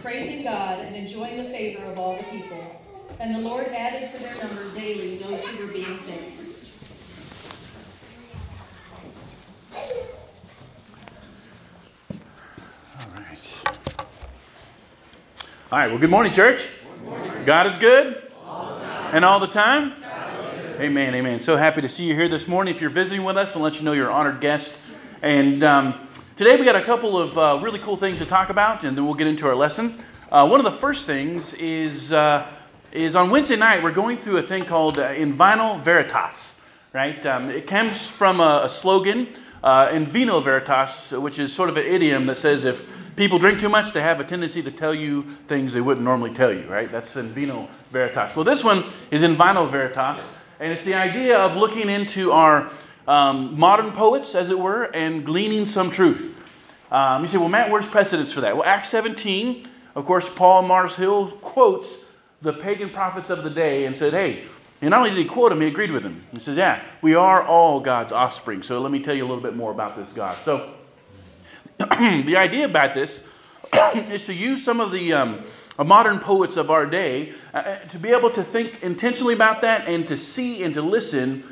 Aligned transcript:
praising 0.00 0.44
God 0.44 0.80
and 0.80 0.94
enjoying 0.96 1.36
the 1.36 1.50
favor 1.50 1.82
of 1.84 1.98
all 1.98 2.16
the 2.16 2.24
people. 2.24 2.82
And 3.20 3.34
the 3.34 3.40
Lord 3.40 3.66
added 3.68 4.08
to 4.10 4.18
their 4.18 4.36
number 4.36 4.72
daily 4.74 5.16
those 5.16 5.44
who 5.46 5.66
were 5.66 5.72
being 5.72 5.98
saved. 5.98 6.72
All 12.98 13.06
right. 13.16 13.62
All 15.70 15.78
right. 15.78 15.90
Well, 15.90 15.98
good 15.98 16.10
morning, 16.10 16.32
church. 16.32 16.68
God 17.44 17.66
is 17.66 17.76
good. 17.76 18.22
and 19.12 19.24
all 19.24 19.40
the 19.40 19.46
time? 19.46 19.94
Amen. 20.78 21.14
Amen. 21.14 21.40
So 21.40 21.56
happy 21.56 21.80
to 21.80 21.88
see 21.88 22.04
you 22.04 22.14
here 22.14 22.28
this 22.28 22.46
morning. 22.46 22.74
If 22.74 22.80
you're 22.80 22.90
visiting 22.90 23.24
with 23.24 23.36
us, 23.36 23.54
we'll 23.54 23.64
let 23.64 23.78
you 23.78 23.82
know 23.82 23.92
you're 23.92 24.08
an 24.08 24.14
honored 24.14 24.40
guest. 24.40 24.78
And 25.22 25.64
um, 25.64 26.07
today 26.38 26.54
we 26.54 26.64
got 26.64 26.76
a 26.76 26.82
couple 26.82 27.18
of 27.18 27.36
uh, 27.36 27.58
really 27.60 27.80
cool 27.80 27.96
things 27.96 28.20
to 28.20 28.24
talk 28.24 28.48
about, 28.48 28.84
and 28.84 28.96
then 28.96 29.04
we'll 29.04 29.14
get 29.14 29.26
into 29.26 29.44
our 29.48 29.56
lesson. 29.56 30.00
Uh, 30.30 30.46
one 30.46 30.60
of 30.60 30.64
the 30.64 30.70
first 30.70 31.04
things 31.04 31.52
is 31.54 32.12
uh, 32.12 32.48
is 32.92 33.16
on 33.16 33.28
Wednesday 33.28 33.56
night 33.56 33.82
we're 33.82 33.90
going 33.90 34.16
through 34.16 34.36
a 34.36 34.42
thing 34.42 34.64
called 34.64 35.00
uh, 35.00 35.08
In 35.08 35.32
Vino 35.32 35.78
Veritas. 35.78 36.54
Right? 36.92 37.26
Um, 37.26 37.50
it 37.50 37.66
comes 37.66 38.06
from 38.06 38.38
a, 38.38 38.60
a 38.62 38.68
slogan 38.68 39.26
uh, 39.64 39.90
in 39.90 40.06
Vino 40.06 40.38
Veritas, 40.38 41.10
which 41.10 41.40
is 41.40 41.52
sort 41.52 41.70
of 41.70 41.76
an 41.76 41.84
idiom 41.84 42.26
that 42.26 42.36
says 42.36 42.64
if 42.64 42.86
people 43.16 43.40
drink 43.40 43.58
too 43.58 43.68
much, 43.68 43.92
they 43.92 44.00
have 44.00 44.20
a 44.20 44.24
tendency 44.24 44.62
to 44.62 44.70
tell 44.70 44.94
you 44.94 45.24
things 45.48 45.72
they 45.72 45.80
wouldn't 45.80 46.04
normally 46.04 46.32
tell 46.32 46.52
you. 46.52 46.68
Right? 46.68 46.90
That's 46.90 47.16
in 47.16 47.32
Vino 47.32 47.68
Veritas. 47.90 48.36
Well, 48.36 48.44
this 48.44 48.62
one 48.62 48.84
is 49.10 49.24
in 49.24 49.34
Vino 49.34 49.66
Veritas, 49.66 50.20
and 50.60 50.72
it's 50.72 50.84
the 50.84 50.94
idea 50.94 51.36
of 51.36 51.56
looking 51.56 51.90
into 51.90 52.30
our 52.30 52.70
um, 53.08 53.58
modern 53.58 53.90
poets, 53.92 54.34
as 54.34 54.50
it 54.50 54.58
were, 54.58 54.84
and 54.84 55.24
gleaning 55.24 55.66
some 55.66 55.90
truth. 55.90 56.36
Um, 56.92 57.22
you 57.22 57.28
say, 57.28 57.38
well, 57.38 57.48
Matt, 57.48 57.70
where's 57.70 57.88
precedence 57.88 58.32
for 58.32 58.42
that? 58.42 58.54
Well, 58.54 58.64
Acts 58.66 58.90
17, 58.90 59.66
of 59.94 60.04
course, 60.04 60.28
Paul 60.28 60.62
Mars 60.62 60.96
Hill 60.96 61.32
quotes 61.32 61.96
the 62.42 62.52
pagan 62.52 62.90
prophets 62.90 63.30
of 63.30 63.42
the 63.42 63.50
day 63.50 63.86
and 63.86 63.96
said, 63.96 64.12
hey, 64.12 64.44
and 64.80 64.90
not 64.90 64.98
only 64.98 65.10
did 65.10 65.18
he 65.18 65.24
quote 65.24 65.50
him, 65.50 65.60
he 65.60 65.66
agreed 65.66 65.90
with 65.90 66.04
him. 66.04 66.22
He 66.32 66.38
says, 66.38 66.56
yeah, 66.56 66.84
we 67.02 67.14
are 67.14 67.42
all 67.42 67.80
God's 67.80 68.12
offspring. 68.12 68.62
So 68.62 68.80
let 68.80 68.92
me 68.92 69.00
tell 69.00 69.14
you 69.14 69.24
a 69.24 69.28
little 69.28 69.42
bit 69.42 69.56
more 69.56 69.72
about 69.72 69.96
this 69.96 70.08
God. 70.12 70.36
So 70.44 70.74
the 71.78 72.36
idea 72.36 72.66
about 72.66 72.94
this 72.94 73.22
is 73.94 74.26
to 74.26 74.34
use 74.34 74.64
some 74.64 74.80
of 74.80 74.92
the 74.92 75.14
um, 75.14 75.42
modern 75.78 76.20
poets 76.20 76.56
of 76.56 76.70
our 76.70 76.86
day 76.86 77.32
uh, 77.52 77.58
uh, 77.58 77.78
to 77.86 77.98
be 77.98 78.10
able 78.10 78.30
to 78.30 78.44
think 78.44 78.82
intentionally 78.82 79.34
about 79.34 79.62
that 79.62 79.88
and 79.88 80.06
to 80.06 80.16
see 80.16 80.62
and 80.62 80.74
to 80.74 80.82
listen 80.82 81.44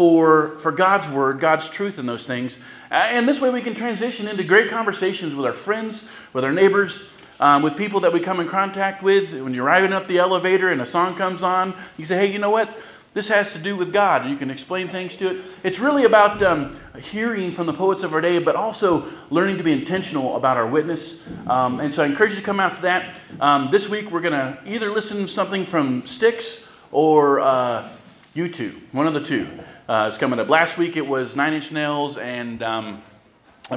for, 0.00 0.56
for 0.60 0.72
God's 0.72 1.10
word, 1.10 1.40
God's 1.40 1.68
truth 1.68 1.98
in 1.98 2.06
those 2.06 2.26
things. 2.26 2.58
Uh, 2.90 2.94
and 2.94 3.28
this 3.28 3.38
way 3.38 3.50
we 3.50 3.60
can 3.60 3.74
transition 3.74 4.28
into 4.28 4.42
great 4.42 4.70
conversations 4.70 5.34
with 5.34 5.44
our 5.44 5.52
friends, 5.52 6.04
with 6.32 6.42
our 6.42 6.54
neighbors, 6.54 7.02
um, 7.38 7.60
with 7.60 7.76
people 7.76 8.00
that 8.00 8.10
we 8.10 8.18
come 8.18 8.40
in 8.40 8.48
contact 8.48 9.02
with. 9.02 9.34
When 9.34 9.52
you're 9.52 9.66
riding 9.66 9.92
up 9.92 10.06
the 10.06 10.16
elevator 10.16 10.70
and 10.70 10.80
a 10.80 10.86
song 10.86 11.16
comes 11.16 11.42
on, 11.42 11.78
you 11.98 12.06
say, 12.06 12.16
hey, 12.16 12.32
you 12.32 12.38
know 12.38 12.48
what? 12.48 12.78
This 13.12 13.28
has 13.28 13.52
to 13.52 13.58
do 13.58 13.76
with 13.76 13.92
God. 13.92 14.26
You 14.26 14.38
can 14.38 14.50
explain 14.50 14.88
things 14.88 15.16
to 15.16 15.36
it. 15.36 15.44
It's 15.62 15.78
really 15.78 16.06
about 16.06 16.42
um, 16.42 16.80
hearing 16.98 17.52
from 17.52 17.66
the 17.66 17.74
poets 17.74 18.02
of 18.02 18.14
our 18.14 18.22
day, 18.22 18.38
but 18.38 18.56
also 18.56 19.06
learning 19.28 19.58
to 19.58 19.64
be 19.64 19.72
intentional 19.72 20.34
about 20.34 20.56
our 20.56 20.66
witness. 20.66 21.18
Um, 21.46 21.78
and 21.78 21.92
so 21.92 22.02
I 22.02 22.06
encourage 22.06 22.30
you 22.30 22.38
to 22.38 22.42
come 22.42 22.58
after 22.58 22.80
that. 22.82 23.16
Um, 23.38 23.68
this 23.70 23.86
week, 23.86 24.10
we're 24.10 24.22
going 24.22 24.32
to 24.32 24.58
either 24.64 24.90
listen 24.90 25.18
to 25.18 25.28
something 25.28 25.66
from 25.66 26.06
Styx 26.06 26.60
or 26.90 27.40
uh, 27.40 27.86
U2, 28.34 28.80
one 28.92 29.06
of 29.06 29.12
the 29.12 29.20
two. 29.20 29.46
Uh, 29.90 30.06
it's 30.06 30.18
coming 30.18 30.38
up. 30.38 30.48
Last 30.48 30.78
week, 30.78 30.96
it 30.96 31.04
was 31.04 31.34
Nine 31.34 31.52
Inch 31.52 31.72
Nails 31.72 32.16
and 32.16 32.62
um, 32.62 33.02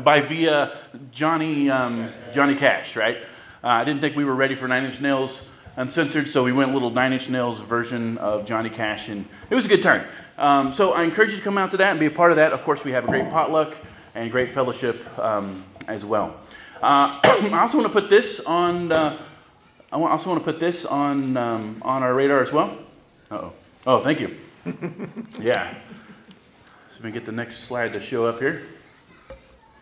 by 0.03 0.21
via 0.21 0.77
Johnny, 1.09 1.71
um, 1.71 2.11
Johnny 2.35 2.53
Cash, 2.53 2.95
right? 2.95 3.17
Uh, 3.63 3.69
I 3.69 3.83
didn't 3.83 3.99
think 3.99 4.15
we 4.15 4.23
were 4.23 4.35
ready 4.35 4.53
for 4.53 4.67
Nine 4.67 4.85
Inch 4.85 5.01
Nails 5.01 5.41
uncensored, 5.75 6.27
so 6.27 6.43
we 6.43 6.51
went 6.51 6.71
little 6.71 6.91
Nine 6.91 7.13
Inch 7.13 7.29
Nails 7.29 7.61
version 7.61 8.19
of 8.19 8.45
Johnny 8.45 8.69
Cash, 8.69 9.09
and 9.09 9.25
it 9.49 9.55
was 9.55 9.65
a 9.65 9.67
good 9.67 9.81
time. 9.81 10.05
Um, 10.37 10.71
so 10.71 10.93
I 10.93 11.01
encourage 11.01 11.31
you 11.31 11.37
to 11.37 11.43
come 11.43 11.57
out 11.57 11.71
to 11.71 11.77
that 11.77 11.89
and 11.89 11.99
be 11.99 12.05
a 12.05 12.11
part 12.11 12.29
of 12.29 12.37
that. 12.37 12.53
Of 12.53 12.61
course, 12.61 12.83
we 12.83 12.91
have 12.91 13.05
a 13.05 13.07
great 13.07 13.31
potluck 13.31 13.75
and 14.13 14.29
great 14.29 14.51
fellowship 14.51 15.17
um, 15.17 15.65
as 15.87 16.05
well. 16.05 16.35
Uh, 16.75 17.21
I 17.23 17.59
also 17.59 17.79
want 17.79 17.91
to 17.91 18.01
put 18.01 18.11
this 18.11 18.39
on. 18.39 18.91
Uh, 18.91 19.17
I 19.91 19.95
also 19.95 20.29
want 20.29 20.45
to 20.45 20.45
put 20.45 20.59
this 20.59 20.85
on 20.85 21.35
um, 21.37 21.81
on 21.81 22.03
our 22.03 22.13
radar 22.13 22.39
as 22.39 22.51
well. 22.51 22.77
oh. 23.31 23.51
Oh, 23.85 23.99
thank 23.99 24.21
you. 24.21 24.37
yeah. 25.41 25.75
So 27.03 27.07
we 27.07 27.11
get 27.11 27.25
the 27.25 27.33
next 27.33 27.65
slide 27.65 27.91
to 27.91 27.99
show 27.99 28.27
up 28.27 28.39
here. 28.39 28.63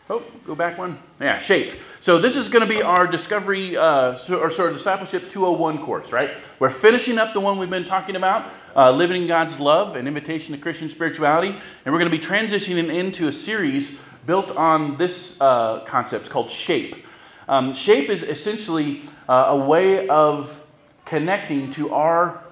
Oh, 0.09 0.23
go 0.43 0.55
back 0.55 0.79
one. 0.79 0.97
Yeah, 1.19 1.37
shape. 1.37 1.75
So 1.99 2.17
this 2.17 2.35
is 2.35 2.49
going 2.49 2.67
to 2.67 2.75
be 2.75 2.81
our 2.81 3.05
discovery, 3.05 3.77
uh, 3.77 4.13
or 4.31 4.49
sort 4.49 4.69
of 4.69 4.73
discipleship 4.73 5.29
201 5.29 5.85
course, 5.85 6.11
right? 6.11 6.31
We're 6.57 6.71
finishing 6.71 7.19
up 7.19 7.35
the 7.35 7.39
one 7.39 7.59
we've 7.59 7.69
been 7.69 7.85
talking 7.85 8.15
about, 8.15 8.51
uh, 8.75 8.89
living 8.89 9.21
in 9.21 9.27
God's 9.27 9.59
love, 9.59 9.95
an 9.95 10.07
invitation 10.07 10.55
to 10.55 10.59
Christian 10.59 10.89
spirituality, 10.89 11.49
and 11.49 11.93
we're 11.93 11.99
going 11.99 12.09
to 12.09 12.17
be 12.17 12.23
transitioning 12.23 12.91
into 12.91 13.27
a 13.27 13.31
series 13.31 13.91
built 14.25 14.49
on 14.57 14.97
this 14.97 15.39
uh, 15.39 15.81
concept 15.81 16.27
called 16.27 16.49
shape. 16.49 17.05
Um, 17.47 17.75
shape 17.75 18.09
is 18.09 18.23
essentially 18.23 19.03
uh, 19.29 19.45
a 19.49 19.57
way 19.57 20.07
of 20.07 20.59
connecting 21.05 21.69
to 21.73 21.93
our 21.93 22.43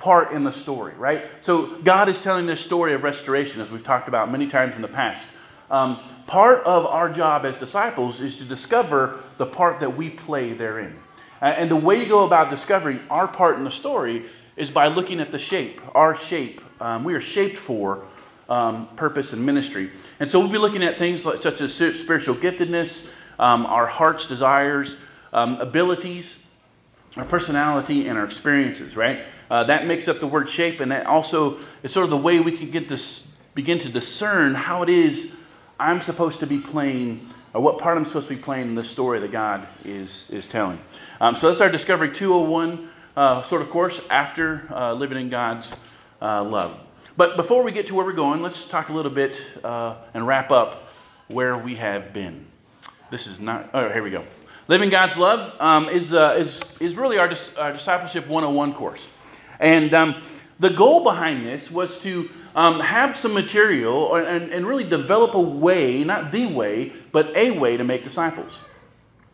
part 0.00 0.32
in 0.32 0.44
the 0.44 0.50
story, 0.50 0.94
right? 0.94 1.26
So 1.42 1.76
God 1.82 2.08
is 2.08 2.22
telling 2.22 2.46
this 2.46 2.60
story 2.60 2.94
of 2.94 3.02
restoration, 3.02 3.60
as 3.60 3.70
we've 3.70 3.82
talked 3.82 4.08
about 4.08 4.32
many 4.32 4.46
times 4.46 4.74
in 4.74 4.82
the 4.82 4.88
past. 4.88 5.28
Um, 5.70 6.00
part 6.26 6.64
of 6.64 6.86
our 6.86 7.10
job 7.10 7.44
as 7.44 7.58
disciples 7.58 8.20
is 8.20 8.38
to 8.38 8.44
discover 8.44 9.22
the 9.36 9.44
part 9.44 9.80
that 9.80 9.96
we 9.96 10.08
play 10.08 10.54
therein. 10.54 10.98
And 11.42 11.70
the 11.70 11.76
way 11.76 12.00
you 12.00 12.06
go 12.06 12.24
about 12.24 12.48
discovering 12.48 13.00
our 13.10 13.28
part 13.28 13.56
in 13.56 13.64
the 13.64 13.70
story 13.70 14.24
is 14.56 14.70
by 14.70 14.88
looking 14.88 15.20
at 15.20 15.32
the 15.32 15.38
shape, 15.38 15.80
our 15.94 16.14
shape. 16.14 16.62
Um, 16.80 17.04
we 17.04 17.14
are 17.14 17.20
shaped 17.20 17.58
for 17.58 18.04
um, 18.48 18.88
purpose 18.96 19.34
and 19.34 19.44
ministry. 19.44 19.92
And 20.18 20.28
so 20.28 20.40
we'll 20.40 20.48
be 20.48 20.58
looking 20.58 20.82
at 20.82 20.98
things 20.98 21.26
like, 21.26 21.42
such 21.42 21.60
as 21.60 21.74
spiritual 21.74 22.36
giftedness, 22.36 23.06
um, 23.38 23.66
our 23.66 23.86
heart's 23.86 24.26
desires, 24.26 24.96
um, 25.32 25.56
abilities, 25.60 26.38
our 27.16 27.24
personality, 27.24 28.08
and 28.08 28.18
our 28.18 28.24
experiences, 28.24 28.96
right? 28.96 29.24
Uh, 29.50 29.64
that 29.64 29.86
makes 29.86 30.06
up 30.06 30.20
the 30.20 30.26
word 30.26 30.48
shape, 30.48 30.80
and 30.80 30.92
that 30.92 31.06
also 31.06 31.58
is 31.82 31.92
sort 31.92 32.04
of 32.04 32.10
the 32.10 32.16
way 32.16 32.38
we 32.38 32.56
can 32.56 32.70
get 32.70 32.88
to 32.88 32.98
begin 33.54 33.78
to 33.80 33.88
discern 33.88 34.54
how 34.54 34.82
it 34.82 34.88
is 34.88 35.32
I'm 35.78 36.00
supposed 36.00 36.40
to 36.40 36.46
be 36.46 36.58
playing, 36.58 37.28
or 37.52 37.62
what 37.62 37.78
part 37.78 37.96
I'm 37.96 38.04
supposed 38.04 38.28
to 38.28 38.36
be 38.36 38.40
playing 38.40 38.68
in 38.68 38.74
the 38.74 38.84
story 38.84 39.18
that 39.18 39.32
God 39.32 39.66
is, 39.84 40.26
is 40.30 40.46
telling. 40.46 40.78
Um, 41.20 41.36
so 41.36 41.48
that's 41.48 41.60
our 41.60 41.70
Discovery 41.70 42.12
201 42.12 42.88
uh, 43.16 43.42
sort 43.42 43.62
of 43.62 43.70
course 43.70 44.00
after 44.08 44.68
uh, 44.70 44.92
living 44.92 45.18
in 45.18 45.30
God's 45.30 45.74
uh, 46.22 46.44
love. 46.44 46.78
But 47.16 47.36
before 47.36 47.62
we 47.62 47.72
get 47.72 47.86
to 47.88 47.94
where 47.94 48.06
we're 48.06 48.12
going, 48.12 48.40
let's 48.42 48.64
talk 48.64 48.88
a 48.88 48.92
little 48.92 49.10
bit 49.10 49.40
uh, 49.64 49.96
and 50.14 50.26
wrap 50.26 50.50
up 50.50 50.88
where 51.28 51.56
we 51.58 51.76
have 51.76 52.12
been. 52.12 52.46
This 53.10 53.26
is 53.26 53.40
not, 53.40 53.70
oh, 53.74 53.88
here 53.88 54.02
we 54.02 54.10
go. 54.10 54.24
Living 54.68 54.90
God's 54.90 55.16
Love 55.16 55.60
um, 55.60 55.88
is, 55.88 56.12
uh, 56.12 56.36
is, 56.38 56.62
is 56.78 56.94
really 56.94 57.18
our, 57.18 57.28
dis- 57.28 57.50
our 57.56 57.72
Discipleship 57.72 58.28
101 58.28 58.74
course. 58.74 59.08
And 59.60 59.94
um, 59.94 60.22
the 60.58 60.70
goal 60.70 61.04
behind 61.04 61.46
this 61.46 61.70
was 61.70 61.98
to 61.98 62.30
um, 62.56 62.80
have 62.80 63.16
some 63.16 63.32
material 63.32 64.16
and, 64.16 64.50
and 64.50 64.66
really 64.66 64.84
develop 64.84 65.34
a 65.34 65.40
way, 65.40 66.02
not 66.02 66.32
the 66.32 66.46
way, 66.46 66.92
but 67.12 67.34
a 67.36 67.52
way 67.52 67.76
to 67.76 67.84
make 67.84 68.02
disciples. 68.02 68.62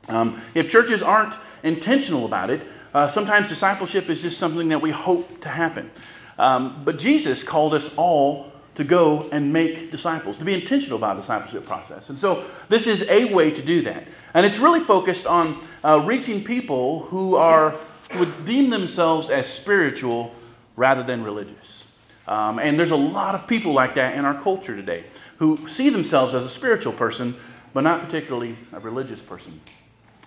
Um, 0.09 0.41
if 0.54 0.69
churches 0.69 1.03
aren't 1.03 1.38
intentional 1.62 2.26
about 2.26 2.50
it, 2.50 2.66
uh, 2.94 3.09
sometimes 3.09 3.48
discipleship 3.48 4.09
is 4.10 4.22
just 4.22 4.38
something 4.38 4.69
that 4.69 4.81
we 4.82 4.91
hope 4.91 5.41
to 5.41 5.48
happen. 5.48 5.91
Um, 6.38 6.82
but 6.84 6.98
Jesus 6.98 7.43
called 7.43 7.75
us 7.75 7.91
all 7.97 8.53
to 8.75 8.84
go 8.84 9.28
and 9.32 9.53
make 9.53 9.91
disciples, 9.91 10.37
to 10.38 10.44
be 10.44 10.53
intentional 10.53 10.98
about 10.98 11.16
the 11.16 11.22
discipleship 11.22 11.64
process. 11.64 12.10
And 12.10 12.19
so 12.19 12.44
this 12.69 12.87
is 12.87 13.03
a 13.08 13.32
way 13.32 13.50
to 13.50 13.62
do 13.62 13.82
that. 13.82 14.06
And 14.34 14.44
it's 14.44 14.58
really 14.58 14.81
focused 14.81 15.26
on 15.26 15.66
uh, 15.82 16.00
reaching 16.00 16.44
people 16.44 17.00
who 17.06 17.37
are 17.37 17.75
would 18.14 18.44
deem 18.44 18.70
themselves 18.70 19.31
as 19.31 19.47
spiritual 19.47 20.35
rather 20.76 21.03
than 21.03 21.25
religious. 21.25 21.85
Um, 22.29 22.58
and 22.58 22.79
there's 22.79 22.91
a 22.91 22.97
lot 22.97 23.35
of 23.35 23.47
people 23.47 23.73
like 23.73 23.94
that 23.94 24.14
in 24.17 24.25
our 24.25 24.41
culture 24.41 24.75
today 24.75 25.05
who 25.38 25.69
see 25.69 25.91
themselves 25.91 26.35
as 26.35 26.44
a 26.44 26.49
spiritual 26.49 26.93
person, 26.93 27.37
but 27.73 27.82
not 27.82 28.00
particularly 28.00 28.56
a 28.73 28.81
religious 28.81 29.20
person. 29.20 29.61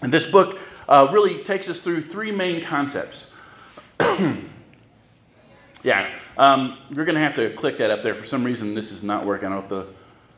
And 0.02 0.14
this 0.14 0.26
book 0.26 0.60
uh, 0.88 1.10
really 1.12 1.44
takes 1.44 1.68
us 1.68 1.80
through 1.80 2.04
three 2.04 2.31
main 2.31 2.64
concepts. 2.64 3.28
yeah, 5.84 6.10
um, 6.38 6.78
you're 6.90 7.06
going 7.06 7.16
to 7.16 7.22
have 7.22 7.36
to 7.36 7.50
click 7.52 7.78
that 7.80 7.92
up 7.92 8.02
there. 8.02 8.16
For 8.16 8.25
some 8.25 8.46
reason, 8.46 8.75
this 8.75 8.92
is 8.92 9.04
not 9.04 9.25
working. 9.25 9.48
I 9.48 9.50
don't 9.50 9.70
know 9.70 9.78
if 9.78 9.88
the, 9.88 9.94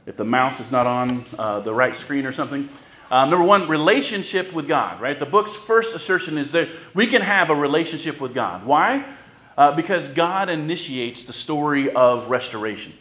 if 0.08 0.18
the 0.18 0.26
mouse 0.26 0.60
is 0.60 0.72
not 0.72 0.88
on 0.88 1.26
uh, 1.38 1.60
the 1.60 1.74
right 1.74 1.96
screen 1.96 2.26
or 2.26 2.32
something. 2.32 2.70
Um, 3.12 3.30
number 3.30 3.46
one, 3.46 3.68
relationship 3.68 4.54
with 4.54 4.70
God, 4.70 5.02
right? 5.02 5.20
The 5.20 5.26
book's 5.26 5.54
first 5.54 5.94
assertion 5.94 6.38
is 6.38 6.52
that 6.52 6.70
we 6.94 7.08
can 7.08 7.22
have 7.22 7.50
a 7.50 7.56
relationship 7.56 8.22
with 8.22 8.34
God. 8.34 8.66
Why? 8.66 9.06
Uh, 9.58 9.74
because 9.74 10.08
God 10.08 10.48
initiates 10.48 11.26
the 11.26 11.34
story 11.34 11.92
of 11.92 12.30
restoration. 12.30 12.94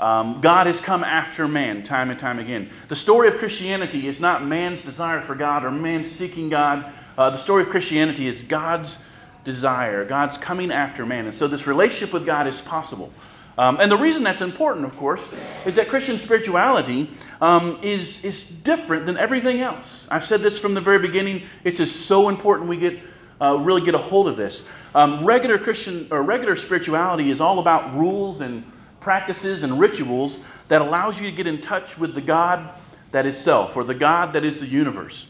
Um, 0.00 0.40
God 0.40 0.66
has 0.66 0.80
come 0.80 1.04
after 1.04 1.46
man 1.46 1.82
time 1.82 2.08
and 2.08 2.18
time 2.18 2.38
again. 2.38 2.70
The 2.88 2.96
story 2.96 3.28
of 3.28 3.36
Christianity 3.36 4.08
is 4.08 4.18
not 4.18 4.42
man's 4.42 4.80
desire 4.80 5.20
for 5.20 5.34
God 5.34 5.64
or 5.64 5.70
man 5.70 6.02
seeking 6.02 6.48
God. 6.48 6.90
Uh, 7.18 7.28
the 7.28 7.36
story 7.36 7.62
of 7.62 7.68
Christianity 7.68 8.26
is 8.26 8.42
God's 8.42 8.96
desire, 9.44 10.06
God's 10.06 10.38
coming 10.38 10.72
after 10.72 11.04
man. 11.04 11.26
And 11.26 11.34
so 11.34 11.46
this 11.46 11.66
relationship 11.66 12.14
with 12.14 12.24
God 12.24 12.46
is 12.46 12.62
possible. 12.62 13.12
Um, 13.58 13.78
and 13.80 13.92
the 13.92 13.96
reason 13.96 14.22
that's 14.22 14.40
important, 14.40 14.86
of 14.86 14.96
course, 14.96 15.28
is 15.66 15.74
that 15.74 15.88
Christian 15.88 16.18
spirituality 16.18 17.10
um, 17.40 17.78
is, 17.82 18.24
is 18.24 18.44
different 18.44 19.04
than 19.04 19.16
everything 19.16 19.60
else. 19.60 20.06
I've 20.10 20.24
said 20.24 20.42
this 20.42 20.58
from 20.58 20.74
the 20.74 20.80
very 20.80 20.98
beginning. 20.98 21.42
It's 21.64 21.78
just 21.78 22.06
so 22.06 22.28
important 22.28 22.68
we 22.68 22.78
get 22.78 23.00
uh, 23.42 23.56
really 23.56 23.80
get 23.80 23.94
a 23.94 23.98
hold 23.98 24.28
of 24.28 24.36
this. 24.36 24.64
Um, 24.94 25.24
regular 25.24 25.58
Christian 25.58 26.06
or 26.12 26.22
regular 26.22 26.54
spirituality 26.54 27.30
is 27.30 27.40
all 27.40 27.58
about 27.58 27.92
rules 27.96 28.40
and 28.40 28.62
practices 29.00 29.64
and 29.64 29.80
rituals 29.80 30.38
that 30.68 30.80
allows 30.80 31.20
you 31.20 31.28
to 31.28 31.36
get 31.36 31.48
in 31.48 31.60
touch 31.60 31.98
with 31.98 32.14
the 32.14 32.20
God 32.20 32.72
that 33.10 33.26
is 33.26 33.36
self 33.36 33.76
or 33.76 33.82
the 33.82 33.94
God 33.94 34.32
that 34.34 34.44
is 34.44 34.60
the 34.60 34.66
universe. 34.66 35.26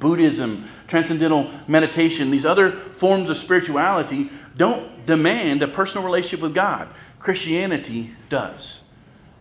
Buddhism, 0.00 0.68
transcendental 0.88 1.50
meditation, 1.68 2.30
these 2.30 2.46
other 2.46 2.72
forms 2.72 3.28
of 3.28 3.36
spirituality 3.36 4.30
don't 4.56 5.04
demand 5.04 5.62
a 5.62 5.68
personal 5.68 6.04
relationship 6.04 6.40
with 6.40 6.54
God. 6.54 6.88
Christianity 7.26 8.12
does. 8.28 8.82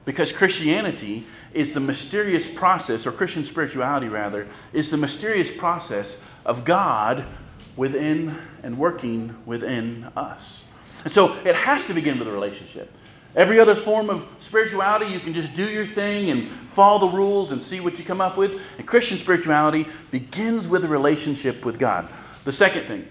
Because 0.06 0.32
Christianity 0.32 1.24
is 1.54 1.74
the 1.74 1.80
mysterious 1.80 2.50
process, 2.50 3.06
or 3.06 3.12
Christian 3.12 3.46
spirituality 3.46 4.08
rather, 4.08 4.48
is 4.74 4.90
the 4.90 4.98
mysterious 4.98 5.52
process 5.52 6.18
of 6.48 6.66
God 6.66 7.28
within 7.76 8.40
and 8.64 8.80
working 8.80 9.36
within 9.46 10.06
us. 10.18 10.64
And 11.04 11.14
so 11.14 11.36
it 11.46 11.56
has 11.56 11.84
to 11.84 11.94
begin 11.94 12.18
with 12.18 12.28
a 12.28 12.32
relationship. 12.32 12.92
Every 13.36 13.60
other 13.60 13.76
form 13.76 14.10
of 14.10 14.26
spirituality, 14.40 15.06
you 15.06 15.20
can 15.20 15.36
just 15.36 15.56
do 15.56 15.70
your 15.70 15.86
thing 15.86 16.31
and 16.31 16.48
follow 16.74 17.08
the 17.08 17.16
rules 17.16 17.52
and 17.52 17.62
see 17.62 17.81
what 17.81 18.00
you 18.00 18.04
come 18.04 18.20
up 18.20 18.36
with. 18.36 18.60
And 18.80 18.88
Christian 18.88 19.20
spirituality 19.20 19.86
begins 20.10 20.68
with 20.68 20.84
a 20.86 20.88
relationship 20.88 21.64
with 21.64 21.78
God. 21.78 22.10
The 22.46 22.52
second 22.52 22.88
thing, 22.88 23.08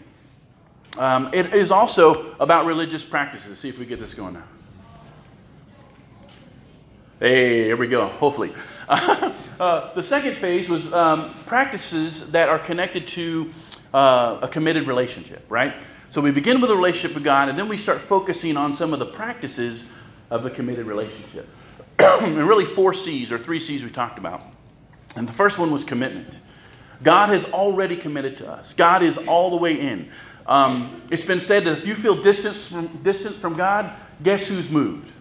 um, 0.99 1.31
it 1.32 1.55
is 1.55 1.70
also 1.70 2.35
about 2.41 2.67
religious 2.67 3.05
practices. 3.05 3.61
See 3.61 3.69
if 3.69 3.79
we 3.79 3.87
get 3.87 4.00
this 4.00 4.15
going 4.15 4.35
now. 4.35 4.43
Hey, 7.20 7.62
here 7.66 7.76
we 7.76 7.87
go, 7.87 8.08
hopefully. 8.08 8.52
uh, 8.88 9.94
the 9.94 10.02
second 10.02 10.37
phase 10.37 10.69
was 10.69 10.93
um, 10.93 11.32
practices 11.46 12.28
that 12.32 12.49
are 12.49 12.58
connected 12.58 13.06
to 13.06 13.55
uh, 13.94 14.40
a 14.43 14.49
committed 14.49 14.88
relationship, 14.88 15.46
right? 15.49 15.75
So 16.11 16.20
we 16.20 16.32
begin 16.32 16.61
with 16.61 16.72
a 16.72 16.75
relationship 16.75 17.14
with 17.14 17.22
God, 17.22 17.49
and 17.49 17.56
then 17.56 17.69
we 17.69 17.76
start 17.76 18.00
focusing 18.00 18.56
on 18.56 18.75
some 18.75 18.93
of 18.93 18.99
the 18.99 19.06
practices 19.06 19.87
of 20.28 20.44
a 20.44 20.50
committed 20.50 20.87
relationship. 20.87 21.49
and 22.00 22.37
really, 22.49 22.64
four 22.64 22.93
C's 22.93 23.31
or 23.31 23.38
three 23.38 23.60
C's 23.60 23.84
we 23.84 23.90
talked 23.90 24.19
about. 24.19 24.43
And 25.14 25.28
the 25.28 25.32
first 25.32 25.56
one 25.56 25.70
was 25.70 25.84
commitment. 25.84 26.40
God 27.05 27.28
has 27.28 27.44
already 27.44 27.96
committed 27.96 28.37
to 28.38 28.50
us, 28.50 28.75
God 28.75 29.05
is 29.05 29.19
all 29.19 29.50
the 29.50 29.56
way 29.56 29.81
in. 29.81 30.10
Um, 30.49 31.00
it's 31.12 31.25
been 31.25 31.40
said 31.40 31.64
that 31.67 31.78
if 31.78 31.87
you 31.87 31.94
feel 31.94 32.20
distance 32.20 32.67
from, 32.67 32.88
distance 33.05 33.37
from 33.37 33.55
God, 33.55 33.93
guess 34.20 34.49
who's 34.49 34.69
moved? 34.69 35.12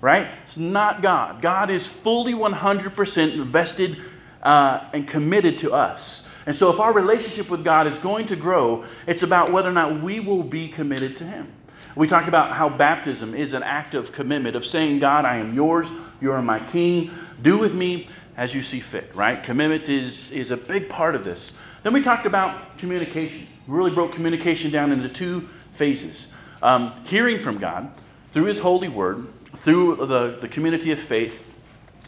Right? 0.00 0.28
It's 0.42 0.56
not 0.56 1.02
God. 1.02 1.42
God 1.42 1.70
is 1.70 1.86
fully 1.86 2.32
100% 2.32 3.34
invested 3.34 3.98
uh, 4.42 4.88
and 4.92 5.06
committed 5.06 5.58
to 5.58 5.72
us. 5.72 6.22
And 6.46 6.56
so, 6.56 6.70
if 6.70 6.80
our 6.80 6.92
relationship 6.92 7.50
with 7.50 7.62
God 7.62 7.86
is 7.86 7.98
going 7.98 8.26
to 8.28 8.36
grow, 8.36 8.84
it's 9.06 9.22
about 9.22 9.52
whether 9.52 9.68
or 9.68 9.72
not 9.72 10.02
we 10.02 10.20
will 10.20 10.42
be 10.42 10.68
committed 10.68 11.16
to 11.18 11.24
Him. 11.24 11.52
We 11.94 12.08
talked 12.08 12.28
about 12.28 12.52
how 12.52 12.68
baptism 12.68 13.34
is 13.34 13.52
an 13.52 13.62
act 13.62 13.94
of 13.94 14.12
commitment, 14.12 14.56
of 14.56 14.64
saying, 14.64 15.00
God, 15.00 15.24
I 15.24 15.36
am 15.36 15.54
yours, 15.54 15.88
you 16.20 16.32
are 16.32 16.40
my 16.40 16.60
king, 16.60 17.10
do 17.42 17.58
with 17.58 17.74
me 17.74 18.08
as 18.36 18.54
you 18.54 18.62
see 18.62 18.80
fit, 18.80 19.14
right? 19.14 19.42
Commitment 19.42 19.88
is, 19.88 20.30
is 20.30 20.50
a 20.50 20.56
big 20.56 20.88
part 20.88 21.14
of 21.14 21.24
this. 21.24 21.52
Then 21.82 21.92
we 21.92 22.00
talked 22.00 22.26
about 22.26 22.78
communication. 22.78 23.46
We 23.66 23.76
really 23.76 23.90
broke 23.90 24.12
communication 24.12 24.70
down 24.70 24.92
into 24.92 25.08
two 25.08 25.48
phases 25.72 26.28
um, 26.62 26.92
hearing 27.04 27.38
from 27.38 27.58
God 27.58 27.90
through 28.32 28.44
His 28.44 28.60
holy 28.60 28.88
word, 28.88 29.26
through 29.56 29.96
the, 30.06 30.38
the 30.40 30.48
community 30.48 30.92
of 30.92 30.98
faith, 30.98 31.44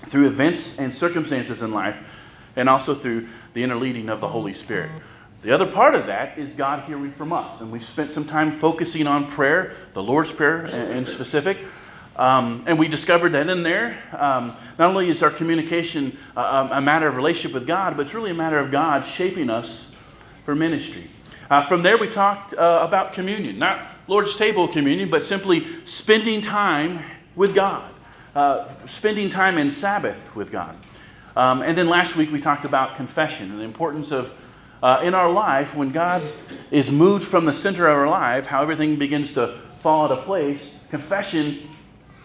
through 0.08 0.26
events 0.26 0.78
and 0.78 0.94
circumstances 0.94 1.62
in 1.62 1.72
life, 1.72 1.96
and 2.56 2.68
also 2.68 2.94
through 2.94 3.28
the 3.54 3.62
interleading 3.62 4.08
of 4.08 4.20
the 4.20 4.28
Holy 4.28 4.52
Spirit. 4.52 4.90
The 5.42 5.52
other 5.52 5.66
part 5.66 5.94
of 5.94 6.06
that 6.06 6.38
is 6.38 6.50
God 6.52 6.84
hearing 6.84 7.10
from 7.10 7.32
us. 7.32 7.60
And 7.60 7.72
we've 7.72 7.84
spent 7.84 8.12
some 8.12 8.26
time 8.26 8.58
focusing 8.58 9.08
on 9.08 9.28
prayer, 9.28 9.74
the 9.92 10.02
Lord's 10.02 10.30
Prayer 10.30 10.66
in 10.66 11.04
specific. 11.04 11.58
Um, 12.14 12.62
and 12.66 12.78
we 12.78 12.88
discovered 12.88 13.30
that 13.30 13.48
in 13.48 13.62
there, 13.62 14.00
um, 14.12 14.54
not 14.78 14.90
only 14.90 15.08
is 15.08 15.22
our 15.22 15.30
communication 15.30 16.16
uh, 16.36 16.68
a 16.70 16.80
matter 16.80 17.08
of 17.08 17.16
relationship 17.16 17.54
with 17.54 17.66
God, 17.66 17.96
but 17.96 18.06
it's 18.06 18.14
really 18.14 18.30
a 18.30 18.34
matter 18.34 18.58
of 18.58 18.70
God 18.70 19.04
shaping 19.04 19.50
us 19.50 19.86
for 20.44 20.54
ministry. 20.54 21.08
Uh, 21.50 21.60
from 21.62 21.82
there, 21.82 21.98
we 21.98 22.08
talked 22.08 22.54
uh, 22.54 22.80
about 22.82 23.12
communion, 23.12 23.58
not 23.58 23.88
Lord's 24.06 24.36
table 24.36 24.68
communion, 24.68 25.10
but 25.10 25.24
simply 25.24 25.66
spending 25.84 26.40
time 26.40 27.02
with 27.34 27.54
God, 27.54 27.92
uh, 28.34 28.68
spending 28.86 29.28
time 29.28 29.58
in 29.58 29.70
Sabbath 29.70 30.34
with 30.34 30.50
God. 30.50 30.76
Um, 31.34 31.62
and 31.62 31.76
then 31.76 31.88
last 31.88 32.16
week, 32.16 32.30
we 32.30 32.40
talked 32.40 32.64
about 32.64 32.96
confession 32.96 33.50
and 33.50 33.60
the 33.60 33.64
importance 33.64 34.10
of 34.10 34.32
uh, 34.82 35.00
in 35.02 35.14
our 35.14 35.30
life, 35.30 35.76
when 35.76 35.90
God 35.92 36.22
is 36.72 36.90
moved 36.90 37.24
from 37.24 37.44
the 37.44 37.52
center 37.52 37.86
of 37.86 37.96
our 37.96 38.08
life, 38.08 38.46
how 38.46 38.62
everything 38.62 38.96
begins 38.96 39.32
to 39.34 39.60
fall 39.80 40.10
into 40.10 40.20
place, 40.22 40.70
confession 40.90 41.68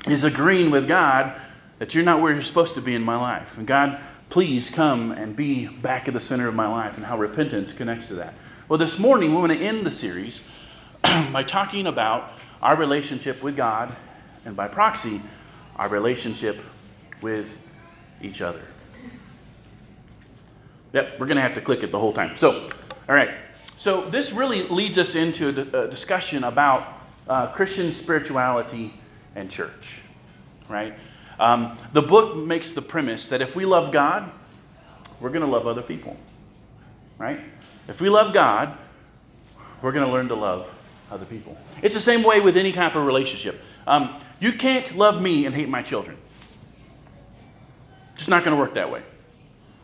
is 0.08 0.24
agreeing 0.24 0.72
with 0.72 0.88
God 0.88 1.40
that 1.78 1.94
you're 1.94 2.04
not 2.04 2.20
where 2.20 2.34
you're 2.34 2.42
supposed 2.42 2.74
to 2.74 2.82
be 2.82 2.96
in 2.96 3.04
my 3.04 3.16
life. 3.16 3.58
And 3.58 3.68
God, 3.68 4.02
please 4.30 4.72
come 4.72 5.12
and 5.12 5.36
be 5.36 5.68
back 5.68 6.08
at 6.08 6.16
the 6.16 6.20
center 6.20 6.48
of 6.48 6.56
my 6.56 6.68
life, 6.68 6.98
and 6.98 7.06
how 7.06 7.18
repentance 7.18 7.74
connects 7.74 8.08
to 8.08 8.16
that. 8.16 8.34
Well, 8.68 8.80
this 8.80 8.98
morning, 8.98 9.32
we 9.32 9.38
want 9.38 9.52
to 9.52 9.60
end 9.60 9.86
the 9.86 9.92
series 9.92 10.42
by 11.04 11.44
talking 11.44 11.86
about 11.86 12.32
our 12.62 12.76
relationship 12.76 13.44
with 13.44 13.56
God, 13.56 13.96
and 14.48 14.56
by 14.56 14.68
proxy, 14.70 15.22
our 15.76 15.90
relationship 15.90 16.58
with 17.22 17.60
each 18.22 18.42
other. 18.42 18.62
Yep, 20.94 21.20
we're 21.20 21.26
going 21.26 21.36
to 21.36 21.42
have 21.42 21.56
to 21.56 21.62
click 21.62 21.84
it 21.84 21.92
the 21.92 22.00
whole 22.00 22.14
time. 22.14 22.38
So, 22.38 22.70
all 23.10 23.16
right. 23.16 23.30
So, 23.76 24.10
this 24.10 24.32
really 24.32 24.64
leads 24.64 24.98
us 24.98 25.16
into 25.16 25.50
a, 25.50 25.88
discussion 25.90 26.46
about 26.46 26.88
uh, 27.28 27.48
Christian 27.48 27.92
spirituality 27.92 28.94
and 29.36 29.52
church, 29.52 30.02
right? 30.70 30.98
Um, 31.40 31.78
the 31.92 32.02
book 32.02 32.38
makes 32.38 32.72
the 32.72 32.82
premise 32.82 33.28
that 33.28 33.42
if 33.42 33.54
we 33.54 33.66
love 33.66 33.92
God, 33.92 34.32
we're 35.20 35.30
going 35.30 35.46
to 35.46 35.52
love 35.52 35.68
other 35.68 35.82
people, 35.82 36.16
right? 37.18 37.42
If 37.90 38.00
we 38.00 38.08
love 38.10 38.34
God, 38.34 38.78
we're 39.82 39.92
going 39.92 40.06
to 40.06 40.12
learn 40.12 40.30
to 40.30 40.36
love 40.36 40.74
other 41.12 41.26
people. 41.26 41.58
It's 41.82 41.94
the 41.94 42.02
same 42.02 42.24
way 42.24 42.40
with 42.40 42.56
any 42.56 42.72
kind 42.72 42.96
of 42.96 43.06
relationship. 43.06 43.62
Um, 43.86 44.20
you 44.40 44.54
can't 44.54 44.96
love 44.98 45.22
me 45.22 45.46
and 45.46 45.56
hate 45.56 45.70
my 45.70 45.82
children. 45.82 46.18
It's 48.16 48.28
not 48.28 48.44
going 48.44 48.56
to 48.56 48.62
work 48.62 48.74
that 48.76 48.92
way. 48.92 49.04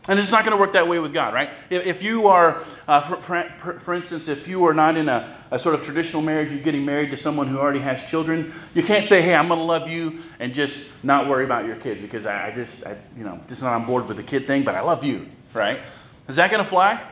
And 0.06 0.18
it's 0.18 0.30
not 0.30 0.44
going 0.44 0.54
to 0.54 0.60
work 0.60 0.74
that 0.74 0.86
way 0.86 0.98
with 0.98 1.14
God, 1.14 1.32
right? 1.32 1.48
If 1.70 2.02
you 2.02 2.26
are, 2.26 2.62
uh, 2.86 3.00
for, 3.00 3.78
for, 3.78 3.94
instance, 3.94 4.28
if 4.28 4.46
you 4.46 4.66
are 4.66 4.74
not 4.74 4.98
in 4.98 5.08
a, 5.08 5.34
a, 5.50 5.58
sort 5.58 5.74
of 5.74 5.82
traditional 5.82 6.20
marriage, 6.20 6.50
you're 6.50 6.60
getting 6.60 6.84
married 6.84 7.10
to 7.12 7.16
someone 7.16 7.48
who 7.48 7.58
already 7.58 7.80
has 7.80 8.02
children, 8.02 8.52
you 8.74 8.82
can't 8.82 9.06
say, 9.06 9.22
hey, 9.22 9.34
I'm 9.34 9.48
going 9.48 9.60
to 9.60 9.64
love 9.64 9.88
you 9.88 10.20
and 10.38 10.52
just 10.52 10.86
not 11.02 11.26
worry 11.26 11.46
about 11.46 11.64
your 11.64 11.76
kids 11.76 12.02
because 12.02 12.26
I, 12.26 12.48
I 12.48 12.50
just, 12.50 12.84
I, 12.84 12.98
you 13.16 13.24
know, 13.24 13.40
just 13.48 13.62
not 13.62 13.72
on 13.72 13.86
board 13.86 14.06
with 14.06 14.18
the 14.18 14.22
kid 14.22 14.46
thing, 14.46 14.62
but 14.62 14.74
I 14.74 14.82
love 14.82 15.04
you, 15.04 15.26
right? 15.54 15.80
Is 16.28 16.36
that 16.36 16.50
going 16.50 16.62
to 16.62 16.68
fly? 16.68 17.02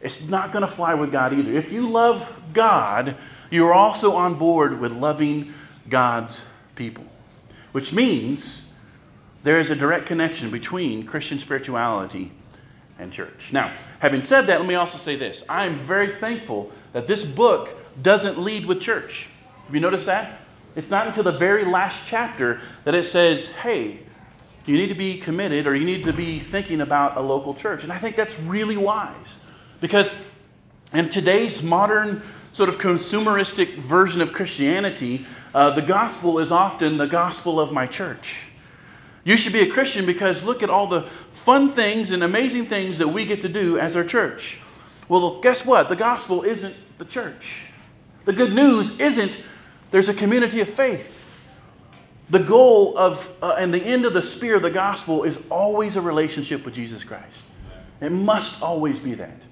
It's 0.00 0.22
not 0.22 0.50
going 0.50 0.62
to 0.62 0.68
fly 0.68 0.94
with 0.94 1.12
God 1.12 1.34
either. 1.34 1.52
If 1.52 1.72
you 1.72 1.90
love 1.90 2.34
God, 2.54 3.16
you're 3.50 3.74
also 3.74 4.14
on 4.14 4.36
board 4.36 4.80
with 4.80 4.92
loving 4.92 5.52
God's 5.90 6.46
people, 6.80 7.04
which 7.72 7.92
means 7.92 8.64
there 9.42 9.60
is 9.60 9.70
a 9.70 9.76
direct 9.76 10.06
connection 10.06 10.50
between 10.50 11.04
Christian 11.04 11.38
spirituality 11.38 12.32
and 12.98 13.12
church. 13.12 13.50
Now, 13.52 13.76
having 13.98 14.22
said 14.22 14.46
that, 14.46 14.60
let 14.60 14.66
me 14.66 14.76
also 14.76 14.96
say 14.96 15.14
this. 15.14 15.44
I 15.46 15.66
am 15.66 15.78
very 15.78 16.10
thankful 16.10 16.72
that 16.94 17.06
this 17.06 17.22
book 17.22 17.68
doesn't 18.00 18.38
lead 18.38 18.64
with 18.64 18.80
church. 18.80 19.28
Have 19.66 19.74
you 19.74 19.80
noticed 19.82 20.06
that? 20.06 20.40
It's 20.74 20.88
not 20.88 21.06
until 21.06 21.22
the 21.22 21.36
very 21.36 21.66
last 21.66 22.06
chapter 22.06 22.62
that 22.84 22.94
it 22.94 23.04
says, 23.04 23.50
hey, 23.50 24.00
you 24.64 24.78
need 24.78 24.88
to 24.88 24.94
be 24.94 25.18
committed 25.18 25.66
or 25.66 25.74
you 25.74 25.84
need 25.84 26.04
to 26.04 26.14
be 26.14 26.40
thinking 26.40 26.80
about 26.80 27.18
a 27.18 27.20
local 27.20 27.52
church. 27.52 27.82
And 27.82 27.92
I 27.92 27.98
think 27.98 28.16
that's 28.16 28.40
really 28.40 28.78
wise 28.78 29.38
because 29.82 30.14
in 30.94 31.10
today's 31.10 31.62
modern 31.62 32.22
sort 32.52 32.68
of 32.68 32.78
consumeristic 32.78 33.78
version 33.78 34.20
of 34.20 34.32
Christianity, 34.32 35.26
uh, 35.54 35.70
the 35.70 35.82
gospel 35.82 36.38
is 36.38 36.50
often 36.50 36.96
the 36.96 37.06
gospel 37.06 37.60
of 37.60 37.72
my 37.72 37.86
church. 37.86 38.46
You 39.24 39.36
should 39.36 39.52
be 39.52 39.60
a 39.60 39.70
Christian 39.70 40.06
because 40.06 40.42
look 40.42 40.62
at 40.62 40.70
all 40.70 40.86
the 40.86 41.02
fun 41.30 41.70
things 41.72 42.10
and 42.10 42.22
amazing 42.22 42.66
things 42.66 42.98
that 42.98 43.08
we 43.08 43.24
get 43.26 43.42
to 43.42 43.48
do 43.48 43.78
as 43.78 43.96
our 43.96 44.04
church. 44.04 44.58
Well, 45.08 45.40
guess 45.40 45.64
what? 45.64 45.88
The 45.88 45.96
gospel 45.96 46.42
isn't 46.42 46.74
the 46.98 47.04
church. 47.04 47.66
The 48.24 48.32
good 48.32 48.52
news 48.52 48.98
isn't 48.98 49.40
there's 49.90 50.08
a 50.08 50.14
community 50.14 50.60
of 50.60 50.68
faith. 50.68 51.16
The 52.28 52.38
goal 52.38 52.96
of 52.96 53.34
uh, 53.42 53.56
and 53.58 53.74
the 53.74 53.82
end 53.82 54.04
of 54.04 54.12
the 54.14 54.22
spear 54.22 54.54
of 54.54 54.62
the 54.62 54.70
gospel 54.70 55.24
is 55.24 55.40
always 55.50 55.96
a 55.96 56.00
relationship 56.00 56.64
with 56.64 56.74
Jesus 56.74 57.02
Christ. 57.02 57.38
It 58.00 58.12
must 58.12 58.62
always 58.62 59.00
be 59.00 59.14
that. 59.14 59.42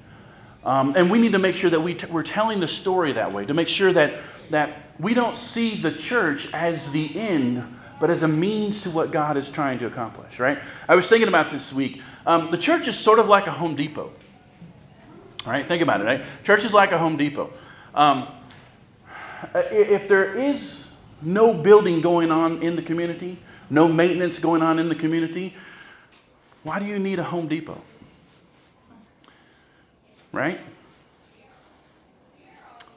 Um, 0.68 0.92
and 0.96 1.10
we 1.10 1.18
need 1.18 1.32
to 1.32 1.38
make 1.38 1.56
sure 1.56 1.70
that 1.70 1.80
we 1.80 1.94
t- 1.94 2.04
we're 2.08 2.22
telling 2.22 2.60
the 2.60 2.68
story 2.68 3.12
that 3.14 3.32
way, 3.32 3.46
to 3.46 3.54
make 3.54 3.68
sure 3.68 3.90
that, 3.90 4.20
that 4.50 4.82
we 5.00 5.14
don't 5.14 5.34
see 5.34 5.74
the 5.80 5.90
church 5.90 6.46
as 6.52 6.90
the 6.90 7.18
end, 7.18 7.64
but 7.98 8.10
as 8.10 8.22
a 8.22 8.28
means 8.28 8.82
to 8.82 8.90
what 8.90 9.10
God 9.10 9.38
is 9.38 9.48
trying 9.48 9.78
to 9.78 9.86
accomplish, 9.86 10.38
right? 10.38 10.58
I 10.86 10.94
was 10.94 11.08
thinking 11.08 11.26
about 11.26 11.50
this 11.50 11.72
week. 11.72 12.02
Um, 12.26 12.50
the 12.50 12.58
church 12.58 12.86
is 12.86 12.98
sort 12.98 13.18
of 13.18 13.28
like 13.28 13.46
a 13.46 13.50
Home 13.50 13.76
Depot. 13.76 14.12
All 15.46 15.52
right, 15.52 15.66
think 15.66 15.82
about 15.82 16.02
it, 16.02 16.04
right? 16.04 16.22
Church 16.44 16.66
is 16.66 16.74
like 16.74 16.92
a 16.92 16.98
Home 16.98 17.16
Depot. 17.16 17.50
Um, 17.94 18.28
if 19.54 20.06
there 20.06 20.34
is 20.34 20.84
no 21.22 21.54
building 21.54 22.02
going 22.02 22.30
on 22.30 22.62
in 22.62 22.76
the 22.76 22.82
community, 22.82 23.38
no 23.70 23.88
maintenance 23.88 24.38
going 24.38 24.60
on 24.60 24.78
in 24.78 24.90
the 24.90 24.94
community, 24.94 25.54
why 26.62 26.78
do 26.78 26.84
you 26.84 26.98
need 26.98 27.18
a 27.18 27.24
Home 27.24 27.48
Depot? 27.48 27.80
Right? 30.32 30.60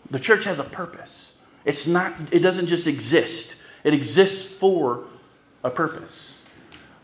The 0.09 0.19
church 0.19 0.43
has 0.43 0.59
a 0.59 0.63
purpose. 0.63 1.33
It's 1.63 1.87
not, 1.87 2.13
it 2.31 2.39
doesn't 2.39 2.67
just 2.67 2.87
exist. 2.87 3.55
It 3.83 3.93
exists 3.93 4.45
for 4.45 5.05
a 5.63 5.69
purpose. 5.69 6.45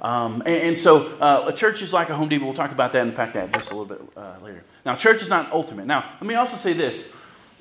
Um, 0.02 0.42
and, 0.46 0.56
and, 0.56 0.78
so 0.78 1.18
uh, 1.18 1.46
a 1.48 1.54
church 1.54 1.82
is 1.82 1.92
like 1.92 2.10
a 2.10 2.16
Home 2.16 2.30
Depot. 2.30 2.46
We'll 2.46 2.54
talk 2.54 2.72
about 2.72 2.94
that 2.94 3.02
and 3.02 3.12
unpack 3.12 3.34
that 3.34 3.52
just 3.54 3.72
a 3.72 3.76
little 3.76 3.98
bit 3.98 4.02
uh, 4.16 4.36
later. 4.44 4.64
Now, 4.86 4.96
church 4.96 5.22
is 5.22 5.30
not 5.30 5.52
ultimate. 5.52 5.88
Now, 5.88 6.14
let 6.22 6.28
me 6.28 6.36
also 6.36 6.56
say 6.56 6.74
this 6.74 7.08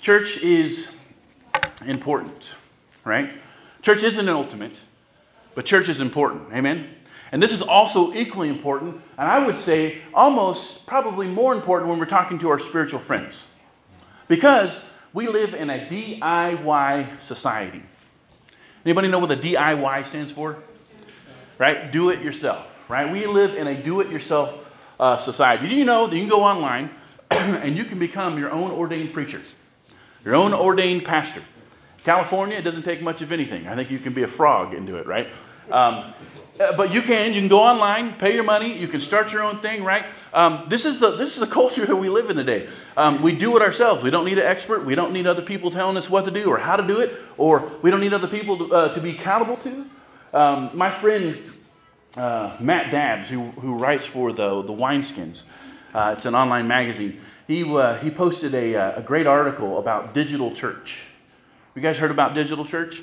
church 0.00 0.38
is 0.38 0.88
important, 1.86 2.54
right? 3.04 3.30
Church 3.80 4.02
isn't 4.02 4.28
an 4.28 4.34
ultimate, 4.34 4.72
but 5.54 5.64
church 5.64 5.88
is 5.88 6.00
important. 6.00 6.52
Amen? 6.52 6.94
And 7.32 7.42
this 7.42 7.52
is 7.52 7.60
also 7.60 8.12
equally 8.14 8.48
important, 8.48 9.00
and 9.18 9.28
I 9.28 9.44
would 9.44 9.56
say 9.56 10.02
almost 10.14 10.86
probably 10.86 11.26
more 11.26 11.54
important 11.54 11.90
when 11.90 11.98
we're 11.98 12.06
talking 12.06 12.38
to 12.38 12.48
our 12.48 12.58
spiritual 12.58 13.00
friends. 13.00 13.46
Because 14.28 14.80
we 15.12 15.28
live 15.28 15.54
in 15.54 15.70
a 15.70 15.86
DIY 15.86 17.20
society. 17.20 17.82
Anybody 18.84 19.08
know 19.08 19.18
what 19.18 19.28
the 19.28 19.36
DIY 19.36 20.06
stands 20.06 20.32
for? 20.32 20.62
Right? 21.58 21.90
Do 21.90 22.10
it 22.10 22.22
yourself. 22.22 22.66
Right? 22.88 23.10
We 23.10 23.26
live 23.26 23.54
in 23.54 23.66
a 23.66 23.74
do 23.74 24.00
it 24.00 24.10
yourself 24.10 24.54
uh, 25.00 25.16
society. 25.18 25.68
Do 25.68 25.74
you 25.74 25.84
know 25.84 26.06
that 26.06 26.14
you 26.14 26.22
can 26.22 26.30
go 26.30 26.44
online 26.44 26.90
and 27.30 27.76
you 27.76 27.84
can 27.84 27.98
become 27.98 28.38
your 28.38 28.50
own 28.50 28.70
ordained 28.70 29.12
preacher, 29.12 29.42
your 30.24 30.36
own 30.36 30.52
ordained 30.52 31.04
pastor? 31.04 31.42
California, 32.04 32.56
it 32.56 32.62
doesn't 32.62 32.84
take 32.84 33.02
much 33.02 33.20
of 33.22 33.32
anything. 33.32 33.66
I 33.66 33.74
think 33.74 33.90
you 33.90 33.98
can 33.98 34.12
be 34.12 34.22
a 34.22 34.28
frog 34.28 34.72
and 34.72 34.86
do 34.86 34.96
it, 34.96 35.06
right? 35.06 35.28
Um, 35.70 36.14
uh, 36.58 36.74
but 36.74 36.92
you 36.92 37.02
can. 37.02 37.34
You 37.34 37.40
can 37.40 37.48
go 37.48 37.60
online, 37.60 38.14
pay 38.14 38.34
your 38.34 38.44
money. 38.44 38.78
You 38.78 38.88
can 38.88 39.00
start 39.00 39.32
your 39.32 39.42
own 39.42 39.60
thing, 39.60 39.84
right? 39.84 40.06
Um, 40.32 40.64
this 40.68 40.86
is 40.86 41.00
the 41.00 41.14
this 41.14 41.34
is 41.34 41.40
the 41.40 41.46
culture 41.60 41.84
that 41.84 41.96
we 41.96 42.08
live 42.08 42.30
in 42.30 42.36
today. 42.36 42.68
Um, 42.96 43.20
we 43.20 43.32
do 43.32 43.56
it 43.56 43.62
ourselves. 43.62 44.02
We 44.02 44.10
don't 44.10 44.24
need 44.24 44.38
an 44.38 44.46
expert. 44.46 44.84
We 44.86 44.94
don't 44.94 45.12
need 45.12 45.26
other 45.26 45.42
people 45.42 45.70
telling 45.70 45.96
us 45.96 46.08
what 46.08 46.24
to 46.24 46.30
do 46.30 46.48
or 46.48 46.58
how 46.58 46.76
to 46.76 46.86
do 46.86 47.00
it, 47.00 47.14
or 47.36 47.70
we 47.82 47.90
don't 47.90 48.00
need 48.00 48.14
other 48.14 48.28
people 48.28 48.56
to, 48.58 48.74
uh, 48.74 48.94
to 48.94 49.00
be 49.00 49.10
accountable 49.10 49.56
to. 49.58 49.86
Um, 50.32 50.70
my 50.72 50.90
friend 50.90 51.42
uh, 52.16 52.56
Matt 52.58 52.90
Dabbs, 52.90 53.28
who, 53.28 53.50
who 53.50 53.74
writes 53.74 54.06
for 54.06 54.32
the 54.32 54.62
the 54.62 54.72
Wineskins, 54.72 55.44
uh, 55.92 56.14
it's 56.16 56.24
an 56.24 56.34
online 56.34 56.66
magazine. 56.66 57.20
He 57.46 57.64
uh, 57.64 57.96
he 57.96 58.10
posted 58.10 58.54
a, 58.54 58.74
uh, 58.74 59.00
a 59.00 59.02
great 59.02 59.26
article 59.26 59.78
about 59.78 60.14
digital 60.14 60.54
church. 60.54 61.06
You 61.74 61.82
guys 61.82 61.98
heard 61.98 62.10
about 62.10 62.34
digital 62.34 62.64
church? 62.64 63.02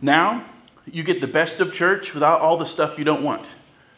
Now 0.00 0.46
you 0.90 1.02
get 1.02 1.20
the 1.20 1.26
best 1.26 1.60
of 1.60 1.72
church 1.72 2.14
without 2.14 2.40
all 2.40 2.56
the 2.56 2.66
stuff 2.66 2.98
you 2.98 3.04
don't 3.04 3.22
want. 3.22 3.48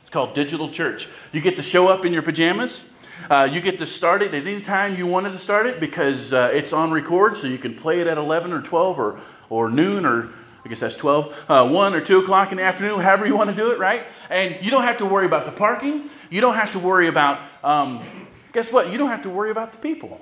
It's 0.01 0.11
called 0.11 0.35
digital 0.35 0.71
church. 0.71 1.09
You 1.33 1.41
get 1.41 1.57
to 1.57 1.63
show 1.63 1.89
up 1.89 2.05
in 2.05 2.13
your 2.13 2.23
pajamas. 2.23 2.85
Uh, 3.29 3.49
you 3.51 3.61
get 3.61 3.79
to 3.79 3.87
start 3.87 4.23
it 4.23 4.35
at 4.35 4.47
any 4.47 4.61
time 4.61 4.97
you 4.97 5.07
wanted 5.07 5.33
to 5.33 5.39
start 5.39 5.67
it 5.67 5.81
because 5.81 6.33
uh, 6.33 6.51
it's 6.53 6.73
on 6.73 6.93
record, 6.93 7.37
so 7.37 7.47
you 7.47 7.59
can 7.59 7.75
play 7.75 8.01
it 8.01 8.07
at 8.07 8.19
11 8.19 8.53
or 8.53 8.63
12 8.63 8.99
or, 8.99 9.21
or 9.49 9.71
noon 9.71 10.05
or 10.07 10.31
I 10.65 10.69
guess 10.69 10.81
that's 10.81 10.97
12, 10.97 11.45
uh, 11.49 11.69
1 11.69 11.95
or 11.95 12.01
2 12.01 12.19
o'clock 12.19 12.51
in 12.51 12.59
the 12.59 12.65
afternoon, 12.65 13.01
however 13.01 13.25
you 13.25 13.37
want 13.37 13.51
to 13.51 13.57
do 13.57 13.71
it, 13.71 13.79
right? 13.79 14.05
And 14.29 14.57
you 14.65 14.73
don't 14.73 14.83
have 14.83 14.99
to 14.99 15.07
worry 15.07 15.25
about 15.25 15.47
the 15.47 15.53
parking. 15.53 16.11
You 16.29 16.41
don't 16.41 16.57
have 16.57 16.73
to 16.73 16.81
worry 16.81 17.07
about, 17.07 17.41
um, 17.63 18.03
guess 18.53 18.73
what? 18.73 18.91
You 18.91 18.99
don't 18.99 19.11
have 19.11 19.23
to 19.23 19.31
worry 19.31 19.53
about 19.53 19.71
the 19.71 19.79
people, 19.79 20.21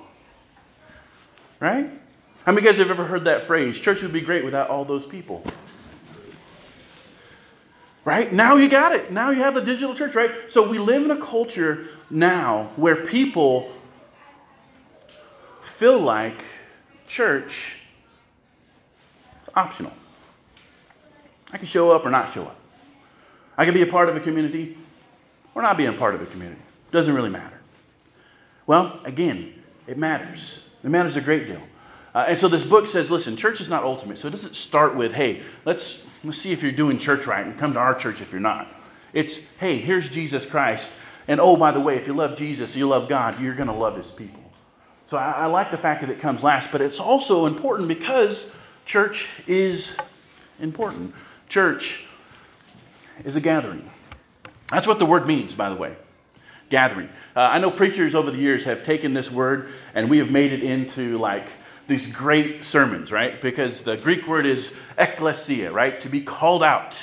right? 1.60 1.90
How 2.44 2.52
many 2.52 2.66
guys 2.66 2.76
have 2.76 2.90
ever 2.90 3.06
heard 3.06 3.24
that 3.24 3.42
phrase? 3.42 3.80
Church 3.80 4.02
would 4.02 4.12
be 4.12 4.20
great 4.20 4.44
without 4.44 4.68
all 4.68 4.84
those 4.84 5.06
people. 5.06 5.42
Right? 8.04 8.30
Now 8.32 8.56
you 8.56 8.68
got 8.68 8.92
it. 8.92 9.10
Now 9.10 9.30
you 9.30 9.42
have 9.42 9.54
the 9.54 9.62
digital 9.62 9.94
church, 9.94 10.14
right? 10.14 10.30
So 10.48 10.68
we 10.68 10.78
live 10.78 11.04
in 11.04 11.10
a 11.10 11.20
culture 11.20 11.86
now 12.10 12.70
where 12.76 12.96
people 12.96 13.72
feel 15.62 15.98
like 15.98 16.44
church 17.06 17.76
is 19.42 19.48
optional. 19.56 19.92
I 21.50 21.56
can 21.56 21.66
show 21.66 21.92
up 21.92 22.04
or 22.04 22.10
not 22.10 22.32
show 22.32 22.44
up. 22.44 22.58
I 23.56 23.64
can 23.64 23.72
be 23.72 23.82
a 23.82 23.86
part 23.86 24.08
of 24.08 24.16
a 24.16 24.20
community 24.20 24.76
or 25.54 25.62
not 25.62 25.76
be 25.76 25.86
a 25.86 25.92
part 25.92 26.14
of 26.14 26.20
a 26.20 26.26
community. 26.26 26.60
Doesn't 26.90 27.14
really 27.14 27.30
matter. 27.30 27.60
Well, 28.66 29.00
again, 29.04 29.62
it 29.86 29.96
matters. 29.96 30.60
It 30.82 30.90
matters 30.90 31.16
a 31.16 31.20
great 31.20 31.46
deal. 31.46 31.62
Uh, 32.14 32.26
and 32.28 32.38
so 32.38 32.46
this 32.48 32.64
book 32.64 32.86
says, 32.86 33.10
listen, 33.10 33.36
church 33.36 33.60
is 33.60 33.68
not 33.68 33.82
ultimate. 33.82 34.18
So 34.18 34.28
it 34.28 34.30
doesn't 34.30 34.54
start 34.54 34.94
with, 34.94 35.14
hey, 35.14 35.42
let's, 35.64 36.00
let's 36.22 36.38
see 36.38 36.52
if 36.52 36.62
you're 36.62 36.72
doing 36.72 36.98
church 36.98 37.26
right 37.26 37.44
and 37.44 37.58
come 37.58 37.72
to 37.72 37.80
our 37.80 37.94
church 37.94 38.20
if 38.20 38.30
you're 38.30 38.40
not. 38.40 38.72
It's, 39.12 39.40
hey, 39.58 39.78
here's 39.78 40.08
Jesus 40.08 40.46
Christ. 40.46 40.92
And 41.26 41.40
oh, 41.40 41.56
by 41.56 41.72
the 41.72 41.80
way, 41.80 41.96
if 41.96 42.06
you 42.06 42.14
love 42.14 42.36
Jesus, 42.36 42.76
you 42.76 42.88
love 42.88 43.08
God, 43.08 43.40
you're 43.40 43.54
going 43.54 43.68
to 43.68 43.74
love 43.74 43.96
his 43.96 44.06
people. 44.08 44.40
So 45.10 45.16
I, 45.16 45.32
I 45.32 45.46
like 45.46 45.70
the 45.70 45.76
fact 45.76 46.02
that 46.02 46.10
it 46.10 46.20
comes 46.20 46.42
last, 46.42 46.70
but 46.70 46.80
it's 46.80 47.00
also 47.00 47.46
important 47.46 47.88
because 47.88 48.50
church 48.86 49.28
is 49.48 49.96
important. 50.60 51.14
Church 51.48 52.04
is 53.24 53.34
a 53.34 53.40
gathering. 53.40 53.90
That's 54.68 54.86
what 54.86 54.98
the 54.98 55.06
word 55.06 55.26
means, 55.26 55.54
by 55.54 55.68
the 55.68 55.76
way 55.76 55.96
gathering. 56.70 57.08
Uh, 57.36 57.40
I 57.40 57.58
know 57.58 57.70
preachers 57.70 58.16
over 58.16 58.32
the 58.32 58.38
years 58.38 58.64
have 58.64 58.82
taken 58.82 59.14
this 59.14 59.30
word 59.30 59.68
and 59.94 60.10
we 60.10 60.18
have 60.18 60.30
made 60.30 60.52
it 60.52 60.62
into 60.62 61.18
like 61.18 61.48
these 61.86 62.06
great 62.06 62.64
sermons, 62.64 63.12
right? 63.12 63.40
Because 63.40 63.82
the 63.82 63.96
Greek 63.96 64.26
word 64.26 64.46
is 64.46 64.72
ekklesia, 64.98 65.72
right? 65.72 66.00
To 66.00 66.08
be 66.08 66.20
called 66.20 66.62
out. 66.62 66.96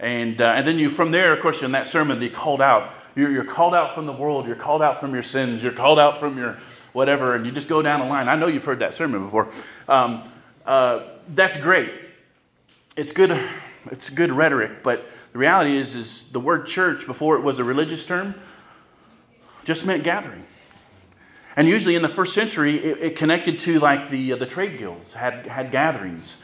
And, 0.00 0.40
uh, 0.40 0.54
and 0.56 0.66
then 0.66 0.78
you, 0.78 0.90
from 0.90 1.12
there, 1.12 1.32
of 1.32 1.40
course, 1.40 1.62
in 1.62 1.72
that 1.72 1.86
sermon, 1.86 2.18
they 2.18 2.28
called 2.28 2.60
out. 2.60 2.92
You're, 3.14 3.30
you're 3.30 3.44
called 3.44 3.74
out 3.74 3.94
from 3.94 4.06
the 4.06 4.12
world. 4.12 4.46
You're 4.46 4.56
called 4.56 4.82
out 4.82 5.00
from 5.00 5.14
your 5.14 5.22
sins. 5.22 5.62
You're 5.62 5.72
called 5.72 5.98
out 5.98 6.18
from 6.18 6.36
your 6.36 6.58
whatever. 6.92 7.36
And 7.36 7.46
you 7.46 7.52
just 7.52 7.68
go 7.68 7.82
down 7.82 8.00
the 8.00 8.06
line. 8.06 8.28
I 8.28 8.34
know 8.34 8.48
you've 8.48 8.64
heard 8.64 8.80
that 8.80 8.94
sermon 8.94 9.24
before. 9.24 9.52
Um, 9.88 10.24
uh, 10.66 11.04
that's 11.28 11.56
great. 11.56 11.92
It's 12.96 13.12
good, 13.12 13.38
it's 13.90 14.10
good 14.10 14.32
rhetoric. 14.32 14.82
But 14.82 15.06
the 15.32 15.38
reality 15.38 15.76
is, 15.76 15.94
is 15.94 16.24
the 16.24 16.40
word 16.40 16.66
church, 16.66 17.06
before 17.06 17.36
it 17.36 17.42
was 17.42 17.58
a 17.58 17.64
religious 17.64 18.04
term, 18.04 18.34
just 19.64 19.86
meant 19.86 20.02
gathering. 20.02 20.44
And 21.56 21.68
usually 21.68 21.94
in 21.94 22.02
the 22.02 22.08
first 22.08 22.34
century, 22.34 22.76
it, 22.76 22.98
it 23.00 23.16
connected 23.16 23.58
to 23.60 23.78
like 23.78 24.08
the, 24.08 24.32
uh, 24.32 24.36
the 24.36 24.46
trade 24.46 24.78
guilds, 24.78 25.12
had, 25.12 25.46
had 25.46 25.70
gatherings. 25.70 26.38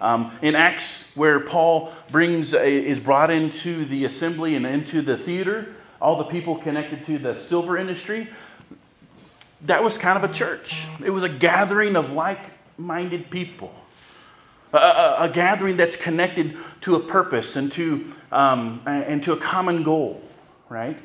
Um, 0.00 0.36
in 0.42 0.54
Acts, 0.54 1.06
where 1.14 1.40
Paul 1.40 1.92
brings 2.10 2.52
a, 2.52 2.64
is 2.64 3.00
brought 3.00 3.30
into 3.30 3.84
the 3.84 4.04
assembly 4.04 4.54
and 4.54 4.66
into 4.66 5.02
the 5.02 5.16
theater, 5.16 5.74
all 6.00 6.16
the 6.18 6.24
people 6.24 6.56
connected 6.56 7.04
to 7.06 7.18
the 7.18 7.34
silver 7.34 7.78
industry, 7.78 8.28
that 9.62 9.82
was 9.82 9.96
kind 9.96 10.22
of 10.22 10.28
a 10.28 10.32
church. 10.32 10.86
It 11.02 11.10
was 11.10 11.22
a 11.22 11.28
gathering 11.28 11.96
of 11.96 12.12
like 12.12 12.40
minded 12.76 13.30
people, 13.30 13.74
a, 14.72 14.76
a, 14.76 15.16
a, 15.20 15.30
gathering 15.30 15.76
that's 15.76 15.96
connected 15.96 16.58
to 16.82 16.96
a 16.96 17.00
purpose 17.00 17.56
and 17.56 17.72
to, 17.72 18.12
um, 18.30 18.82
and 18.84 19.22
to 19.22 19.32
a 19.32 19.36
common 19.36 19.82
goal, 19.82 20.20
right? 20.68 20.98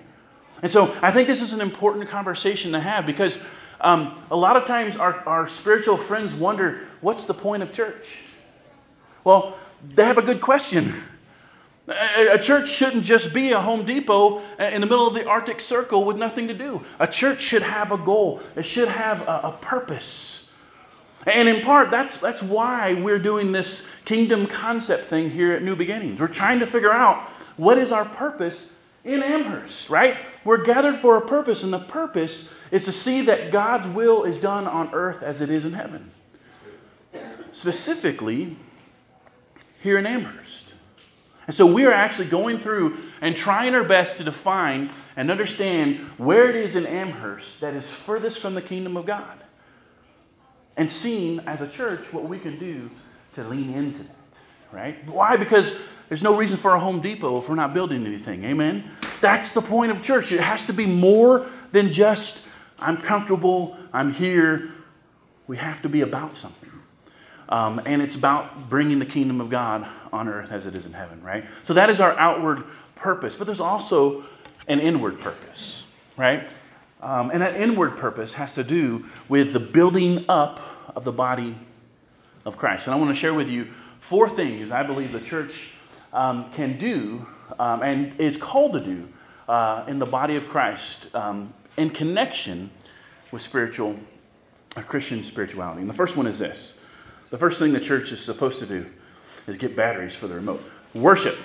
And 0.61 0.71
so 0.71 0.95
I 1.01 1.11
think 1.11 1.27
this 1.27 1.41
is 1.41 1.53
an 1.53 1.61
important 1.61 2.09
conversation 2.09 2.71
to 2.73 2.79
have 2.79 3.05
because 3.05 3.39
um, 3.81 4.21
a 4.29 4.35
lot 4.35 4.57
of 4.57 4.65
times 4.65 4.97
our, 4.97 5.15
our 5.27 5.47
spiritual 5.47 5.97
friends 5.97 6.33
wonder 6.33 6.87
what's 7.01 7.23
the 7.23 7.33
point 7.33 7.63
of 7.63 7.71
church? 7.71 8.23
Well, 9.23 9.57
they 9.87 10.05
have 10.05 10.17
a 10.17 10.21
good 10.21 10.41
question. 10.41 10.93
A, 11.87 12.37
church 12.37 12.69
shouldn't 12.69 13.03
just 13.03 13.33
be 13.33 13.51
a 13.51 13.61
Home 13.61 13.83
Depot 13.83 14.43
in 14.59 14.81
the 14.81 14.87
middle 14.87 15.07
of 15.07 15.15
the 15.15 15.25
Arctic 15.25 15.59
Circle 15.59 16.05
with 16.05 16.17
nothing 16.17 16.47
to 16.47 16.53
do. 16.53 16.85
A 16.99 17.07
church 17.07 17.41
should 17.41 17.63
have 17.63 17.91
a 17.91 17.97
goal, 17.97 18.41
it 18.55 18.63
should 18.63 18.89
have 18.89 19.21
a, 19.21 19.41
a 19.45 19.57
purpose. 19.59 20.49
And 21.25 21.49
in 21.49 21.61
part, 21.61 21.91
that's, 21.91 22.17
that's 22.17 22.41
why 22.41 22.93
we're 22.93 23.19
doing 23.19 23.51
this 23.51 23.81
kingdom 24.05 24.47
concept 24.47 25.09
thing 25.09 25.31
here 25.31 25.51
at 25.51 25.63
New 25.63 25.75
Beginnings. 25.75 26.19
We're 26.19 26.27
trying 26.27 26.59
to 26.59 26.67
figure 26.67 26.91
out 26.91 27.23
what 27.57 27.77
is 27.77 27.91
our 27.91 28.05
purpose 28.05 28.71
in 29.03 29.21
Amherst, 29.21 29.89
right? 29.89 30.17
We're 30.43 30.63
gathered 30.63 30.95
for 30.95 31.17
a 31.17 31.21
purpose, 31.25 31.63
and 31.63 31.73
the 31.73 31.79
purpose 31.79 32.49
is 32.71 32.85
to 32.85 32.91
see 32.91 33.21
that 33.23 33.51
God's 33.51 33.87
will 33.87 34.23
is 34.23 34.37
done 34.37 34.67
on 34.67 34.93
earth 34.93 35.21
as 35.21 35.41
it 35.41 35.49
is 35.49 35.65
in 35.65 35.73
heaven. 35.73 36.11
Specifically, 37.51 38.55
here 39.81 39.97
in 39.97 40.05
Amherst. 40.05 40.73
And 41.47 41.55
so 41.55 41.65
we 41.65 41.85
are 41.85 41.91
actually 41.91 42.27
going 42.27 42.59
through 42.59 42.99
and 43.21 43.35
trying 43.35 43.73
our 43.73 43.83
best 43.83 44.17
to 44.17 44.23
define 44.23 44.91
and 45.15 45.31
understand 45.31 45.97
where 46.17 46.47
it 46.49 46.55
is 46.55 46.75
in 46.75 46.85
Amherst 46.85 47.59
that 47.59 47.73
is 47.73 47.89
furthest 47.89 48.39
from 48.39 48.53
the 48.53 48.61
kingdom 48.61 48.95
of 48.95 49.05
God. 49.05 49.39
and 50.79 50.89
seeing 50.89 51.41
as 51.41 51.59
a 51.59 51.67
church 51.67 52.13
what 52.13 52.23
we 52.23 52.39
can 52.39 52.57
do 52.57 52.89
to 53.35 53.43
lean 53.43 53.73
into 53.73 54.01
that, 54.01 54.15
right? 54.71 55.05
Why? 55.05 55.35
Because 55.35 55.73
there's 56.07 56.21
no 56.21 56.37
reason 56.37 56.55
for 56.55 56.73
a 56.73 56.79
Home 56.79 57.01
Depot 57.01 57.37
if 57.37 57.49
we're 57.49 57.55
not 57.55 57.73
building 57.73 58.05
anything. 58.05 58.45
Amen? 58.45 58.89
That's 59.21 59.51
the 59.51 59.61
point 59.61 59.91
of 59.91 60.01
church. 60.01 60.31
It 60.31 60.39
has 60.39 60.63
to 60.65 60.73
be 60.73 60.85
more 60.85 61.45
than 61.71 61.91
just, 61.91 62.41
I'm 62.79 62.97
comfortable, 62.97 63.77
I'm 63.93 64.13
here. 64.13 64.71
We 65.47 65.57
have 65.57 65.81
to 65.81 65.89
be 65.89 66.01
about 66.01 66.35
something. 66.35 66.69
Um, 67.49 67.81
and 67.85 68.01
it's 68.01 68.15
about 68.15 68.69
bringing 68.69 68.99
the 68.99 69.05
kingdom 69.05 69.41
of 69.41 69.49
God 69.49 69.87
on 70.13 70.27
earth 70.27 70.51
as 70.51 70.65
it 70.65 70.75
is 70.75 70.85
in 70.85 70.93
heaven, 70.93 71.21
right? 71.23 71.45
So 71.63 71.73
that 71.73 71.89
is 71.89 71.99
our 71.99 72.17
outward 72.17 72.63
purpose. 72.95 73.35
But 73.35 73.47
there's 73.47 73.59
also 73.59 74.23
an 74.67 74.79
inward 74.79 75.19
purpose, 75.19 75.83
right? 76.15 76.47
Um, 77.01 77.31
and 77.31 77.41
that 77.41 77.55
inward 77.55 77.97
purpose 77.97 78.33
has 78.33 78.53
to 78.55 78.63
do 78.63 79.05
with 79.27 79.53
the 79.53 79.59
building 79.59 80.25
up 80.29 80.59
of 80.95 81.05
the 81.05 81.11
body 81.11 81.55
of 82.45 82.57
Christ. 82.57 82.87
And 82.87 82.93
I 82.93 82.97
want 82.99 83.09
to 83.09 83.19
share 83.19 83.33
with 83.33 83.49
you 83.49 83.69
four 83.99 84.29
things 84.29 84.71
I 84.71 84.83
believe 84.83 85.11
the 85.11 85.19
church 85.19 85.69
um, 86.13 86.51
can 86.51 86.77
do 86.77 87.25
um, 87.57 87.81
and 87.81 88.19
is 88.19 88.37
called 88.37 88.73
to 88.73 88.79
do 88.79 89.07
uh, 89.47 89.83
in 89.87 89.99
the 89.99 90.05
body 90.05 90.35
of 90.35 90.47
Christ 90.47 91.07
um, 91.15 91.53
in 91.77 91.89
connection 91.89 92.69
with 93.31 93.41
spiritual, 93.41 93.95
uh, 94.75 94.81
Christian 94.81 95.23
spirituality. 95.23 95.81
And 95.81 95.89
the 95.89 95.95
first 95.95 96.15
one 96.15 96.27
is 96.27 96.39
this 96.39 96.75
the 97.29 97.37
first 97.37 97.59
thing 97.59 97.73
the 97.73 97.79
church 97.79 98.11
is 98.11 98.23
supposed 98.23 98.59
to 98.59 98.65
do 98.65 98.85
is 99.47 99.57
get 99.57 99.75
batteries 99.75 100.15
for 100.15 100.27
the 100.27 100.35
remote. 100.35 100.63
Worship, 100.93 101.37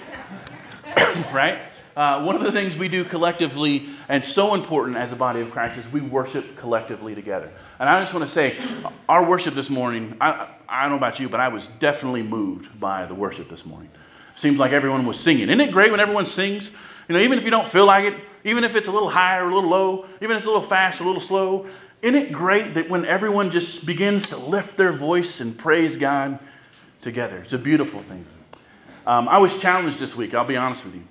right? 1.33 1.61
Uh, 1.97 2.25
one 2.25 2.35
of 2.35 2.43
the 2.43 2.51
things 2.51 2.77
we 2.77 2.89
do 2.89 3.05
collectively 3.05 3.89
and 4.09 4.25
so 4.25 4.55
important 4.55 4.97
as 4.97 5.13
a 5.13 5.17
body 5.17 5.41
of 5.41 5.51
Christ 5.53 5.79
is 5.79 5.89
we 5.93 6.01
worship 6.01 6.57
collectively 6.57 7.15
together. 7.15 7.53
And 7.79 7.89
I 7.89 8.01
just 8.01 8.13
want 8.13 8.27
to 8.27 8.33
say, 8.33 8.59
our 9.09 9.25
worship 9.25 9.55
this 9.55 9.71
morning, 9.71 10.17
I, 10.21 10.49
I 10.69 10.83
don't 10.83 10.91
know 10.91 10.97
about 10.97 11.21
you, 11.21 11.29
but 11.29 11.39
I 11.39 11.49
was 11.49 11.69
definitely 11.79 12.25
moved 12.25 12.81
by 12.81 13.07
the 13.07 13.15
worship 13.15 13.49
this 13.49 13.65
morning. 13.65 13.91
Seems 14.37 14.59
like 14.59 14.73
everyone 14.73 15.07
was 15.07 15.19
singing. 15.19 15.49
Isn't 15.49 15.61
it 15.61 15.71
great 15.71 15.91
when 15.91 16.01
everyone 16.01 16.27
sings? 16.27 16.71
You 17.09 17.15
know, 17.15 17.21
even 17.21 17.39
if 17.39 17.45
you 17.45 17.51
don't 17.51 17.69
feel 17.69 17.87
like 17.87 18.05
it, 18.05 18.15
even 18.45 18.65
if 18.65 18.75
it's 18.75 18.89
a 18.89 18.93
little 18.93 19.11
high 19.11 19.39
or 19.39 19.49
a 19.49 19.55
little 19.55 19.71
low, 19.71 20.07
even 20.21 20.33
if 20.33 20.39
it's 20.39 20.47
a 20.47 20.51
little 20.51 20.67
fast 20.67 21.01
a 21.01 21.05
little 21.05 21.21
slow, 21.21 21.67
isn't 22.03 22.15
it 22.15 22.33
great 22.33 22.75
that 22.75 22.91
when 22.91 23.07
everyone 23.07 23.51
just 23.51 23.87
begins 23.87 24.29
to 24.31 24.37
lift 24.37 24.77
their 24.77 24.93
voice 24.93 25.41
and 25.41 25.57
praise 25.57 25.97
God 25.97 26.39
together? 27.01 27.39
It's 27.39 27.53
a 27.53 27.59
beautiful 27.59 28.03
thing. 28.03 28.27
Um, 29.07 29.29
I 29.29 29.39
was 29.39 29.57
challenged 29.57 29.99
this 29.99 30.17
week, 30.17 30.35
I'll 30.35 30.45
be 30.45 30.57
honest 30.57 30.85
with 30.85 30.95
you 30.95 31.05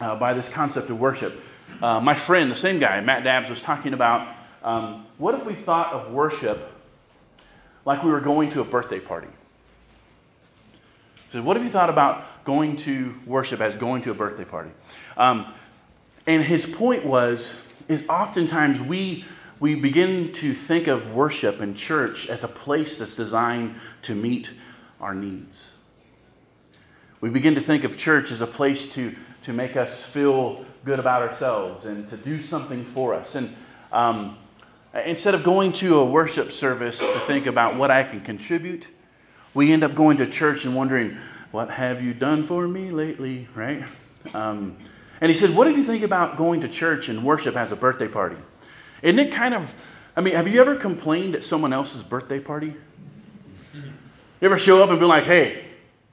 uh, 0.00 0.16
by 0.16 0.32
this 0.32 0.48
concept 0.48 0.90
of 0.90 0.98
worship. 0.98 1.40
Uh, 1.82 2.00
my 2.00 2.14
friend, 2.14 2.50
the 2.50 2.56
same 2.56 2.78
guy, 2.78 3.00
Matt 3.00 3.24
Dabbs, 3.24 3.48
was 3.48 3.62
talking 3.62 3.94
about 3.94 4.34
um, 4.62 5.06
what 5.18 5.34
if 5.34 5.44
we 5.44 5.54
thought 5.54 5.92
of 5.92 6.12
worship 6.12 6.72
like 7.84 8.02
we 8.02 8.10
were 8.10 8.20
going 8.20 8.50
to 8.50 8.60
a 8.60 8.64
birthday 8.64 9.00
party? 9.00 9.28
So, 11.32 11.40
what 11.42 11.56
have 11.56 11.64
you 11.64 11.70
thought 11.70 11.90
about 11.90 12.44
going 12.44 12.74
to 12.78 13.14
worship 13.24 13.60
as 13.60 13.76
going 13.76 14.02
to 14.02 14.10
a 14.10 14.14
birthday 14.14 14.44
party? 14.44 14.70
Um, 15.16 15.52
and 16.26 16.42
his 16.42 16.66
point 16.66 17.06
was, 17.06 17.54
is 17.88 18.04
oftentimes 18.08 18.80
we 18.80 19.24
we 19.60 19.74
begin 19.74 20.32
to 20.32 20.54
think 20.54 20.88
of 20.88 21.12
worship 21.12 21.60
and 21.60 21.76
church 21.76 22.28
as 22.28 22.42
a 22.42 22.48
place 22.48 22.96
that's 22.96 23.14
designed 23.14 23.76
to 24.02 24.14
meet 24.14 24.52
our 25.00 25.14
needs. 25.14 25.76
We 27.20 27.28
begin 27.28 27.54
to 27.54 27.60
think 27.60 27.84
of 27.84 27.96
church 27.96 28.32
as 28.32 28.40
a 28.40 28.46
place 28.46 28.88
to 28.94 29.14
to 29.44 29.52
make 29.52 29.76
us 29.76 30.02
feel 30.02 30.64
good 30.84 30.98
about 30.98 31.22
ourselves 31.22 31.84
and 31.84 32.08
to 32.10 32.16
do 32.16 32.42
something 32.42 32.84
for 32.84 33.14
us. 33.14 33.36
And 33.36 33.54
um, 33.92 34.36
instead 35.06 35.34
of 35.34 35.44
going 35.44 35.74
to 35.74 35.98
a 35.98 36.04
worship 36.04 36.50
service 36.50 36.98
to 36.98 37.20
think 37.20 37.46
about 37.46 37.76
what 37.76 37.90
I 37.92 38.02
can 38.02 38.20
contribute, 38.20 38.88
we 39.54 39.72
end 39.72 39.84
up 39.84 39.94
going 39.94 40.16
to 40.18 40.26
church 40.26 40.64
and 40.64 40.74
wondering, 40.74 41.18
What 41.50 41.70
have 41.70 42.02
you 42.02 42.14
done 42.14 42.44
for 42.44 42.68
me 42.68 42.90
lately? 42.90 43.48
Right? 43.54 43.84
Um, 44.34 44.76
and 45.20 45.30
he 45.30 45.34
said, 45.34 45.54
What 45.54 45.64
do 45.64 45.72
you 45.72 45.84
think 45.84 46.02
about 46.02 46.36
going 46.36 46.60
to 46.60 46.68
church 46.68 47.08
and 47.08 47.24
worship 47.24 47.56
as 47.56 47.72
a 47.72 47.76
birthday 47.76 48.08
party? 48.08 48.36
Isn't 49.02 49.18
it 49.18 49.32
kind 49.32 49.54
of, 49.54 49.74
I 50.16 50.20
mean, 50.20 50.34
have 50.34 50.46
you 50.48 50.60
ever 50.60 50.76
complained 50.76 51.34
at 51.34 51.44
someone 51.44 51.72
else's 51.72 52.02
birthday 52.02 52.40
party? 52.40 52.74
You 53.74 54.46
ever 54.46 54.58
show 54.58 54.82
up 54.82 54.90
and 54.90 54.98
be 54.98 55.06
like, 55.06 55.24
Hey, 55.24 55.66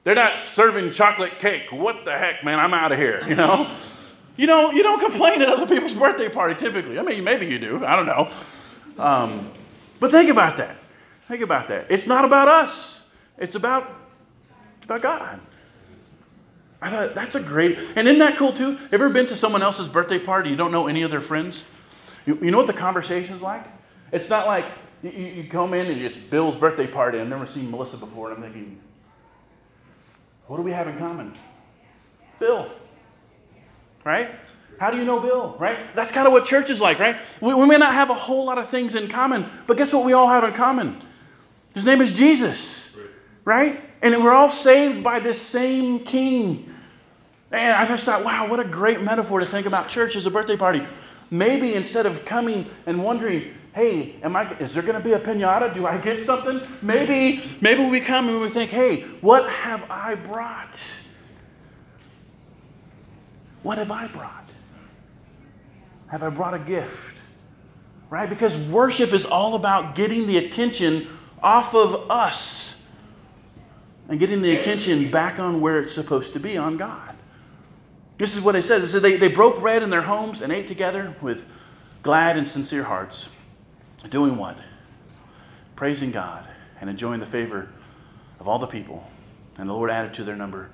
they're 0.04 0.14
not 0.14 0.38
serving 0.38 0.92
chocolate 0.92 1.38
cake. 1.38 1.70
What 1.70 2.04
the 2.04 2.12
heck, 2.12 2.44
man? 2.44 2.58
I'm 2.58 2.74
out 2.74 2.92
of 2.92 2.98
here. 2.98 3.22
You 3.26 3.34
know? 3.34 3.70
You 4.38 4.46
don't, 4.46 4.76
you 4.76 4.84
don't 4.84 5.00
complain 5.00 5.42
at 5.42 5.48
other 5.48 5.66
people's 5.66 5.94
birthday 5.94 6.28
party 6.28 6.54
typically. 6.54 6.96
I 6.98 7.02
mean, 7.02 7.24
maybe 7.24 7.46
you 7.46 7.58
do. 7.58 7.84
I 7.84 7.96
don't 7.96 8.06
know. 8.06 8.30
Um, 8.96 9.50
but 9.98 10.12
think 10.12 10.30
about 10.30 10.56
that. 10.58 10.76
Think 11.26 11.42
about 11.42 11.68
that. 11.68 11.86
It's 11.90 12.06
not 12.06 12.24
about 12.24 12.46
us. 12.46 12.97
It's 13.38 13.54
about, 13.54 13.88
it's 14.76 14.84
about 14.84 15.02
God. 15.02 15.40
I 16.80 16.90
thought 16.90 17.14
that's 17.14 17.34
a 17.34 17.40
great, 17.40 17.78
and 17.96 18.06
isn't 18.06 18.20
that 18.20 18.36
cool 18.36 18.52
too? 18.52 18.78
Ever 18.92 19.08
been 19.08 19.26
to 19.26 19.36
someone 19.36 19.62
else's 19.62 19.88
birthday 19.88 20.18
party? 20.18 20.50
You 20.50 20.56
don't 20.56 20.70
know 20.70 20.86
any 20.86 21.02
of 21.02 21.10
their 21.10 21.20
friends. 21.20 21.64
You, 22.24 22.38
you 22.40 22.50
know 22.50 22.58
what 22.58 22.66
the 22.66 22.72
conversation's 22.72 23.42
like? 23.42 23.64
It's 24.12 24.28
not 24.28 24.46
like 24.46 24.66
you, 25.02 25.10
you 25.10 25.50
come 25.50 25.74
in 25.74 25.86
and 25.86 26.00
it's 26.00 26.16
Bill's 26.16 26.56
birthday 26.56 26.86
party. 26.86 27.18
I've 27.18 27.28
never 27.28 27.46
seen 27.46 27.70
Melissa 27.70 27.96
before, 27.96 28.30
and 28.30 28.36
I'm 28.36 28.52
thinking, 28.52 28.80
what 30.46 30.56
do 30.56 30.62
we 30.62 30.70
have 30.70 30.86
in 30.88 30.96
common? 30.98 31.34
Bill. 32.38 32.70
Right? 34.04 34.30
How 34.78 34.90
do 34.90 34.96
you 34.96 35.04
know 35.04 35.18
Bill? 35.18 35.56
Right? 35.58 35.94
That's 35.94 36.12
kind 36.12 36.26
of 36.26 36.32
what 36.32 36.44
church 36.44 36.70
is 36.70 36.80
like, 36.80 37.00
right? 37.00 37.16
We, 37.40 37.52
we, 37.54 37.66
may 37.66 37.78
not 37.78 37.92
have 37.92 38.10
a 38.10 38.14
whole 38.14 38.44
lot 38.44 38.58
of 38.58 38.68
things 38.68 38.94
in 38.94 39.08
common, 39.08 39.50
but 39.66 39.76
guess 39.76 39.92
what 39.92 40.04
we 40.04 40.12
all 40.12 40.28
have 40.28 40.44
in 40.44 40.52
common? 40.52 41.02
His 41.74 41.84
name 41.84 42.00
is 42.00 42.12
Jesus. 42.12 42.92
Right? 43.48 43.82
And 44.02 44.22
we're 44.22 44.34
all 44.34 44.50
saved 44.50 45.02
by 45.02 45.20
this 45.20 45.40
same 45.40 46.00
king. 46.00 46.70
And 47.50 47.72
I 47.72 47.86
just 47.86 48.04
thought, 48.04 48.22
wow, 48.22 48.46
what 48.46 48.60
a 48.60 48.64
great 48.64 49.00
metaphor 49.00 49.40
to 49.40 49.46
think 49.46 49.66
about 49.66 49.88
church 49.88 50.16
as 50.16 50.26
a 50.26 50.30
birthday 50.30 50.58
party. 50.58 50.86
Maybe 51.30 51.72
instead 51.72 52.04
of 52.04 52.26
coming 52.26 52.68
and 52.84 53.02
wondering, 53.02 53.54
hey, 53.74 54.16
am 54.22 54.36
I, 54.36 54.52
is 54.58 54.74
there 54.74 54.82
going 54.82 54.98
to 54.98 55.02
be 55.02 55.14
a 55.14 55.18
pinata? 55.18 55.72
Do 55.72 55.86
I 55.86 55.96
get 55.96 56.26
something? 56.26 56.60
Maybe, 56.82 57.42
maybe 57.62 57.86
we 57.86 58.02
come 58.02 58.28
and 58.28 58.38
we 58.38 58.50
think, 58.50 58.70
hey, 58.70 59.04
what 59.22 59.48
have 59.48 59.90
I 59.90 60.14
brought? 60.14 60.78
What 63.62 63.78
have 63.78 63.90
I 63.90 64.08
brought? 64.08 64.50
Have 66.08 66.22
I 66.22 66.28
brought 66.28 66.52
a 66.52 66.58
gift? 66.58 66.92
Right? 68.10 68.28
Because 68.28 68.54
worship 68.58 69.14
is 69.14 69.24
all 69.24 69.54
about 69.54 69.94
getting 69.94 70.26
the 70.26 70.36
attention 70.36 71.08
off 71.42 71.74
of 71.74 72.10
us 72.10 72.77
and 74.08 74.18
getting 74.18 74.42
the 74.42 74.56
attention 74.56 75.10
back 75.10 75.38
on 75.38 75.60
where 75.60 75.80
it's 75.80 75.94
supposed 75.94 76.32
to 76.32 76.40
be, 76.40 76.56
on 76.56 76.76
God. 76.76 77.16
This 78.16 78.34
is 78.34 78.40
what 78.40 78.56
it 78.56 78.64
says. 78.64 78.82
It 78.82 78.88
said 78.88 79.02
they, 79.02 79.16
they 79.16 79.28
broke 79.28 79.60
bread 79.60 79.82
in 79.82 79.90
their 79.90 80.02
homes 80.02 80.40
and 80.40 80.52
ate 80.52 80.66
together 80.66 81.14
with 81.20 81.46
glad 82.02 82.36
and 82.36 82.48
sincere 82.48 82.84
hearts 82.84 83.28
Doing 84.08 84.36
what? 84.36 84.56
Praising 85.76 86.12
God 86.12 86.46
and 86.80 86.88
enjoying 86.88 87.20
the 87.20 87.26
favor 87.26 87.68
of 88.40 88.48
all 88.48 88.58
the 88.58 88.66
people. 88.66 89.06
And 89.58 89.68
the 89.68 89.72
Lord 89.72 89.90
added 89.90 90.14
to 90.14 90.24
their 90.24 90.36
number 90.36 90.70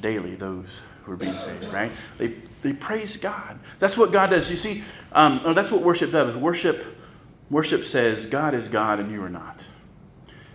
daily 0.00 0.34
those 0.34 0.68
who 1.02 1.12
are 1.12 1.16
being 1.16 1.36
saved, 1.38 1.64
right? 1.72 1.90
They, 2.18 2.34
they 2.62 2.72
praise 2.74 3.16
God. 3.16 3.58
That's 3.78 3.96
what 3.96 4.12
God 4.12 4.30
does. 4.30 4.50
You 4.50 4.56
see, 4.56 4.84
um, 5.12 5.40
oh, 5.44 5.54
that's 5.54 5.70
what 5.70 5.82
worship 5.82 6.12
does. 6.12 6.36
Worship, 6.36 6.84
worship 7.48 7.84
says 7.84 8.26
God 8.26 8.54
is 8.54 8.68
God 8.68 9.00
and 9.00 9.10
you 9.10 9.22
are 9.22 9.30
not. 9.30 9.64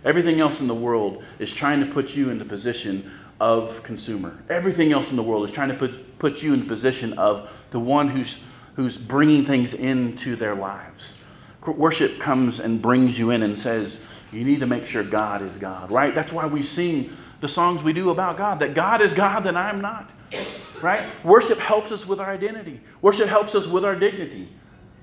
Everything 0.06 0.40
else 0.40 0.60
in 0.60 0.68
the 0.68 0.74
world 0.74 1.22
is 1.38 1.52
trying 1.52 1.80
to 1.80 1.86
put 1.86 2.16
you 2.16 2.30
in 2.30 2.38
the 2.38 2.44
position 2.44 3.10
of 3.38 3.82
consumer. 3.82 4.42
Everything 4.48 4.92
else 4.92 5.10
in 5.10 5.16
the 5.16 5.22
world 5.22 5.44
is 5.44 5.50
trying 5.50 5.68
to 5.68 5.74
put, 5.74 6.18
put 6.18 6.42
you 6.42 6.54
in 6.54 6.60
the 6.60 6.66
position 6.66 7.12
of 7.18 7.54
the 7.70 7.80
one 7.80 8.08
who's, 8.08 8.38
who's 8.76 8.96
bringing 8.96 9.44
things 9.44 9.74
into 9.74 10.36
their 10.36 10.54
lives 10.54 11.16
worship 11.72 12.18
comes 12.18 12.60
and 12.60 12.80
brings 12.80 13.18
you 13.18 13.30
in 13.30 13.42
and 13.42 13.58
says, 13.58 14.00
you 14.32 14.44
need 14.44 14.60
to 14.60 14.66
make 14.66 14.86
sure 14.86 15.02
God 15.02 15.42
is 15.42 15.56
God, 15.56 15.90
right? 15.90 16.14
That's 16.14 16.32
why 16.32 16.46
we 16.46 16.62
sing 16.62 17.16
the 17.40 17.48
songs 17.48 17.82
we 17.82 17.92
do 17.92 18.10
about 18.10 18.36
God, 18.36 18.58
that 18.60 18.74
God 18.74 19.00
is 19.00 19.14
God, 19.14 19.44
that 19.44 19.56
I'm 19.56 19.80
not, 19.80 20.10
right? 20.80 21.06
Worship 21.24 21.58
helps 21.58 21.92
us 21.92 22.06
with 22.06 22.20
our 22.20 22.30
identity. 22.30 22.80
Worship 23.02 23.28
helps 23.28 23.54
us 23.54 23.66
with 23.66 23.84
our 23.84 23.94
dignity. 23.94 24.48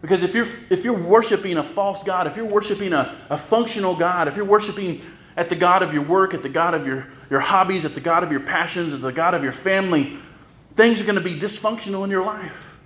Because 0.04 0.22
if 0.22 0.36
you're, 0.36 0.50
if 0.70 0.84
you're 0.84 1.00
worshiping 1.00 1.56
a 1.56 1.64
false 1.64 2.04
God, 2.04 2.28
if 2.28 2.36
you're 2.36 2.44
worshiping 2.44 2.92
a, 2.92 3.16
a 3.30 3.38
functional 3.38 3.96
God, 3.96 4.28
if 4.28 4.36
you're 4.36 4.44
worshiping 4.44 5.02
at 5.38 5.48
the 5.48 5.56
God 5.56 5.82
of 5.82 5.94
your 5.94 6.04
work, 6.04 6.34
at 6.34 6.44
the 6.44 6.50
God 6.50 6.74
of 6.74 6.86
your, 6.86 7.08
your 7.30 7.40
hobbies, 7.40 7.86
at 7.86 7.96
the 7.96 8.02
God 8.02 8.22
of 8.22 8.30
your 8.30 8.42
passions, 8.42 8.92
at 8.92 9.00
the 9.00 9.14
God 9.14 9.34
of 9.34 9.44
your 9.44 9.54
family, 9.54 10.18
things 10.76 11.00
are 11.00 11.06
going 11.06 11.16
to 11.16 11.22
be 11.22 11.40
dysfunctional 11.40 12.04
in 12.04 12.10
your 12.10 12.26
life. 12.26 12.78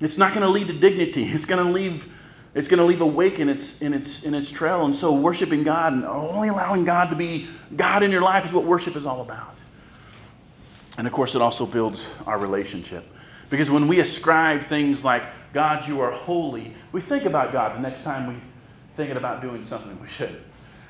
It's 0.00 0.18
not 0.18 0.32
going 0.32 0.42
to 0.42 0.48
lead 0.48 0.66
to 0.66 0.74
dignity. 0.74 1.22
It's 1.32 1.44
going 1.44 1.64
to 1.64 1.72
leave 1.72 2.12
it's 2.56 2.68
going 2.68 2.78
to 2.78 2.86
leave 2.86 3.02
a 3.02 3.06
wake 3.06 3.38
in 3.38 3.50
its, 3.50 3.78
in, 3.82 3.92
its, 3.92 4.22
in 4.22 4.34
its 4.34 4.50
trail. 4.50 4.86
And 4.86 4.94
so, 4.94 5.12
worshiping 5.12 5.62
God 5.62 5.92
and 5.92 6.06
only 6.06 6.48
allowing 6.48 6.86
God 6.86 7.10
to 7.10 7.14
be 7.14 7.50
God 7.76 8.02
in 8.02 8.10
your 8.10 8.22
life 8.22 8.46
is 8.46 8.52
what 8.54 8.64
worship 8.64 8.96
is 8.96 9.04
all 9.04 9.20
about. 9.20 9.54
And 10.96 11.06
of 11.06 11.12
course, 11.12 11.34
it 11.34 11.42
also 11.42 11.66
builds 11.66 12.10
our 12.24 12.38
relationship. 12.38 13.04
Because 13.50 13.70
when 13.70 13.86
we 13.86 14.00
ascribe 14.00 14.62
things 14.62 15.04
like, 15.04 15.24
God, 15.56 15.88
you 15.88 16.02
are 16.02 16.10
holy, 16.10 16.74
we 16.92 17.00
think 17.00 17.24
about 17.24 17.50
God 17.50 17.74
the 17.74 17.80
next 17.80 18.02
time 18.02 18.26
we 18.26 18.38
thinking 18.94 19.16
about 19.16 19.40
doing 19.40 19.64
something 19.64 19.98
we 20.02 20.06
should. 20.06 20.42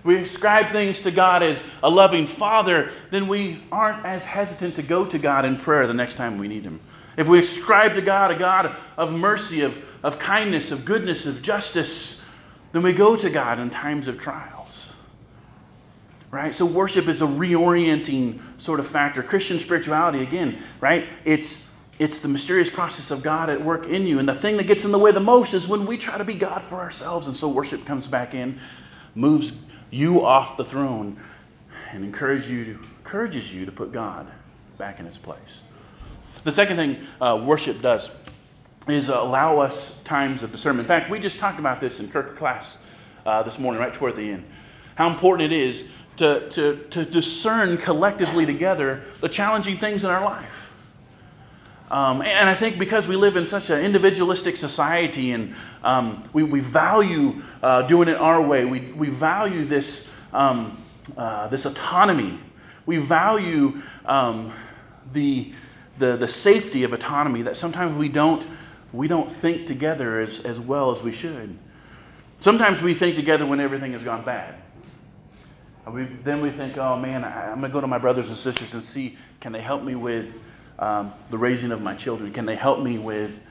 We 0.03 0.17
ascribe 0.17 0.73
things 0.73 0.99
to 1.03 1.13
God 1.13 1.45
as 1.45 1.63
a 1.85 1.89
loving 1.89 2.27
Father, 2.27 2.91
then 3.13 3.29
we 3.29 3.61
aren't 3.71 4.05
as 4.05 4.25
hesitant 4.25 4.75
to 4.75 4.83
go 4.83 5.05
to 5.05 5.19
God 5.21 5.45
in 5.45 5.57
prayer 5.57 5.87
the 5.87 5.95
next 5.95 6.17
time 6.17 6.37
we 6.37 6.49
need 6.49 6.65
Him. 6.65 6.81
If 7.17 7.29
we 7.29 7.39
ascribe 7.39 7.95
to 7.95 8.03
God 8.03 8.33
a 8.33 8.35
God 8.35 8.75
of 8.97 9.13
mercy, 9.13 9.61
of, 9.61 9.81
of 10.03 10.19
kindness, 10.19 10.73
of 10.73 10.85
goodness, 10.85 11.27
of 11.27 11.43
justice, 11.43 12.21
then 12.73 12.83
we 12.83 12.93
go 12.93 13.15
to 13.15 13.31
God 13.31 13.61
in 13.61 13.71
times 13.71 14.09
of 14.09 14.19
trials. 14.19 14.89
Right? 16.33 16.53
So 16.53 16.67
worship 16.67 17.07
is 17.07 17.23
a 17.23 17.27
reorienting 17.27 18.41
sort 18.61 18.81
of 18.81 18.89
factor. 18.89 19.23
Christian 19.23 19.61
spirituality, 19.61 20.23
again, 20.23 20.61
right? 20.81 21.09
It's 21.25 21.61
it's 21.99 22.19
the 22.19 22.29
mysterious 22.29 22.71
process 22.71 23.11
of 23.11 23.23
God 23.23 23.49
at 23.49 23.63
work 23.63 23.87
in 23.87 24.07
you. 24.07 24.19
And 24.19 24.29
the 24.29 24.35
thing 24.35 24.57
that 24.59 24.65
gets 24.67 24.85
in 24.85 24.93
the 24.93 24.99
way 24.99 25.13
the 25.13 25.21
most 25.21 25.55
is 25.55 25.67
when 25.67 25.87
we 25.87 25.97
try 25.97 26.19
to 26.19 26.25
be 26.25 26.35
God 26.35 26.63
for 26.63 26.77
ourselves. 26.77 27.27
And 27.27 27.37
so 27.37 27.49
worship 27.49 27.87
comes 27.87 28.07
back 28.07 28.35
in, 28.35 28.61
moves 29.15 29.53
you 29.91 30.25
off 30.25 30.57
the 30.57 30.65
throne, 30.65 31.19
and 31.91 32.05
encourages 32.05 32.51
you 32.51 32.65
to, 32.65 32.71
encourages 32.99 33.55
you 33.55 33.65
to 33.65 33.73
put 33.73 33.93
God 33.93 34.27
back 34.77 35.01
in 35.01 35.07
his 35.07 35.17
place. 35.17 35.63
The 36.45 36.53
second 36.53 36.77
thing 36.77 36.99
uh, 37.21 37.41
worship 37.43 37.81
does 37.81 38.11
is 38.89 39.09
allow 39.09 39.59
us 39.59 39.93
times 40.05 40.43
of 40.43 40.53
discernment. 40.53 40.85
In 40.85 40.89
fact, 40.89 41.11
we 41.11 41.19
just 41.19 41.39
talked 41.39 41.59
about 41.59 41.81
this 41.81 41.99
in 41.99 42.11
Kirk 42.11 42.37
class 42.37 42.79
uh, 43.25 43.43
this 43.43 43.59
morning, 43.59 43.81
right 43.81 43.93
toward 43.93 44.17
the 44.17 44.31
end. 44.31 44.45
How 44.95 45.09
important 45.11 45.53
it 45.53 45.57
is 45.57 45.87
to, 46.19 46.49
to, 46.51 46.77
to 46.91 47.05
discern 47.05 47.79
collectively 47.79 48.47
together 48.47 49.03
the 49.21 49.29
challenging 49.29 49.79
things 49.79 50.05
in 50.05 50.11
our 50.11 50.25
life. 50.25 50.66
Um, 51.91 52.21
and 52.23 52.49
I 52.49 52.55
think 52.55 52.79
because 52.79 53.07
we 53.07 53.15
live 53.15 53.37
in 53.37 53.47
such 53.47 53.71
an 53.71 53.85
individualistic 53.85 54.57
society 54.57 55.31
and 55.31 55.55
um, 55.85 56.29
we, 56.33 56.43
we 56.43 56.59
value 56.59 57.43
uh, 57.63 57.83
doing 57.83 58.09
it 58.09 58.17
our 58.17 58.43
way, 58.43 58.65
we, 58.65 58.93
we 58.93 59.09
value 59.09 59.65
this, 59.65 60.05
um, 60.33 60.83
uh, 61.17 61.47
this 61.47 61.65
autonomy, 61.65 62.41
we 62.87 62.99
value 62.99 63.83
um, 64.05 64.53
the, 65.13 65.53
the, 65.99 66.17
the 66.17 66.27
safety 66.27 66.83
of 66.83 66.93
autonomy 66.93 67.43
that 67.43 67.57
sometimes 67.57 67.97
we 67.97 68.09
don't, 68.09 68.47
we 68.93 69.07
don't 69.07 69.31
think 69.31 69.69
together 69.69 70.21
as, 70.21 70.41
as 70.41 70.59
well 70.59 70.91
as 70.91 71.03
we 71.03 71.13
should. 71.13 71.57
Sometimes 72.41 72.83
we 72.83 72.95
think 72.95 73.15
together 73.15 73.47
when 73.47 73.61
everything 73.61 73.93
has 73.93 74.03
gone 74.03 74.25
bad. 74.25 74.57
We, 75.89 76.03
then 76.25 76.41
we 76.41 76.51
think, 76.51 76.77
oh 76.79 76.99
man, 76.99 77.23
I, 77.23 77.53
I'm 77.53 77.61
going 77.61 77.71
to 77.71 77.75
go 77.75 77.81
to 77.81 77.87
my 77.87 77.99
brothers 77.99 78.27
and 78.27 78.37
sisters 78.37 78.75
and 78.75 78.85
see, 78.85 79.17
can 79.41 79.53
they 79.53 79.61
help 79.61 79.85
me 79.85 79.95
with 79.95 80.41
um, 80.79 81.13
the 81.31 81.39
raising 81.39 81.73
of 81.73 81.83
my 81.83 81.95
children? 81.95 82.33
Can 82.33 82.47
they 82.47 82.57
help 82.57 82.81
me 82.81 82.99
with 82.99 83.43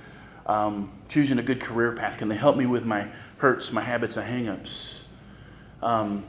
um, 0.46 0.92
choosing 1.10 1.40
a 1.40 1.44
good 1.44 1.62
career 1.62 1.92
path? 1.94 2.18
Can 2.18 2.28
they 2.28 2.36
help 2.36 2.58
me 2.58 2.66
with 2.66 2.86
my 2.86 3.08
hurts, 3.38 3.72
my 3.72 3.82
habits, 3.82 4.18
and 4.18 4.48
hangups? 4.48 5.02
Um, 5.82 6.24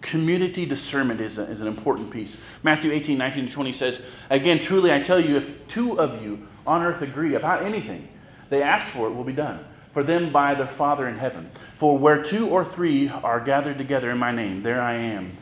community 0.00 0.66
discernment 0.66 1.20
is, 1.20 1.38
a, 1.38 1.42
is 1.42 1.60
an 1.60 1.66
important 1.66 2.10
piece. 2.10 2.38
Matthew 2.62 2.92
18, 2.92 3.18
19 3.18 3.46
to 3.46 3.52
20 3.52 3.72
says, 3.72 4.02
Again, 4.30 4.58
truly 4.58 4.92
I 4.92 5.00
tell 5.00 5.20
you, 5.20 5.36
if 5.36 5.66
two 5.68 5.98
of 5.98 6.22
you 6.22 6.46
on 6.66 6.82
earth 6.82 7.02
agree 7.02 7.34
about 7.34 7.62
anything 7.62 8.08
they 8.50 8.62
ask 8.62 8.86
for, 8.88 9.08
it 9.08 9.12
will 9.12 9.24
be 9.24 9.32
done 9.32 9.64
for 9.92 10.02
them 10.02 10.30
by 10.30 10.54
their 10.54 10.66
Father 10.66 11.08
in 11.08 11.18
heaven. 11.18 11.50
For 11.76 11.98
where 11.98 12.22
two 12.22 12.48
or 12.48 12.64
three 12.64 13.08
are 13.08 13.40
gathered 13.40 13.78
together 13.78 14.10
in 14.10 14.18
my 14.18 14.30
name, 14.30 14.62
there 14.62 14.80
I 14.80 14.94
am 14.94 15.36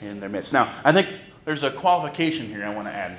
in 0.00 0.20
their 0.20 0.28
midst. 0.28 0.52
Now, 0.52 0.74
I 0.84 0.92
think 0.92 1.08
there's 1.44 1.62
a 1.62 1.70
qualification 1.70 2.46
here 2.46 2.64
I 2.64 2.74
want 2.74 2.88
to 2.88 2.92
add. 2.92 3.18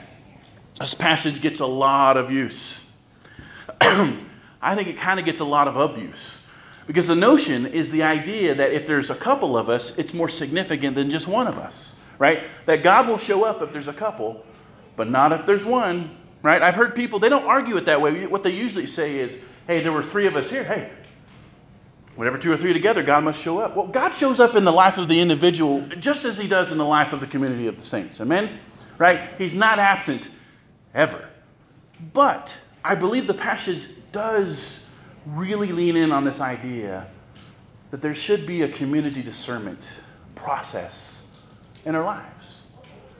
This 0.79 0.93
passage 0.93 1.41
gets 1.41 1.59
a 1.59 1.65
lot 1.65 2.17
of 2.17 2.31
use. 2.31 2.83
I 3.81 4.75
think 4.75 4.87
it 4.87 4.97
kind 4.97 5.19
of 5.19 5.25
gets 5.25 5.39
a 5.39 5.45
lot 5.45 5.67
of 5.67 5.75
abuse. 5.75 6.39
Because 6.85 7.07
the 7.07 7.15
notion 7.15 7.65
is 7.65 7.91
the 7.91 8.03
idea 8.03 8.55
that 8.55 8.71
if 8.71 8.87
there's 8.87 9.09
a 9.09 9.15
couple 9.15 9.57
of 9.57 9.69
us, 9.69 9.91
it's 9.97 10.13
more 10.13 10.29
significant 10.29 10.95
than 10.95 11.09
just 11.09 11.27
one 11.27 11.47
of 11.47 11.57
us, 11.57 11.95
right? 12.17 12.43
That 12.65 12.81
God 12.81 13.07
will 13.07 13.17
show 13.17 13.43
up 13.43 13.61
if 13.61 13.73
there's 13.73 13.89
a 13.89 13.93
couple, 13.93 14.45
but 14.95 15.09
not 15.09 15.33
if 15.33 15.45
there's 15.45 15.65
one, 15.65 16.15
right? 16.41 16.61
I've 16.61 16.75
heard 16.75 16.95
people, 16.95 17.19
they 17.19 17.27
don't 17.27 17.43
argue 17.43 17.75
it 17.75 17.85
that 17.85 17.99
way. 17.99 18.25
What 18.25 18.43
they 18.43 18.51
usually 18.51 18.85
say 18.85 19.19
is, 19.19 19.37
hey, 19.65 19.81
there 19.81 19.91
were 19.91 20.03
three 20.03 20.27
of 20.27 20.35
us 20.37 20.49
here. 20.49 20.63
Hey, 20.63 20.91
whenever 22.15 22.37
two 22.37 22.51
or 22.51 22.57
three 22.57 22.71
together, 22.71 23.03
God 23.03 23.25
must 23.25 23.41
show 23.41 23.59
up. 23.59 23.75
Well, 23.75 23.87
God 23.87 24.13
shows 24.13 24.39
up 24.39 24.55
in 24.55 24.63
the 24.63 24.71
life 24.71 24.97
of 24.97 25.09
the 25.09 25.19
individual 25.19 25.81
just 25.99 26.23
as 26.23 26.37
he 26.37 26.47
does 26.47 26.71
in 26.71 26.77
the 26.77 26.85
life 26.85 27.11
of 27.11 27.19
the 27.19 27.27
community 27.27 27.67
of 27.67 27.77
the 27.77 27.83
saints. 27.83 28.21
Amen? 28.21 28.59
Right? 28.97 29.31
He's 29.37 29.53
not 29.53 29.77
absent 29.77 30.29
ever. 30.97 31.29
But 32.13 32.53
I 32.83 32.95
believe 32.95 33.27
the 33.27 33.33
passage 33.33 33.88
does 34.12 34.81
really 35.25 35.71
lean 35.71 35.95
in 35.95 36.12
on 36.12 36.25
this 36.25 36.41
idea 36.41 37.07
that 37.91 38.01
there 38.01 38.15
should 38.15 38.45
be 38.45 38.63
a 38.63 38.67
community 38.67 39.21
discernment 39.21 39.79
process 40.36 41.21
in 41.86 41.95
our 41.95 42.03
lives. 42.03 42.55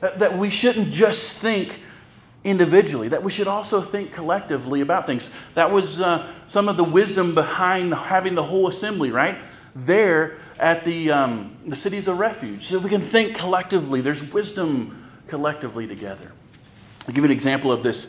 That, 0.00 0.18
that 0.18 0.36
we 0.36 0.50
shouldn't 0.50 0.90
just 0.90 1.38
think 1.38 1.80
individually, 2.44 3.08
that 3.08 3.22
we 3.22 3.30
should 3.30 3.48
also 3.48 3.80
think 3.80 4.12
collectively 4.12 4.80
about 4.80 5.06
things. 5.06 5.30
That 5.54 5.72
was 5.72 6.00
uh, 6.00 6.30
some 6.46 6.68
of 6.68 6.76
the 6.76 6.84
wisdom 6.84 7.34
behind 7.34 7.94
having 7.94 8.34
the 8.34 8.44
whole 8.44 8.68
assembly, 8.68 9.10
right? 9.10 9.38
There 9.74 10.38
at 10.58 10.84
the, 10.84 11.10
um, 11.10 11.56
the 11.66 11.76
cities 11.76 12.08
of 12.08 12.18
refuge, 12.18 12.66
so 12.66 12.78
we 12.78 12.90
can 12.90 13.00
think 13.00 13.36
collectively. 13.36 14.00
There's 14.00 14.22
wisdom 14.22 15.04
collectively 15.26 15.86
together. 15.86 16.32
I'll 17.08 17.14
give 17.14 17.24
you 17.24 17.30
an 17.30 17.34
example 17.34 17.72
of 17.72 17.82
this 17.82 18.06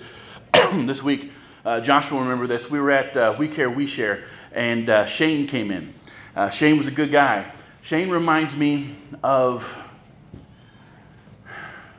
this 0.73 1.01
week. 1.01 1.31
Uh, 1.63 1.79
Joshua 1.79 2.17
will 2.17 2.23
remember 2.25 2.47
this. 2.47 2.69
We 2.69 2.81
were 2.81 2.91
at 2.91 3.15
uh, 3.15 3.33
We 3.39 3.47
Care, 3.47 3.69
We 3.69 3.87
Share, 3.87 4.25
and 4.51 4.89
uh, 4.89 5.05
Shane 5.05 5.47
came 5.47 5.71
in. 5.71 5.93
Uh, 6.35 6.49
Shane 6.49 6.77
was 6.77 6.87
a 6.87 6.91
good 6.91 7.09
guy. 7.09 7.49
Shane 7.81 8.09
reminds 8.09 8.57
me 8.57 8.89
of, 9.23 9.73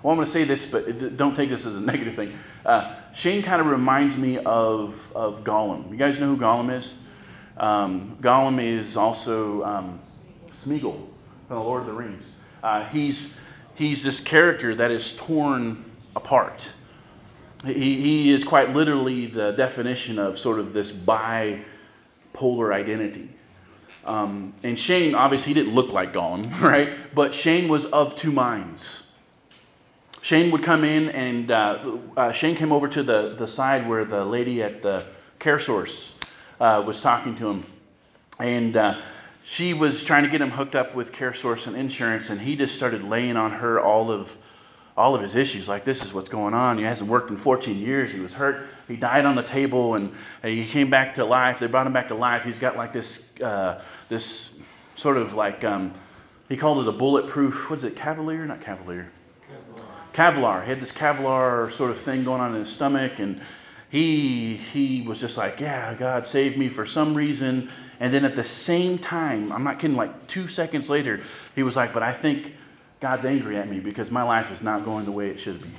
well, 0.02 0.12
I'm 0.12 0.16
going 0.16 0.26
to 0.26 0.30
say 0.30 0.44
this, 0.44 0.66
but 0.66 1.16
don't 1.16 1.34
take 1.34 1.48
this 1.48 1.64
as 1.64 1.74
a 1.74 1.80
negative 1.80 2.14
thing. 2.14 2.38
Uh, 2.66 2.94
Shane 3.14 3.42
kind 3.42 3.62
of 3.62 3.68
reminds 3.68 4.14
me 4.18 4.36
of, 4.36 5.10
of 5.16 5.42
Gollum. 5.42 5.90
You 5.90 5.96
guys 5.96 6.20
know 6.20 6.26
who 6.26 6.36
Gollum 6.36 6.70
is? 6.76 6.96
Um, 7.56 8.18
Gollum 8.20 8.62
is 8.62 8.98
also 8.98 9.64
um, 9.64 10.00
Smeagol 10.52 11.06
from 11.48 11.56
The 11.56 11.62
Lord 11.62 11.80
of 11.80 11.86
the 11.86 11.94
Rings. 11.94 12.26
Uh, 12.62 12.84
he's, 12.90 13.32
he's 13.74 14.02
this 14.02 14.20
character 14.20 14.74
that 14.74 14.90
is 14.90 15.12
torn 15.12 15.82
apart. 16.14 16.74
He, 17.64 18.00
he 18.00 18.30
is 18.30 18.42
quite 18.42 18.72
literally 18.72 19.26
the 19.26 19.52
definition 19.52 20.18
of 20.18 20.38
sort 20.38 20.58
of 20.58 20.72
this 20.72 20.92
bipolar 20.92 22.72
identity. 22.72 23.30
Um, 24.04 24.54
and 24.62 24.78
Shane, 24.78 25.14
obviously, 25.14 25.52
he 25.52 25.54
didn't 25.54 25.74
look 25.74 25.92
like 25.92 26.12
Gollum, 26.12 26.60
right? 26.60 26.90
But 27.14 27.34
Shane 27.34 27.68
was 27.68 27.86
of 27.86 28.16
two 28.16 28.32
minds. 28.32 29.04
Shane 30.22 30.50
would 30.50 30.62
come 30.62 30.84
in, 30.84 31.08
and 31.10 31.50
uh, 31.50 31.96
uh, 32.16 32.32
Shane 32.32 32.54
came 32.54 32.72
over 32.72 32.88
to 32.88 33.02
the, 33.02 33.34
the 33.36 33.46
side 33.46 33.88
where 33.88 34.04
the 34.04 34.24
lady 34.24 34.62
at 34.62 34.82
the 34.82 35.06
CareSource 35.38 36.12
uh, 36.60 36.82
was 36.86 37.00
talking 37.00 37.34
to 37.36 37.48
him. 37.50 37.66
And 38.38 38.76
uh, 38.76 39.00
she 39.44 39.72
was 39.74 40.04
trying 40.04 40.24
to 40.24 40.28
get 40.30 40.40
him 40.40 40.50
hooked 40.52 40.74
up 40.74 40.94
with 40.94 41.12
CareSource 41.12 41.66
and 41.66 41.76
insurance, 41.76 42.30
and 42.30 42.42
he 42.42 42.56
just 42.56 42.74
started 42.74 43.04
laying 43.04 43.36
on 43.36 43.52
her 43.52 43.80
all 43.80 44.10
of 44.10 44.36
all 45.00 45.14
of 45.14 45.22
his 45.22 45.34
issues. 45.34 45.68
Like, 45.68 45.84
this 45.84 46.04
is 46.04 46.12
what's 46.12 46.28
going 46.28 46.54
on. 46.54 46.78
He 46.78 46.84
hasn't 46.84 47.08
worked 47.08 47.30
in 47.30 47.36
14 47.36 47.76
years. 47.78 48.12
He 48.12 48.20
was 48.20 48.34
hurt. 48.34 48.66
He 48.86 48.96
died 48.96 49.24
on 49.24 49.34
the 49.34 49.42
table 49.42 49.94
and 49.94 50.12
he 50.42 50.66
came 50.66 50.90
back 50.90 51.14
to 51.14 51.24
life. 51.24 51.58
They 51.58 51.66
brought 51.66 51.86
him 51.86 51.92
back 51.92 52.08
to 52.08 52.14
life. 52.14 52.44
He's 52.44 52.58
got 52.58 52.76
like 52.76 52.92
this, 52.92 53.22
uh, 53.40 53.80
this 54.08 54.50
sort 54.94 55.16
of 55.16 55.34
like, 55.34 55.64
um, 55.64 55.94
he 56.48 56.56
called 56.56 56.86
it 56.86 56.88
a 56.88 56.92
bulletproof, 56.92 57.70
what's 57.70 57.84
it, 57.84 57.96
Cavalier? 57.96 58.44
Not 58.44 58.60
Cavalier. 58.60 59.10
Kevlar. 60.12 60.64
He 60.64 60.70
had 60.70 60.80
this 60.80 60.92
Kevlar 60.92 61.70
sort 61.70 61.90
of 61.90 61.98
thing 61.98 62.24
going 62.24 62.40
on 62.40 62.52
in 62.54 62.60
his 62.60 62.68
stomach, 62.68 63.18
and 63.18 63.40
he 63.88 64.56
he 64.56 65.02
was 65.02 65.20
just 65.20 65.36
like, 65.36 65.60
"Yeah, 65.60 65.94
God 65.94 66.26
saved 66.26 66.56
me 66.56 66.68
for 66.68 66.86
some 66.86 67.14
reason." 67.14 67.70
And 67.98 68.12
then 68.12 68.24
at 68.24 68.34
the 68.34 68.44
same 68.44 68.98
time, 68.98 69.52
I'm 69.52 69.64
not 69.64 69.78
kidding. 69.78 69.96
Like 69.96 70.26
two 70.26 70.48
seconds 70.48 70.88
later, 70.88 71.20
he 71.54 71.62
was 71.62 71.76
like, 71.76 71.92
"But 71.92 72.02
I 72.02 72.12
think 72.12 72.54
God's 73.00 73.24
angry 73.24 73.56
at 73.56 73.68
me 73.68 73.80
because 73.80 74.10
my 74.10 74.22
life 74.22 74.50
is 74.50 74.62
not 74.62 74.84
going 74.84 75.06
the 75.06 75.12
way 75.12 75.30
it 75.30 75.40
should 75.40 75.62
be. 75.62 75.70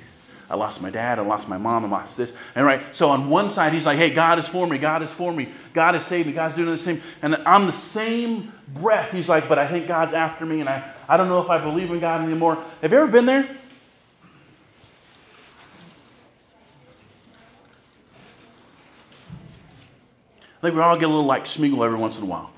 I 0.49 0.55
lost 0.55 0.81
my 0.81 0.89
dad, 0.89 1.17
I 1.17 1.21
lost 1.21 1.47
my 1.47 1.57
mom, 1.57 1.85
I 1.85 1.87
lost 1.87 2.17
this. 2.17 2.33
And 2.55 2.65
right, 2.65 2.81
so 2.93 3.09
on 3.09 3.29
one 3.29 3.49
side, 3.49 3.73
he's 3.73 3.85
like, 3.85 3.97
hey, 3.97 4.09
God 4.09 4.37
is 4.37 4.49
for 4.49 4.67
me, 4.67 4.77
God 4.77 5.01
is 5.01 5.09
for 5.09 5.31
me, 5.31 5.47
God 5.73 5.93
has 5.93 6.05
saved 6.05 6.27
me, 6.27 6.33
God's 6.33 6.55
doing 6.55 6.69
the 6.69 6.77
same. 6.77 7.01
And 7.21 7.35
on 7.35 7.67
the 7.67 7.71
same 7.71 8.51
breath, 8.67 9.13
he's 9.13 9.29
like, 9.29 9.47
but 9.47 9.57
I 9.57 9.65
think 9.65 9.87
God's 9.87 10.11
after 10.11 10.45
me, 10.45 10.59
and 10.59 10.67
I, 10.67 10.93
I 11.07 11.15
don't 11.15 11.29
know 11.29 11.41
if 11.41 11.49
I 11.49 11.57
believe 11.57 11.89
in 11.89 12.01
God 12.01 12.21
anymore. 12.21 12.61
Have 12.81 12.91
you 12.91 12.97
ever 12.97 13.09
been 13.09 13.27
there? 13.27 13.43
I 20.57 20.61
think 20.61 20.75
we 20.75 20.81
all 20.81 20.97
get 20.97 21.05
a 21.05 21.07
little 21.07 21.25
like 21.25 21.45
Smeagol 21.45 21.85
every 21.85 21.97
once 21.97 22.17
in 22.17 22.23
a 22.23 22.27
while. 22.27 22.51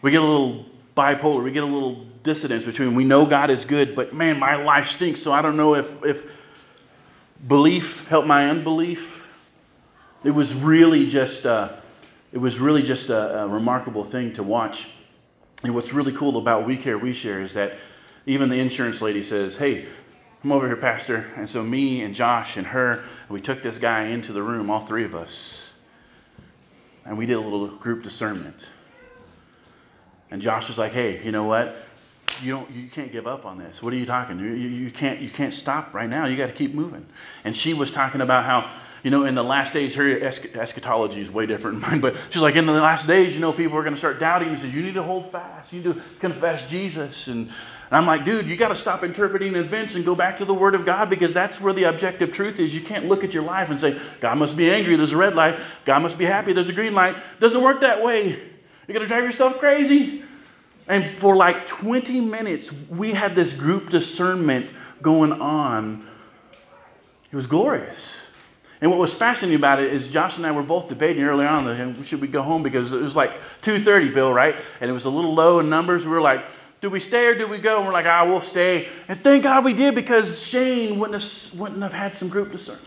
We 0.00 0.10
get 0.10 0.22
a 0.22 0.24
little 0.24 0.64
bipolar. 0.96 1.42
We 1.42 1.50
get 1.50 1.62
a 1.62 1.66
little 1.66 2.04
dissonance 2.22 2.64
between 2.64 2.94
we 2.94 3.04
know 3.04 3.26
God 3.26 3.50
is 3.50 3.64
good, 3.64 3.94
but 3.94 4.14
man, 4.14 4.38
my 4.38 4.56
life 4.56 4.86
stinks. 4.86 5.22
So 5.22 5.32
I 5.32 5.42
don't 5.42 5.56
know 5.56 5.74
if, 5.74 6.02
if 6.04 6.30
belief 7.46 8.06
helped 8.08 8.28
my 8.28 8.48
unbelief. 8.48 9.28
It 10.22 10.30
was 10.30 10.54
really 10.54 11.06
just 11.06 11.44
uh, 11.44 11.74
it 12.34 12.38
was 12.38 12.58
really 12.58 12.82
just 12.82 13.10
a, 13.10 13.42
a, 13.42 13.48
remarkable 13.48 14.02
thing 14.02 14.32
to 14.32 14.42
watch 14.42 14.88
And 15.62 15.72
what's 15.72 15.92
really 15.92 16.12
cool 16.12 16.36
about 16.36 16.66
We 16.66 16.76
Care, 16.76 16.98
We 16.98 17.12
Share 17.12 17.40
is 17.40 17.54
that 17.54 17.74
even 18.26 18.48
the 18.48 18.58
insurance 18.58 19.00
lady 19.00 19.22
says, 19.22 19.58
Hey, 19.58 19.86
I'm 20.42 20.50
over 20.50 20.66
here, 20.66 20.76
Pastor. 20.76 21.32
And 21.36 21.48
so 21.48 21.62
me 21.62 22.02
and 22.02 22.12
Josh 22.12 22.56
and 22.56 22.66
her, 22.68 23.04
we 23.28 23.40
took 23.40 23.62
this 23.62 23.78
guy 23.78 24.06
into 24.06 24.32
the 24.32 24.42
room, 24.42 24.68
all 24.68 24.80
three 24.80 25.04
of 25.04 25.14
us, 25.14 25.74
and 27.06 27.16
we 27.16 27.24
did 27.24 27.34
a 27.34 27.40
little 27.40 27.68
group 27.68 28.02
discernment. 28.02 28.68
And 30.34 30.42
Josh 30.42 30.66
was 30.66 30.78
like, 30.78 30.90
Hey, 30.90 31.24
you 31.24 31.30
know 31.30 31.44
what? 31.44 31.76
You 32.42 32.50
don't. 32.50 32.70
You 32.72 32.88
can't 32.88 33.12
give 33.12 33.28
up 33.28 33.46
on 33.46 33.56
this. 33.56 33.80
What 33.80 33.92
are 33.92 33.96
you 33.96 34.04
talking? 34.04 34.40
You, 34.40 34.46
you, 34.46 34.90
can't. 34.90 35.20
You 35.20 35.30
can't 35.30 35.54
stop 35.54 35.94
right 35.94 36.10
now. 36.10 36.26
You 36.26 36.36
got 36.36 36.48
to 36.48 36.52
keep 36.52 36.74
moving. 36.74 37.06
And 37.44 37.54
she 37.54 37.72
was 37.72 37.92
talking 37.92 38.20
about 38.20 38.44
how 38.44 38.68
you 39.04 39.10
know, 39.10 39.26
in 39.26 39.34
the 39.34 39.44
last 39.44 39.74
days, 39.74 39.94
her 39.94 40.18
eschatology 40.18 41.20
is 41.20 41.30
way 41.30 41.44
different 41.46 41.80
than 41.82 41.90
mine, 41.90 42.00
but 42.00 42.16
she's 42.30 42.40
like, 42.40 42.56
in 42.56 42.64
the 42.66 42.72
last 42.72 43.06
days, 43.06 43.34
you 43.34 43.40
know, 43.40 43.52
people 43.52 43.76
are 43.76 43.82
going 43.82 43.94
to 43.94 43.98
start 43.98 44.18
doubting. 44.18 44.54
She 44.56 44.62
says, 44.62 44.74
you 44.74 44.82
need 44.82 44.94
to 44.94 45.02
hold 45.02 45.30
fast. 45.30 45.72
You 45.72 45.82
need 45.82 45.94
to 45.94 46.02
confess 46.20 46.68
Jesus. 46.68 47.28
And, 47.28 47.48
and 47.48 47.52
I'm 47.90 48.06
like, 48.06 48.24
dude, 48.24 48.48
you 48.48 48.56
got 48.56 48.68
to 48.68 48.76
stop 48.76 49.04
interpreting 49.04 49.56
events 49.56 49.94
and 49.94 50.06
go 50.06 50.14
back 50.14 50.38
to 50.38 50.46
the 50.46 50.54
Word 50.54 50.74
of 50.74 50.86
God 50.86 51.10
because 51.10 51.34
that's 51.34 51.60
where 51.60 51.74
the 51.74 51.84
objective 51.84 52.32
truth 52.32 52.58
is. 52.58 52.74
You 52.74 52.80
can't 52.80 53.06
look 53.06 53.22
at 53.22 53.34
your 53.34 53.42
life 53.42 53.68
and 53.68 53.78
say, 53.78 54.00
God 54.20 54.38
must 54.38 54.56
be 54.56 54.70
angry. 54.70 54.96
There's 54.96 55.12
a 55.12 55.18
red 55.18 55.36
light. 55.36 55.60
God 55.84 56.00
must 56.00 56.16
be 56.16 56.24
happy. 56.24 56.54
There's 56.54 56.70
a 56.70 56.72
green 56.72 56.94
light. 56.94 57.14
It 57.16 57.40
doesn't 57.40 57.62
work 57.62 57.82
that 57.82 58.02
way. 58.02 58.28
You're 58.86 58.94
going 58.94 59.02
to 59.02 59.06
drive 59.06 59.24
yourself 59.24 59.58
crazy. 59.58 60.23
And 60.86 61.16
for 61.16 61.34
like 61.34 61.66
20 61.66 62.20
minutes, 62.20 62.70
we 62.90 63.14
had 63.14 63.34
this 63.34 63.52
group 63.52 63.90
discernment 63.90 64.70
going 65.00 65.32
on. 65.32 66.06
It 67.32 67.36
was 67.36 67.46
glorious. 67.46 68.20
And 68.80 68.90
what 68.90 69.00
was 69.00 69.14
fascinating 69.14 69.56
about 69.56 69.80
it 69.80 69.92
is 69.94 70.08
Josh 70.08 70.36
and 70.36 70.46
I 70.46 70.52
were 70.52 70.62
both 70.62 70.88
debating 70.88 71.24
early 71.24 71.46
on, 71.46 72.04
should 72.04 72.20
we 72.20 72.28
go 72.28 72.42
home? 72.42 72.62
Because 72.62 72.92
it 72.92 73.00
was 73.00 73.16
like 73.16 73.40
2.30, 73.62 74.12
Bill, 74.12 74.32
right? 74.32 74.56
And 74.80 74.90
it 74.90 74.92
was 74.92 75.06
a 75.06 75.10
little 75.10 75.34
low 75.34 75.58
in 75.58 75.70
numbers. 75.70 76.04
We 76.04 76.10
were 76.10 76.20
like, 76.20 76.44
do 76.82 76.90
we 76.90 77.00
stay 77.00 77.26
or 77.26 77.34
do 77.34 77.48
we 77.48 77.58
go? 77.58 77.78
And 77.78 77.86
we're 77.86 77.94
like, 77.94 78.04
ah, 78.04 78.26
we'll 78.26 78.42
stay. 78.42 78.90
And 79.08 79.18
thank 79.24 79.44
God 79.44 79.64
we 79.64 79.72
did 79.72 79.94
because 79.94 80.46
Shane 80.46 80.98
wouldn't 80.98 81.22
have, 81.22 81.58
wouldn't 81.58 81.80
have 81.80 81.94
had 81.94 82.12
some 82.12 82.28
group 82.28 82.52
discernment. 82.52 82.86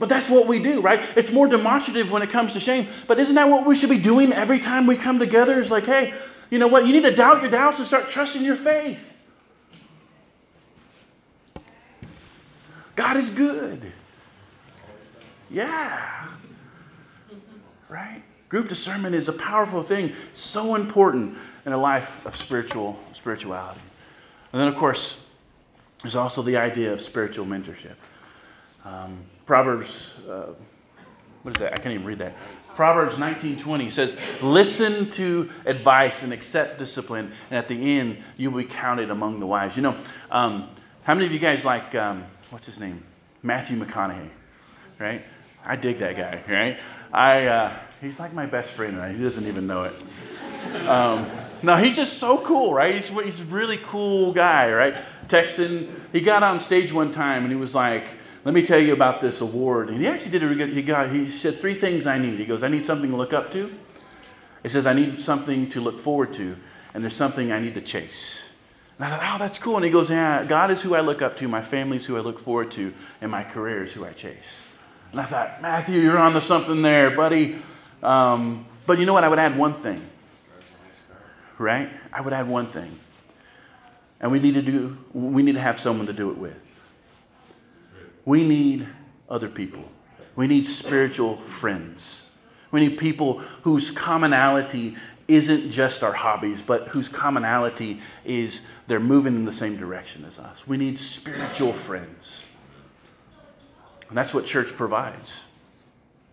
But 0.00 0.08
that's 0.08 0.28
what 0.28 0.48
we 0.48 0.60
do, 0.60 0.80
right? 0.80 1.00
It's 1.14 1.30
more 1.30 1.46
demonstrative 1.46 2.10
when 2.10 2.22
it 2.22 2.30
comes 2.30 2.54
to 2.54 2.60
Shane. 2.60 2.88
But 3.06 3.20
isn't 3.20 3.36
that 3.36 3.48
what 3.48 3.64
we 3.64 3.76
should 3.76 3.88
be 3.88 3.98
doing 3.98 4.32
every 4.32 4.58
time 4.58 4.88
we 4.88 4.96
come 4.96 5.20
together? 5.20 5.60
It's 5.60 5.70
like, 5.70 5.86
hey, 5.86 6.12
you 6.52 6.58
know 6.58 6.68
what? 6.68 6.86
You 6.86 6.92
need 6.92 7.04
to 7.04 7.10
doubt 7.10 7.40
your 7.40 7.50
doubts 7.50 7.78
and 7.78 7.86
start 7.86 8.10
trusting 8.10 8.44
your 8.44 8.56
faith. 8.56 9.16
God 12.94 13.16
is 13.16 13.30
good. 13.30 13.90
Yeah. 15.50 16.28
Right? 17.88 18.22
Group 18.50 18.68
discernment 18.68 19.14
is 19.14 19.28
a 19.28 19.32
powerful 19.32 19.82
thing, 19.82 20.12
so 20.34 20.74
important 20.74 21.38
in 21.64 21.72
a 21.72 21.78
life 21.78 22.24
of 22.26 22.36
spiritual 22.36 23.00
spirituality. 23.14 23.80
And 24.52 24.60
then, 24.60 24.68
of 24.68 24.76
course, 24.76 25.16
there's 26.02 26.16
also 26.16 26.42
the 26.42 26.58
idea 26.58 26.92
of 26.92 27.00
spiritual 27.00 27.46
mentorship. 27.46 27.94
Um, 28.84 29.20
Proverbs, 29.46 30.10
uh, 30.28 30.52
what 31.44 31.54
is 31.54 31.60
that? 31.60 31.72
I 31.72 31.76
can't 31.76 31.94
even 31.94 32.04
read 32.06 32.18
that. 32.18 32.36
Proverbs 32.74 33.18
19:20 33.18 33.90
says, 33.90 34.16
"Listen 34.42 35.10
to 35.10 35.50
advice 35.66 36.22
and 36.22 36.32
accept 36.32 36.78
discipline, 36.78 37.32
and 37.50 37.58
at 37.58 37.68
the 37.68 37.98
end 37.98 38.18
you 38.36 38.50
will 38.50 38.62
be 38.62 38.68
counted 38.68 39.10
among 39.10 39.40
the 39.40 39.46
wise." 39.46 39.76
You 39.76 39.82
know, 39.82 39.96
um, 40.30 40.68
how 41.04 41.14
many 41.14 41.26
of 41.26 41.32
you 41.32 41.38
guys 41.38 41.64
like 41.64 41.94
um, 41.94 42.24
what's 42.50 42.66
his 42.66 42.78
name? 42.78 43.02
Matthew 43.42 43.76
McConaughey, 43.78 44.28
right? 44.98 45.22
I 45.64 45.76
dig 45.76 45.98
that 45.98 46.16
guy, 46.16 46.42
right? 46.48 46.80
I, 47.12 47.46
uh, 47.46 47.76
he's 48.00 48.18
like 48.18 48.32
my 48.32 48.46
best 48.46 48.70
friend, 48.70 48.98
right? 48.98 49.14
He 49.14 49.22
doesn't 49.22 49.46
even 49.46 49.66
know 49.66 49.84
it. 49.84 50.88
Um, 50.88 51.26
no, 51.62 51.76
he's 51.76 51.96
just 51.96 52.18
so 52.18 52.38
cool, 52.38 52.74
right? 52.74 52.94
He's, 52.94 53.08
he's 53.08 53.40
a 53.40 53.44
really 53.44 53.78
cool 53.78 54.32
guy, 54.32 54.72
right? 54.72 54.96
Texan. 55.28 56.00
He 56.12 56.20
got 56.20 56.42
on 56.42 56.60
stage 56.60 56.92
one 56.92 57.12
time 57.12 57.42
and 57.44 57.52
he 57.52 57.58
was 57.58 57.74
like, 57.74 58.06
let 58.44 58.54
me 58.54 58.66
tell 58.66 58.78
you 58.78 58.92
about 58.92 59.20
this 59.20 59.40
award. 59.40 59.88
And 59.88 59.98
he 59.98 60.06
actually 60.06 60.32
did 60.32 60.42
a 60.42 60.54
good, 60.54 60.70
he 60.70 60.82
got, 60.82 61.10
he 61.10 61.28
said 61.28 61.60
three 61.60 61.74
things 61.74 62.06
I 62.06 62.18
need. 62.18 62.38
He 62.38 62.44
goes, 62.44 62.62
I 62.62 62.68
need 62.68 62.84
something 62.84 63.10
to 63.10 63.16
look 63.16 63.32
up 63.32 63.52
to. 63.52 63.72
He 64.62 64.68
says, 64.68 64.86
I 64.86 64.92
need 64.92 65.20
something 65.20 65.68
to 65.70 65.80
look 65.80 65.98
forward 65.98 66.32
to. 66.34 66.56
And 66.94 67.02
there's 67.02 67.16
something 67.16 67.52
I 67.52 67.60
need 67.60 67.74
to 67.74 67.80
chase. 67.80 68.42
And 68.98 69.06
I 69.06 69.16
thought, 69.16 69.34
oh, 69.34 69.38
that's 69.38 69.58
cool. 69.58 69.76
And 69.76 69.84
he 69.84 69.90
goes, 69.90 70.10
yeah, 70.10 70.44
God 70.44 70.70
is 70.70 70.82
who 70.82 70.94
I 70.94 71.00
look 71.00 71.22
up 71.22 71.36
to. 71.38 71.48
My 71.48 71.62
family 71.62 71.96
is 71.96 72.06
who 72.06 72.16
I 72.16 72.20
look 72.20 72.38
forward 72.38 72.70
to. 72.72 72.92
And 73.20 73.30
my 73.30 73.42
career 73.42 73.82
is 73.82 73.92
who 73.92 74.04
I 74.04 74.12
chase. 74.12 74.66
And 75.10 75.20
I 75.20 75.24
thought, 75.24 75.62
Matthew, 75.62 76.00
you're 76.00 76.18
on 76.18 76.32
to 76.32 76.40
something 76.40 76.82
there, 76.82 77.10
buddy. 77.10 77.58
Um, 78.02 78.66
but 78.86 78.98
you 78.98 79.06
know 79.06 79.12
what? 79.12 79.24
I 79.24 79.28
would 79.28 79.38
add 79.38 79.56
one 79.56 79.80
thing. 79.80 80.08
Right? 81.58 81.90
I 82.12 82.20
would 82.20 82.32
add 82.32 82.48
one 82.48 82.66
thing. 82.66 82.98
And 84.20 84.30
we 84.30 84.38
need 84.38 84.54
to 84.54 84.62
do 84.62 84.98
we 85.12 85.42
need 85.42 85.54
to 85.54 85.60
have 85.60 85.78
someone 85.78 86.06
to 86.06 86.12
do 86.12 86.30
it 86.30 86.38
with. 86.38 86.56
We 88.24 88.46
need 88.46 88.88
other 89.28 89.48
people. 89.48 89.84
We 90.36 90.46
need 90.46 90.66
spiritual 90.66 91.36
friends. 91.38 92.24
We 92.70 92.80
need 92.80 92.98
people 92.98 93.40
whose 93.62 93.90
commonality 93.90 94.96
isn't 95.28 95.70
just 95.70 96.02
our 96.02 96.12
hobbies, 96.12 96.62
but 96.62 96.88
whose 96.88 97.08
commonality 97.08 98.00
is 98.24 98.62
they're 98.86 99.00
moving 99.00 99.34
in 99.34 99.44
the 99.44 99.52
same 99.52 99.76
direction 99.76 100.24
as 100.24 100.38
us. 100.38 100.66
We 100.66 100.76
need 100.76 100.98
spiritual 100.98 101.72
friends. 101.72 102.44
And 104.08 104.16
that's 104.16 104.34
what 104.34 104.44
church 104.44 104.76
provides. 104.76 105.40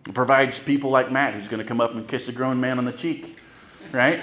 It 0.06 0.14
provides 0.14 0.60
people 0.60 0.90
like 0.90 1.10
Matt 1.10 1.34
who's 1.34 1.48
going 1.48 1.62
to 1.62 1.68
come 1.68 1.80
up 1.80 1.92
and 1.92 2.06
kiss 2.06 2.28
a 2.28 2.32
grown 2.32 2.60
man 2.60 2.78
on 2.78 2.84
the 2.84 2.92
cheek, 2.92 3.38
right? 3.92 4.22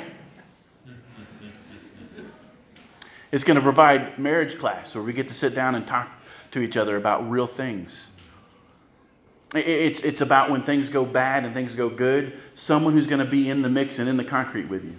It's 3.31 3.43
going 3.43 3.55
to 3.55 3.61
provide 3.61 4.17
marriage 4.17 4.57
class 4.57 4.95
where 4.95 5.03
we 5.03 5.13
get 5.13 5.27
to 5.27 5.33
sit 5.33 5.53
down 5.53 5.75
and 5.75 5.85
talk 5.85 6.09
to 6.57 6.63
each 6.63 6.77
other 6.77 6.97
about 6.97 7.29
real 7.29 7.47
things. 7.47 8.09
It's, 9.55 10.01
it's 10.01 10.21
about 10.21 10.49
when 10.49 10.63
things 10.63 10.89
go 10.89 11.05
bad 11.05 11.45
and 11.45 11.53
things 11.53 11.73
go 11.73 11.89
good, 11.89 12.37
someone 12.53 12.93
who's 12.93 13.07
going 13.07 13.23
to 13.23 13.29
be 13.29 13.49
in 13.49 13.61
the 13.61 13.69
mix 13.69 13.97
and 13.99 14.09
in 14.09 14.17
the 14.17 14.23
concrete 14.23 14.67
with 14.67 14.83
you. 14.83 14.95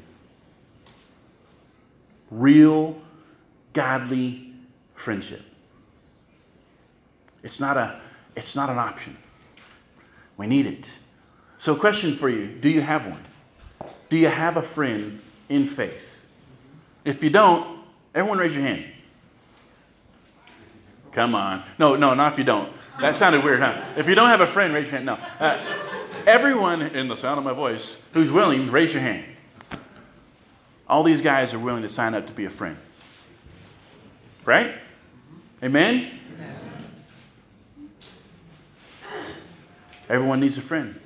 Real, 2.30 3.00
godly 3.72 4.52
friendship. 4.94 5.42
It's 7.42 7.60
not 7.60 7.76
a 7.76 8.00
it's 8.36 8.54
not 8.54 8.68
an 8.70 8.78
option. 8.78 9.16
We 10.36 10.46
need 10.46 10.66
it. 10.66 10.98
So, 11.56 11.74
question 11.74 12.14
for 12.14 12.28
you 12.28 12.48
Do 12.48 12.68
you 12.68 12.82
have 12.82 13.06
one? 13.06 13.22
Do 14.10 14.16
you 14.16 14.28
have 14.28 14.56
a 14.56 14.62
friend 14.62 15.20
in 15.48 15.66
faith? 15.66 16.26
If 17.04 17.22
you 17.22 17.30
don't, 17.30 17.80
everyone 18.14 18.38
raise 18.38 18.54
your 18.54 18.64
hand. 18.64 18.84
Come 21.18 21.34
on. 21.34 21.64
No, 21.80 21.96
no, 21.96 22.14
not 22.14 22.34
if 22.34 22.38
you 22.38 22.44
don't. 22.44 22.72
That 23.00 23.16
sounded 23.16 23.42
weird, 23.42 23.58
huh? 23.58 23.82
If 23.96 24.08
you 24.08 24.14
don't 24.14 24.28
have 24.28 24.40
a 24.40 24.46
friend, 24.46 24.72
raise 24.72 24.84
your 24.84 25.00
hand. 25.00 25.06
No. 25.06 25.14
Uh, 25.40 25.58
everyone 26.28 26.80
in 26.80 27.08
the 27.08 27.16
sound 27.16 27.38
of 27.38 27.44
my 27.44 27.52
voice 27.52 27.98
who's 28.12 28.30
willing, 28.30 28.70
raise 28.70 28.94
your 28.94 29.02
hand. 29.02 29.24
All 30.88 31.02
these 31.02 31.20
guys 31.20 31.52
are 31.52 31.58
willing 31.58 31.82
to 31.82 31.88
sign 31.88 32.14
up 32.14 32.28
to 32.28 32.32
be 32.32 32.44
a 32.44 32.50
friend. 32.50 32.76
Right? 34.44 34.74
Amen? 35.60 36.20
Everyone 40.08 40.38
needs 40.38 40.56
a 40.56 40.62
friend. 40.62 41.00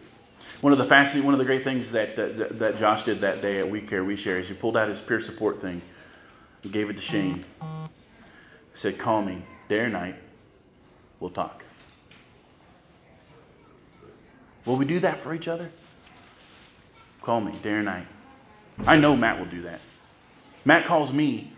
One 0.61 0.75
of 0.75 0.79
the 0.79 0.85
fascinating, 0.85 1.25
one 1.25 1.33
of 1.33 1.39
the 1.39 1.47
great 1.47 1.65
things 1.65 1.91
that, 1.93 2.17
that, 2.17 2.59
that 2.59 2.77
Josh 2.77 3.05
did 3.05 3.23
that 3.23 3.41
day 3.41 3.61
at 3.61 3.71
We 3.71 3.81
Care, 3.81 4.05
We 4.05 4.17
Share 4.17 4.39
is 4.39 4.49
he 4.49 4.53
pulled 4.53 4.77
out 4.77 4.91
his 4.91 5.01
peer 5.01 5.23
support 5.23 5.63
thing 5.63 5.81
and 6.63 6.71
gave 6.71 6.91
it 6.91 6.99
to 6.99 7.03
Shane. 7.03 7.47
He 7.63 8.75
said, 8.75 8.99
Call 8.99 9.23
me 9.23 9.45
day 9.73 9.81
or 9.81 9.89
night. 9.89 10.17
We'll 11.19 11.31
talk. 11.31 11.65
Will 14.67 14.77
we 14.77 14.85
do 14.85 15.01
that 15.01 15.17
for 15.17 15.33
each 15.33 15.49
other? 15.49 15.71
Call 17.23 17.41
me 17.41 17.53
day 17.63 17.71
or 17.71 17.83
night. 17.83 18.07
I 18.87 18.99
know 18.99 19.17
Matt 19.17 19.39
will 19.39 19.47
do 19.47 19.63
that. 19.63 19.81
Matt 20.67 20.85
calls 20.85 21.11
me 21.11 21.53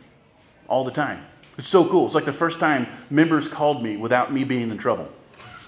all 0.68 0.84
the 0.84 0.92
time. 0.92 1.26
It's 1.58 1.66
so 1.66 1.88
cool. 1.88 2.06
It's 2.06 2.14
like 2.14 2.24
the 2.24 2.32
first 2.32 2.60
time 2.60 2.86
members 3.10 3.48
called 3.48 3.82
me 3.82 3.96
without 3.96 4.32
me 4.32 4.44
being 4.44 4.70
in 4.70 4.78
trouble. 4.78 5.08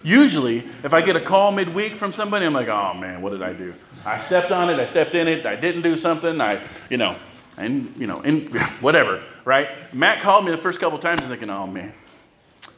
Usually, 0.05 0.59
if 0.85 0.95
I 0.95 1.03
get 1.03 1.17
a 1.17 1.21
call 1.21 1.51
midweek 1.51 1.97
from 1.97 2.13
somebody, 2.13 2.47
I'm 2.47 2.55
like, 2.55 2.69
oh 2.69 2.95
man, 2.95 3.23
what 3.23 3.31
did 3.31 3.43
I 3.43 3.55
do? 3.55 3.75
I 4.05 4.21
stepped 4.25 4.53
on 4.53 4.71
it, 4.71 4.79
I 4.79 4.87
stepped 4.87 5.17
in 5.17 5.27
it, 5.27 5.47
I 5.47 5.57
didn't 5.57 5.83
do 5.83 5.97
something, 5.97 6.41
I, 6.41 6.65
you 6.91 6.97
know, 6.97 7.17
and, 7.57 7.93
you 7.97 8.07
know, 8.07 8.21
and 8.21 8.55
whatever, 8.81 9.21
right? 9.45 9.93
Matt 9.93 10.21
called 10.21 10.45
me 10.45 10.53
the 10.53 10.59
first 10.59 10.79
couple 10.79 11.01
times 11.01 11.23
thinking, 11.23 11.51
oh 11.51 11.67
man, 11.67 11.93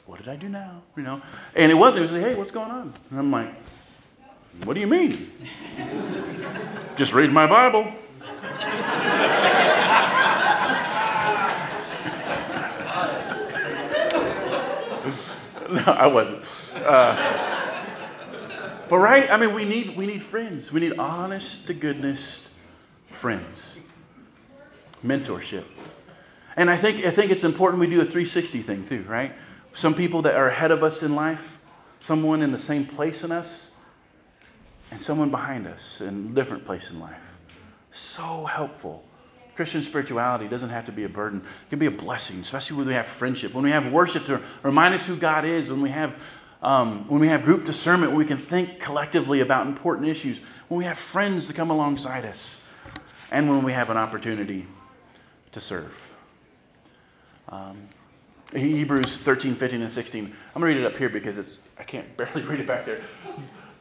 what 0.09 0.18
did 0.18 0.29
I 0.29 0.37
do 0.37 0.49
now? 0.49 0.81
You 0.97 1.03
know? 1.03 1.21
And 1.55 1.71
it 1.71 1.75
wasn't, 1.75 2.07
he 2.07 2.12
was 2.12 2.23
like, 2.23 2.33
hey, 2.33 2.35
what's 2.35 2.51
going 2.51 2.71
on? 2.71 2.94
And 3.11 3.18
I'm 3.21 3.31
like, 3.31 3.53
what 4.64 4.73
do 4.73 4.81
you 4.81 4.87
mean? 4.87 5.31
Just 6.97 7.12
read 7.12 7.31
my 7.31 7.47
Bible. 7.47 7.85
no, 15.71 15.83
I 15.87 16.07
wasn't. 16.07 16.73
Uh, 16.75 17.85
but 18.88 18.97
right, 18.97 19.31
I 19.31 19.37
mean, 19.37 19.53
we 19.53 19.66
need 19.66 19.94
we 19.94 20.07
need 20.07 20.23
friends. 20.23 20.73
We 20.73 20.81
need 20.81 20.99
honest 20.99 21.66
to 21.66 21.75
goodness 21.75 22.40
friends. 23.09 23.79
mentorship. 25.05 25.64
And 26.57 26.71
I 26.71 26.77
think, 26.77 27.05
I 27.05 27.11
think 27.11 27.31
it's 27.31 27.44
important 27.44 27.79
we 27.79 27.87
do 27.87 28.01
a 28.01 28.05
360 28.05 28.62
thing 28.62 28.85
too, 28.85 29.05
right? 29.07 29.33
Some 29.79 29.95
people 29.95 30.23
that 30.23 30.35
are 30.35 30.49
ahead 30.49 30.73
of 30.73 30.83
us 30.83 31.05
in 31.05 31.14
life, 31.14 31.57
someone 32.01 32.43
in 32.43 32.51
the 32.51 32.59
same 32.59 32.85
place 32.85 33.23
in 33.23 33.31
us, 33.31 33.71
and 34.91 35.01
someone 35.01 35.31
behind 35.31 35.69
us 35.69 36.01
in 36.01 36.31
a 36.33 36.35
different 36.35 36.64
place 36.64 36.91
in 36.91 36.99
life. 36.99 37.37
So 37.93 38.47
helpful. 38.47 39.05
Christian 39.55 39.83
spirituality 39.83 40.49
doesn't 40.49 40.71
have 40.71 40.87
to 40.87 40.91
be 40.91 41.05
a 41.05 41.09
burden. 41.09 41.43
It 41.67 41.71
can 41.71 41.79
be 41.79 41.87
a 41.87 41.93
blessing, 41.93 42.41
especially 42.41 42.77
when 42.77 42.88
we 42.88 42.95
have 42.95 43.07
friendship, 43.07 43.55
when 43.55 43.62
we 43.62 43.71
have 43.71 43.93
worship 43.93 44.27
to 44.27 44.41
remind 44.64 44.97
us 44.97 45.07
who 45.07 45.14
God 45.14 45.45
is, 45.45 45.71
when 45.71 45.81
we 45.81 45.91
have 45.91 46.17
um, 46.61 47.07
when 47.07 47.21
we 47.21 47.29
have 47.29 47.45
group 47.45 47.64
discernment, 47.64 48.11
when 48.11 48.19
we 48.19 48.25
can 48.25 48.37
think 48.37 48.81
collectively 48.81 49.38
about 49.38 49.69
important 49.69 50.09
issues, 50.09 50.41
when 50.67 50.79
we 50.79 50.87
have 50.87 50.99
friends 50.99 51.47
to 51.47 51.53
come 51.53 51.71
alongside 51.71 52.25
us, 52.25 52.59
and 53.31 53.49
when 53.49 53.62
we 53.62 53.75
have 53.75 53.91
an 53.91 53.97
opportunity 53.97 54.67
to 55.53 55.61
serve. 55.61 55.95
Um, 57.49 57.91
Hebrews 58.55 59.19
13, 59.19 59.57
15, 59.57 59.83
and 59.83 59.91
16. 59.91 60.25
I'm 60.25 60.31
going 60.31 60.75
to 60.75 60.81
read 60.81 60.85
it 60.85 60.87
up 60.87 60.99
here 60.99 61.09
because 61.09 61.37
it's 61.37 61.59
I 61.79 61.83
can't 61.83 62.17
barely 62.17 62.43
read 62.43 62.61
it 62.61 62.67
back 62.67 62.87
there. 62.87 63.01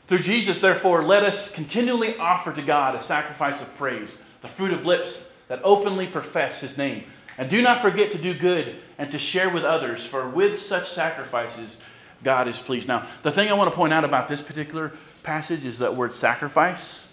Through 0.08 0.19
Jesus, 0.19 0.62
therefore, 0.62 1.03
let 1.03 1.23
us 1.23 1.49
continually 1.49 2.17
offer 2.17 2.53
to 2.53 2.62
God 2.62 2.95
a 2.95 3.01
sacrifice 3.01 3.62
of 3.62 3.75
praise, 3.75 4.19
the 4.41 4.47
fruit 4.47 4.73
of 4.73 4.86
lips 4.86 5.25
that 5.47 5.60
openly 5.63 6.08
profess 6.08 6.62
his 6.62 6.77
name. 6.77 7.03
And 7.38 7.49
do 7.49 7.62
not 7.62 7.82
forget 7.82 8.12
to 8.12 8.17
do 8.17 8.34
good 8.34 8.77
and 8.97 9.12
to 9.12 9.19
share 9.19 9.49
with 9.49 9.63
others, 9.63 10.06
for 10.06 10.27
with 10.27 10.62
such 10.62 10.91
sacrifices, 10.91 11.77
God 12.23 12.47
is 12.47 12.58
pleased. 12.58 12.88
Now, 12.88 13.08
the 13.21 13.32
thing 13.32 13.49
I 13.49 13.53
want 13.53 13.69
to 13.69 13.75
point 13.75 13.93
out 13.93 14.03
about 14.03 14.27
this 14.27 14.41
particular 14.41 14.93
passage 15.23 15.65
is 15.65 15.77
that 15.80 15.95
word 15.95 16.15
sacrifice. 16.15 17.06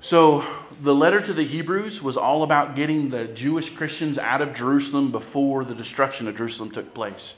So, 0.00 0.46
the 0.80 0.94
letter 0.94 1.20
to 1.20 1.32
the 1.32 1.44
Hebrews 1.44 2.02
was 2.02 2.16
all 2.16 2.42
about 2.42 2.76
getting 2.76 3.10
the 3.10 3.26
Jewish 3.26 3.74
Christians 3.74 4.18
out 4.18 4.42
of 4.42 4.54
Jerusalem 4.54 5.10
before 5.10 5.64
the 5.64 5.74
destruction 5.74 6.28
of 6.28 6.36
Jerusalem 6.36 6.70
took 6.70 6.92
place. 6.94 7.34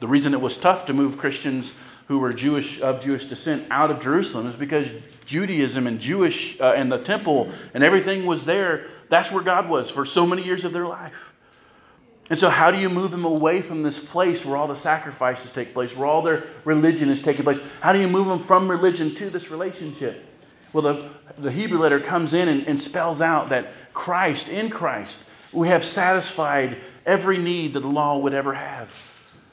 The 0.00 0.08
reason 0.08 0.34
it 0.34 0.40
was 0.40 0.56
tough 0.56 0.84
to 0.86 0.92
move 0.92 1.16
Christians 1.16 1.72
who 2.08 2.18
were 2.18 2.32
Jewish 2.32 2.80
of 2.80 3.02
Jewish 3.02 3.24
descent 3.24 3.66
out 3.70 3.90
of 3.90 4.00
Jerusalem 4.00 4.46
is 4.46 4.54
because 4.54 4.90
Judaism 5.24 5.86
and 5.86 5.98
Jewish 5.98 6.60
uh, 6.60 6.74
and 6.76 6.92
the 6.92 6.98
temple 6.98 7.50
and 7.74 7.82
everything 7.82 8.26
was 8.26 8.44
there. 8.44 8.88
That's 9.08 9.32
where 9.32 9.42
God 9.42 9.68
was 9.68 9.90
for 9.90 10.04
so 10.04 10.26
many 10.26 10.44
years 10.44 10.64
of 10.64 10.72
their 10.72 10.86
life. 10.86 11.32
And 12.28 12.38
so, 12.38 12.50
how 12.50 12.70
do 12.70 12.78
you 12.78 12.88
move 12.88 13.12
them 13.12 13.24
away 13.24 13.62
from 13.62 13.82
this 13.82 14.00
place 14.00 14.44
where 14.44 14.56
all 14.56 14.66
the 14.66 14.76
sacrifices 14.76 15.52
take 15.52 15.72
place, 15.72 15.94
where 15.96 16.06
all 16.06 16.22
their 16.22 16.44
religion 16.64 17.08
is 17.08 17.22
taking 17.22 17.44
place? 17.44 17.60
How 17.80 17.92
do 17.92 18.00
you 18.00 18.08
move 18.08 18.26
them 18.26 18.40
from 18.40 18.68
religion 18.68 19.14
to 19.16 19.30
this 19.30 19.50
relationship? 19.50 20.24
Well, 20.76 20.94
the, 20.94 21.08
the 21.38 21.50
Hebrew 21.50 21.78
letter 21.78 21.98
comes 21.98 22.34
in 22.34 22.48
and, 22.50 22.66
and 22.68 22.78
spells 22.78 23.22
out 23.22 23.48
that 23.48 23.72
Christ, 23.94 24.48
in 24.48 24.68
Christ, 24.68 25.22
we 25.50 25.68
have 25.68 25.82
satisfied 25.82 26.76
every 27.06 27.38
need 27.38 27.72
that 27.72 27.80
the 27.80 27.88
law 27.88 28.18
would 28.18 28.34
ever 28.34 28.52
have. 28.52 28.90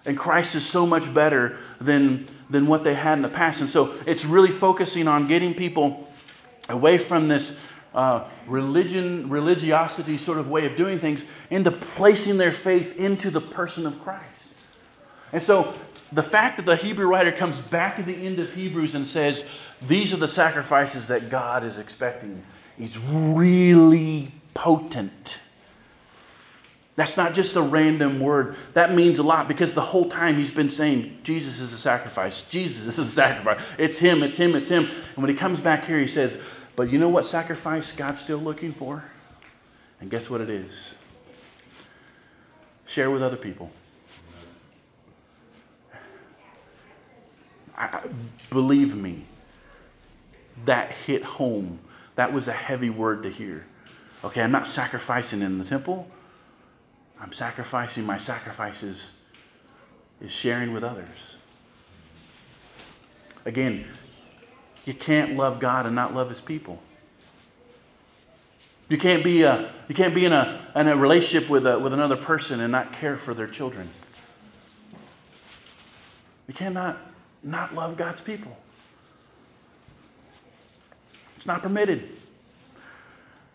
And 0.06 0.18
Christ 0.18 0.54
is 0.54 0.68
so 0.68 0.86
much 0.86 1.14
better 1.14 1.58
than, 1.80 2.28
than 2.50 2.68
what 2.68 2.84
they 2.84 2.94
had 2.94 3.20
in 3.20 3.22
the 3.22 3.30
past. 3.30 3.62
And 3.62 3.70
so 3.70 3.96
it's 4.06 4.26
really 4.26 4.52
focusing 4.52 5.08
on 5.08 5.30
getting 5.30 5.54
people 5.54 6.12
away 6.68 6.98
from 6.98 7.30
this 7.30 7.56
uh, 7.96 8.28
religion, 8.46 9.30
religiosity 9.30 10.18
sort 10.18 10.40
of 10.40 10.50
way 10.50 10.66
of 10.66 10.76
doing 10.76 11.00
things 11.00 11.24
into 11.50 11.72
placing 11.72 12.36
their 12.36 12.52
faith 12.52 12.98
into 12.98 13.32
the 13.32 13.40
person 13.40 13.86
of 13.86 14.04
Christ. 14.04 14.50
And 15.32 15.42
so 15.42 15.74
the 16.14 16.24
fact 16.24 16.58
that 16.58 16.66
the 16.66 16.76
Hebrew 16.76 17.08
writer 17.08 17.32
comes 17.32 17.58
back 17.58 17.98
at 17.98 18.06
the 18.06 18.14
end 18.16 18.38
of 18.40 18.54
Hebrews 18.54 18.94
and 18.94 19.08
says, 19.08 19.46
These 19.82 20.14
are 20.14 20.18
the 20.18 20.28
sacrifices 20.28 21.08
that 21.08 21.30
God 21.30 21.64
is 21.64 21.78
expecting, 21.78 22.44
is 22.78 22.98
really 22.98 24.32
potent. 24.54 25.40
That's 26.96 27.18
not 27.18 27.34
just 27.34 27.56
a 27.56 27.62
random 27.62 28.20
word. 28.20 28.56
That 28.74 28.94
means 28.94 29.18
a 29.18 29.24
lot 29.24 29.48
because 29.48 29.74
the 29.74 29.82
whole 29.82 30.08
time 30.08 30.38
he's 30.38 30.52
been 30.52 30.70
saying, 30.70 31.18
Jesus 31.24 31.60
is 31.60 31.74
a 31.74 31.78
sacrifice. 31.78 32.44
Jesus 32.44 32.86
is 32.86 33.00
a 33.00 33.06
sacrifice. 33.06 33.64
It's 33.80 33.98
him, 33.98 34.22
it's 34.22 34.38
him, 34.38 34.54
it's 34.56 34.70
him. 34.70 34.84
And 34.84 35.18
when 35.18 35.30
he 35.30 35.36
comes 35.36 35.60
back 35.60 35.86
here, 35.86 36.00
he 36.00 36.06
says, 36.06 36.38
But 36.76 36.92
you 36.92 37.00
know 37.00 37.10
what 37.10 37.26
sacrifice 37.26 37.92
God's 37.92 38.22
still 38.22 38.38
looking 38.38 38.72
for? 38.72 39.06
And 40.00 40.12
guess 40.12 40.30
what 40.30 40.42
it 40.42 40.50
is? 40.50 40.94
Share 42.86 43.10
with 43.10 43.24
other 43.24 43.38
people. 43.38 43.72
I, 47.78 48.02
believe 48.50 48.96
me, 48.96 49.26
that 50.66 50.92
hit 50.92 51.24
home. 51.24 51.80
That 52.16 52.32
was 52.32 52.48
a 52.48 52.54
heavy 52.54 52.90
word 52.90 53.24
to 53.24 53.30
hear. 53.30 53.66
Okay, 54.24 54.42
I'm 54.42 54.52
not 54.52 54.68
sacrificing 54.68 55.42
in 55.42 55.58
the 55.58 55.66
temple. 55.66 56.08
I'm 57.20 57.34
sacrificing 57.34 58.06
my 58.06 58.18
sacrifices 58.18 59.14
is 60.22 60.32
sharing 60.32 60.74
with 60.74 60.84
others. 60.84 61.36
Again, 63.46 63.86
you 64.86 64.94
can't 64.94 65.36
love 65.36 65.60
God 65.60 65.86
and 65.86 65.96
not 65.96 66.14
love 66.14 66.30
his 66.30 66.42
people. 66.42 66.82
You 68.90 68.98
can't 68.98 69.24
be, 69.24 69.44
a, 69.44 69.72
you 69.88 69.96
can't 69.96 70.14
be 70.14 70.26
in, 70.26 70.34
a, 70.34 70.60
in 70.76 70.88
a 70.88 70.96
relationship 70.96 71.50
with, 71.50 71.66
a, 71.66 71.80
with 71.80 71.94
another 71.94 72.16
person 72.16 72.60
and 72.60 72.72
not 72.72 72.94
care 72.94 73.18
for 73.18 73.34
their 73.34 73.48
children. 73.48 73.90
You 76.48 76.54
cannot 76.54 76.98
not 77.44 77.76
love 77.76 77.98
God's 77.98 78.22
people. 78.22 78.58
It's 81.36 81.46
not 81.46 81.62
permitted. 81.62 82.10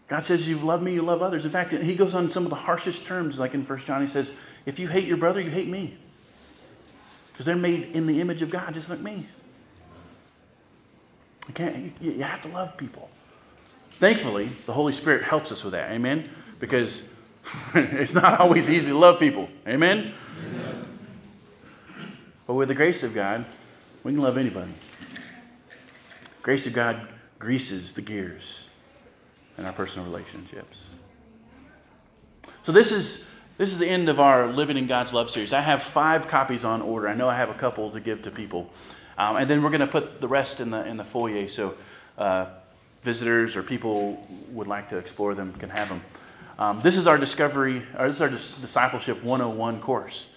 God 0.09 0.23
says, 0.23 0.49
You've 0.49 0.65
loved 0.65 0.83
me, 0.83 0.95
you 0.95 1.03
love 1.03 1.23
others. 1.23 1.45
In 1.45 1.51
fact, 1.51 1.73
he 1.73 1.95
goes 1.95 2.15
on 2.15 2.29
some 2.29 2.45
of 2.45 2.51
the 2.51 2.57
harshest 2.57 3.07
terms, 3.07 3.39
like 3.39 3.55
in 3.55 3.65
1 3.65 3.79
John, 3.81 4.01
he 4.01 4.07
says, 4.07 4.33
If 4.67 4.79
you 4.79 4.89
hate 4.89 5.09
your 5.09 5.17
brother, 5.17 5.41
you 5.41 5.51
hate 5.51 5.69
me. 5.69 5.97
Because 7.33 7.47
they're 7.47 7.57
made 7.57 7.91
in 7.95 8.07
the 8.07 8.21
image 8.21 8.43
of 8.43 8.51
God, 8.51 8.75
just 8.75 8.91
like 8.91 9.01
me. 9.01 9.27
You, 11.47 11.55
can't, 11.55 11.93
you, 12.01 12.13
you 12.13 12.23
have 12.23 12.43
to 12.43 12.49
love 12.49 12.77
people. 12.77 13.11
Thankfully, 13.99 14.51
the 14.67 14.73
Holy 14.73 14.93
Spirit 14.93 15.25
helps 15.25 15.51
us 15.51 15.65
with 15.65 15.73
that. 15.73 15.91
Amen? 15.91 16.29
Because 16.61 17.03
it's 17.75 18.15
not 18.15 18.41
always 18.41 18.69
easy 18.69 18.89
to 18.89 18.99
love 18.99 19.19
people. 19.19 19.49
Amen? 19.67 20.13
Amen? 20.45 20.85
But 22.47 22.55
with 22.55 22.69
the 22.69 22.75
grace 22.75 23.03
of 23.03 23.15
God, 23.15 23.45
we 24.05 24.13
can 24.13 24.21
love 24.21 24.39
anybody. 24.39 24.73
Grace 26.43 26.67
of 26.67 26.73
God 26.73 27.09
greases 27.39 27.93
the 27.93 28.03
gears 28.03 28.67
in 29.57 29.65
our 29.65 29.73
personal 29.73 30.07
relationships. 30.07 30.87
So 32.63 32.73
this 32.73 32.93
is 32.93 33.25
this 33.57 33.73
is 33.73 33.79
the 33.79 33.89
end 33.89 34.09
of 34.09 34.21
our 34.21 34.47
Living 34.47 34.77
in 34.77 34.87
God's 34.87 35.13
Love 35.13 35.31
series. 35.31 35.53
I 35.53 35.61
have 35.61 35.83
five 35.83 36.29
copies 36.29 36.65
on 36.65 36.81
order. 36.81 37.09
I 37.09 37.15
know 37.15 37.29
I 37.29 37.35
have 37.35 37.51
a 37.51 37.55
couple 37.55 37.91
to 37.91 37.99
give 37.99 38.23
to 38.23 38.31
people, 38.31 38.71
um, 39.17 39.37
and 39.37 39.51
then 39.51 39.63
we're 39.63 39.71
going 39.71 39.81
to 39.81 39.87
put 39.87 40.21
the 40.21 40.29
rest 40.29 40.61
in 40.61 40.71
the 40.71 40.87
in 40.87 40.97
the 40.97 41.05
foyer 41.05 41.49
so 41.49 41.75
uh, 42.17 42.47
visitors 43.03 43.57
or 43.57 43.63
people 43.63 44.25
would 44.51 44.69
like 44.69 44.89
to 44.91 44.97
explore 44.97 45.35
them 45.35 45.53
can 45.55 45.71
have 45.71 45.89
them. 45.89 46.03
Um, 46.59 46.81
this 46.83 46.97
is 46.97 47.07
our 47.07 47.19
discovery, 47.19 47.83
or 47.97 48.07
this 48.07 48.17
is 48.17 48.23
our 48.23 48.29
dis- 48.29 48.53
discipleship 48.53 49.23
101 49.23 49.81
course. 49.81 50.29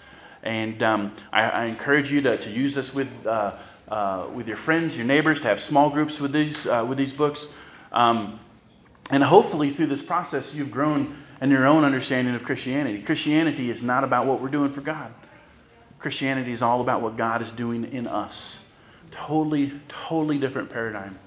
And 0.43 0.81
um, 0.81 1.13
I, 1.31 1.49
I, 1.49 1.65
encourage 1.65 2.11
you 2.11 2.21
to, 2.21 2.35
to 2.35 2.49
use 2.49 2.73
this 2.73 2.93
with, 2.93 3.27
uh, 3.27 3.57
uh, 3.87 4.27
with 4.33 4.47
your 4.47 4.57
friends, 4.57 4.97
your 4.97 5.05
neighbors, 5.05 5.39
to 5.41 5.47
have 5.47 5.59
small 5.59 5.89
groups 5.89 6.19
with 6.19 6.31
these, 6.31 6.65
uh, 6.65 6.83
with 6.87 6.97
these 6.97 7.13
books. 7.13 7.47
Um, 7.91 8.39
and 9.11 9.23
hopefully, 9.23 9.69
through 9.69 9.87
this 9.87 10.01
process, 10.01 10.53
you've 10.53 10.71
grown 10.71 11.17
in 11.41 11.51
your 11.51 11.67
own 11.67 11.83
understanding 11.83 12.33
of 12.33 12.43
Christianity. 12.43 13.01
Christianity 13.01 13.69
is 13.69 13.83
not 13.83 14.03
about 14.03 14.25
what 14.25 14.41
we're 14.41 14.49
doing 14.49 14.71
for 14.71 14.81
God, 14.81 15.13
Christianity 15.99 16.51
is 16.51 16.61
all 16.63 16.81
about 16.81 17.01
what 17.01 17.17
God 17.17 17.41
is 17.41 17.51
doing 17.51 17.83
in 17.83 18.07
us. 18.07 18.61
Totally, 19.11 19.73
totally 19.89 20.39
different 20.39 20.69
paradigm. 20.69 21.19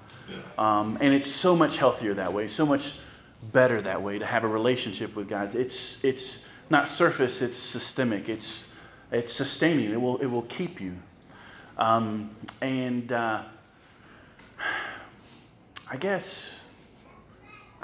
Um, 0.56 0.96
and 1.00 1.12
it's 1.12 1.30
so 1.30 1.54
much 1.54 1.76
healthier 1.76 2.14
that 2.14 2.32
way, 2.32 2.48
so 2.48 2.64
much 2.64 2.94
better 3.52 3.80
that 3.82 4.02
way 4.02 4.18
to 4.18 4.26
have 4.26 4.42
a 4.42 4.48
relationship 4.48 5.14
with 5.14 5.28
God. 5.28 5.54
It's, 5.54 6.02
it's 6.02 6.40
not 6.70 6.88
surface, 6.88 7.42
it's 7.42 7.58
systemic. 7.58 8.28
It's, 8.28 8.66
it's 9.10 9.32
sustaining. 9.32 9.90
It 9.90 10.00
will, 10.00 10.18
it 10.18 10.26
will 10.26 10.42
keep 10.42 10.80
you. 10.80 10.94
Um, 11.78 12.30
and 12.60 13.12
uh, 13.12 13.42
I 15.90 15.96
guess, 15.96 16.60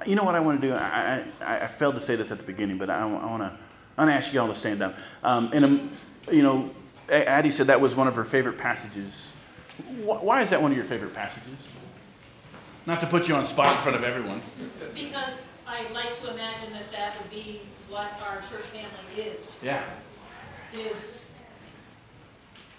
you 0.06 0.14
know 0.14 0.24
what 0.24 0.34
I 0.34 0.40
want 0.40 0.60
to 0.60 0.66
do? 0.68 0.74
I, 0.74 1.24
I, 1.40 1.64
I, 1.64 1.66
failed 1.66 1.96
to 1.96 2.00
say 2.00 2.16
this 2.16 2.30
at 2.30 2.38
the 2.38 2.44
beginning, 2.44 2.78
but 2.78 2.88
I, 2.88 3.00
I 3.00 3.04
want 3.04 3.42
to 3.42 3.58
I 4.00 4.04
want 4.04 4.12
to 4.12 4.16
ask 4.16 4.32
you 4.32 4.40
all 4.40 4.48
to 4.48 4.54
stand 4.54 4.82
up. 4.82 4.96
Um, 5.22 5.50
and, 5.52 5.64
um, 5.64 5.90
you 6.32 6.42
know, 6.42 6.70
Addie 7.10 7.50
said 7.50 7.66
that 7.66 7.80
was 7.80 7.94
one 7.94 8.08
of 8.08 8.14
her 8.14 8.24
favorite 8.24 8.56
passages. 8.56 9.12
Why 10.04 10.42
is 10.42 10.50
that 10.50 10.62
one 10.62 10.70
of 10.70 10.76
your 10.76 10.86
favorite 10.86 11.14
passages? 11.14 11.58
Not 12.86 13.00
to 13.02 13.06
put 13.06 13.28
you 13.28 13.34
on 13.34 13.46
spot 13.46 13.76
in 13.76 13.82
front 13.82 13.96
of 13.96 14.04
everyone. 14.04 14.40
Because 14.94 15.48
I 15.66 15.90
like 15.92 16.18
to 16.20 16.32
imagine 16.32 16.72
that 16.72 16.90
that 16.92 17.20
would 17.20 17.30
be 17.30 17.60
what 17.88 18.12
our 18.26 18.36
church 18.36 18.64
family 18.72 19.22
is. 19.22 19.56
Yeah. 19.62 19.84
Is 20.74 21.26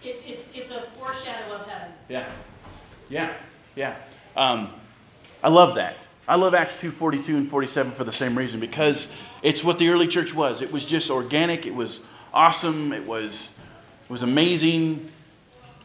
it, 0.03 0.21
it's, 0.25 0.51
it's 0.55 0.71
a 0.71 0.81
foreshadow 0.97 1.53
of 1.53 1.67
heaven. 1.67 1.91
Yeah. 2.09 2.31
Yeah. 3.09 3.33
Yeah. 3.75 3.95
Um, 4.35 4.69
I 5.43 5.49
love 5.49 5.75
that. 5.75 5.97
I 6.27 6.35
love 6.35 6.53
Acts 6.53 6.75
2:42 6.75 7.35
and 7.35 7.49
47 7.49 7.91
for 7.91 8.03
the 8.03 8.11
same 8.11 8.37
reason 8.37 8.59
because 8.59 9.09
It's 9.41 9.63
what 9.63 9.79
the 9.79 9.89
early 9.89 10.07
church 10.07 10.33
was. 10.33 10.61
It 10.61 10.71
was 10.71 10.85
just 10.85 11.09
organic. 11.09 11.65
It 11.65 11.73
was 11.73 11.99
awesome. 12.33 12.93
It 12.93 13.05
was, 13.07 13.53
it 14.03 14.11
was 14.11 14.21
amazing. 14.21 15.09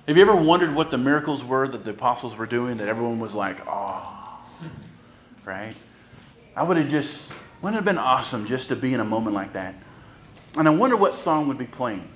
Have 0.07 0.17
you 0.17 0.23
ever 0.23 0.37
wondered 0.37 0.75
what 0.75 0.91
the 0.91 0.99
miracles 0.99 1.43
were 1.43 1.67
that 1.67 1.85
the 1.85 1.91
apostles 1.91 2.37
were 2.37 2.47
doing 2.47 2.77
that 2.77 2.89
everyone 2.89 3.19
was 3.19 3.35
like, 3.35 3.67
oh, 3.67 4.41
right? 5.45 5.75
I 6.55 6.63
would 6.63 6.77
have 6.77 6.89
just, 6.89 7.33
wouldn't 7.61 7.77
it 7.77 7.79
have 7.79 7.85
been 7.85 7.99
awesome 7.99 8.47
just 8.47 8.69
to 8.69 8.77
be 8.77 8.95
in 8.95 9.01
a 9.01 9.05
moment 9.05 9.35
like 9.35 9.55
that? 9.55 9.75
And 10.57 10.67
I 10.67 10.71
wonder 10.71 10.97
what 10.97 11.15
song 11.15 11.49
would 11.49 11.59
be 11.59 11.67
playing 11.67 12.09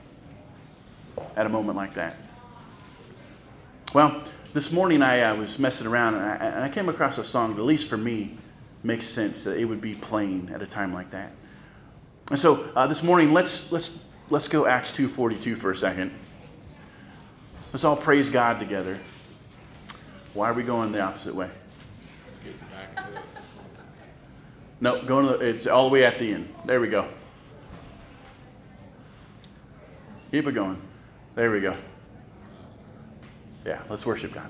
at 1.36 1.45
a 1.45 1.49
moment 1.49 1.76
like 1.76 1.95
that. 1.95 2.16
Well, 3.93 4.22
this 4.55 4.72
morning 4.72 5.03
I 5.03 5.20
uh, 5.20 5.34
was 5.34 5.59
messing 5.59 5.86
around 5.86 6.14
and 6.14 6.24
I, 6.24 6.34
and 6.36 6.64
I 6.64 6.70
came 6.70 6.88
across 6.88 7.18
a 7.18 7.24
song 7.24 7.55
that, 7.55 7.61
at 7.61 7.66
least 7.66 7.86
for 7.86 7.99
me, 7.99 8.38
makes 8.82 9.05
sense 9.05 9.45
that 9.45 9.59
it 9.59 9.66
would 9.66 9.82
be 9.82 9.95
playing 9.95 10.51
at 10.55 10.62
a 10.62 10.66
time 10.66 10.95
like 10.95 11.11
that. 11.11 11.32
And 12.30 12.38
so 12.38 12.70
uh, 12.74 12.86
this 12.86 13.03
morning, 13.03 13.34
let's, 13.34 13.70
let's, 13.70 13.91
let's 14.30 14.49
go 14.49 14.64
Acts 14.64 14.91
2.42 14.93 15.57
for 15.57 15.70
a 15.70 15.76
second. 15.76 16.12
Let's 17.72 17.84
all 17.84 17.97
praise 17.97 18.30
God 18.30 18.59
together. 18.59 19.01
Why 20.32 20.49
are 20.49 20.55
we 20.55 20.62
going 20.62 20.93
the 20.93 21.03
opposite 21.03 21.34
way? 21.34 21.51
Getting 22.43 22.59
back 22.70 22.97
to 22.97 23.18
it. 23.18 23.24
No, 24.80 25.03
going 25.03 25.26
to 25.26 25.36
the, 25.36 25.45
it's 25.45 25.66
all 25.66 25.88
the 25.88 25.93
way 25.93 26.05
at 26.05 26.18
the 26.18 26.32
end. 26.32 26.55
There 26.64 26.80
we 26.80 26.88
go. 26.88 27.09
Keep 30.30 30.46
it 30.46 30.52
going. 30.52 30.80
There 31.34 31.50
we 31.50 31.60
go. 31.60 31.76
Yeah, 33.66 33.82
let's 33.88 34.06
worship 34.06 34.32
God. 34.32 34.48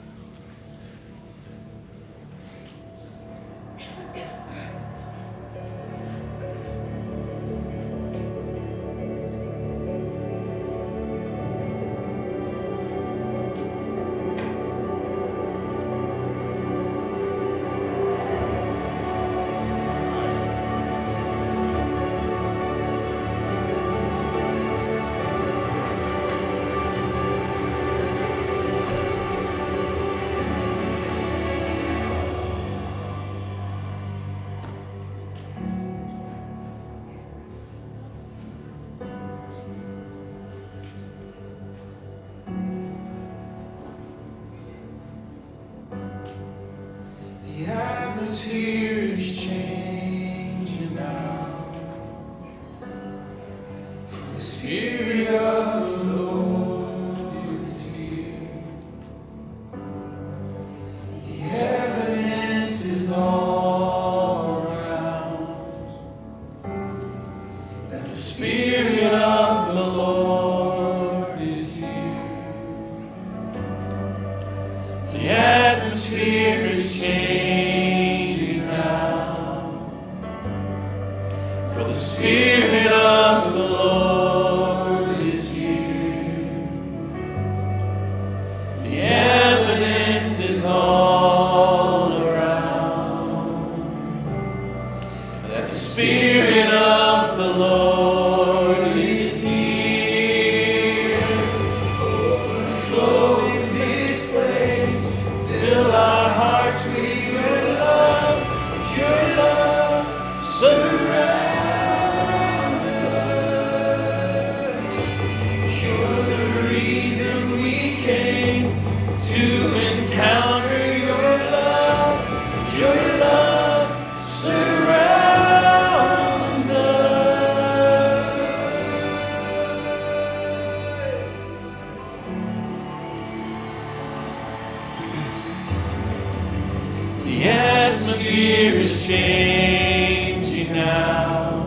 Atmosphere 138.20 138.74
is 138.74 139.06
changing 139.06 140.72
now. 140.72 141.66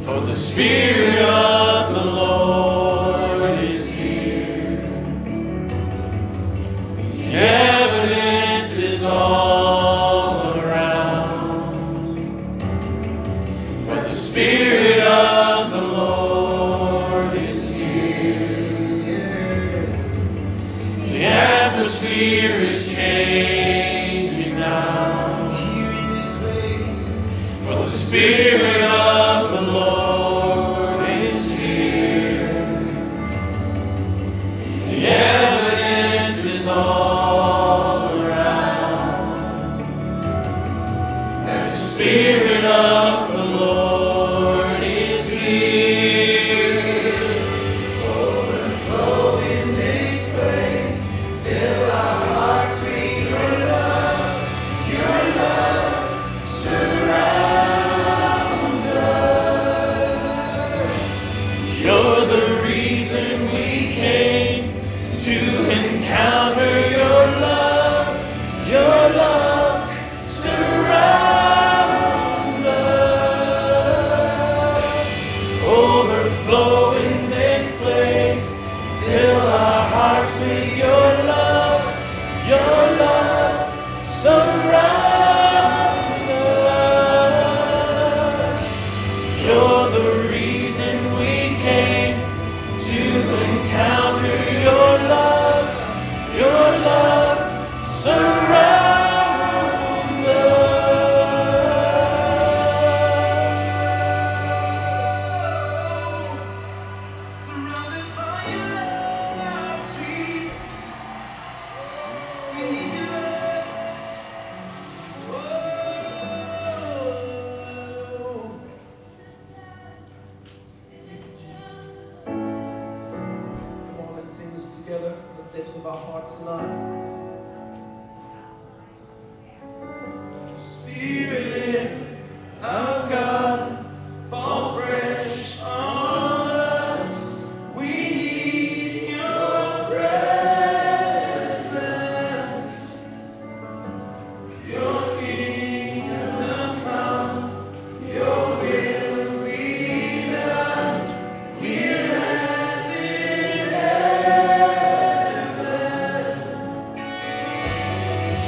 For 0.00 0.20
the 0.20 0.36
Spirit 0.36 1.18
of 1.18 1.89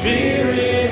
Spirit. 0.03 0.91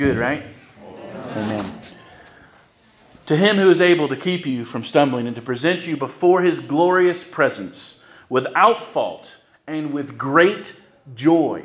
good, 0.00 0.16
right? 0.16 0.42
Amen. 1.36 1.78
To 3.26 3.36
him 3.36 3.56
who 3.56 3.70
is 3.70 3.82
able 3.82 4.08
to 4.08 4.16
keep 4.16 4.46
you 4.46 4.64
from 4.64 4.82
stumbling 4.82 5.26
and 5.26 5.36
to 5.36 5.42
present 5.42 5.86
you 5.86 5.94
before 5.96 6.40
his 6.40 6.58
glorious 6.58 7.22
presence 7.22 7.98
without 8.30 8.80
fault 8.80 9.36
and 9.66 9.92
with 9.92 10.16
great 10.16 10.74
joy. 11.14 11.64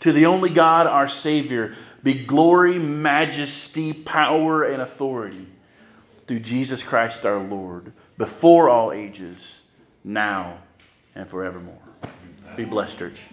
To 0.00 0.12
the 0.12 0.26
only 0.26 0.50
God, 0.50 0.86
our 0.86 1.08
Savior, 1.08 1.74
be 2.02 2.12
glory, 2.12 2.78
majesty, 2.78 3.94
power, 3.94 4.62
and 4.62 4.82
authority 4.82 5.48
through 6.26 6.40
Jesus 6.40 6.82
Christ 6.82 7.24
our 7.24 7.42
Lord, 7.42 7.94
before 8.18 8.68
all 8.68 8.92
ages, 8.92 9.62
now 10.04 10.58
and 11.14 11.26
forevermore. 11.26 11.80
Be 12.54 12.64
blessed, 12.64 12.98
church. 12.98 13.28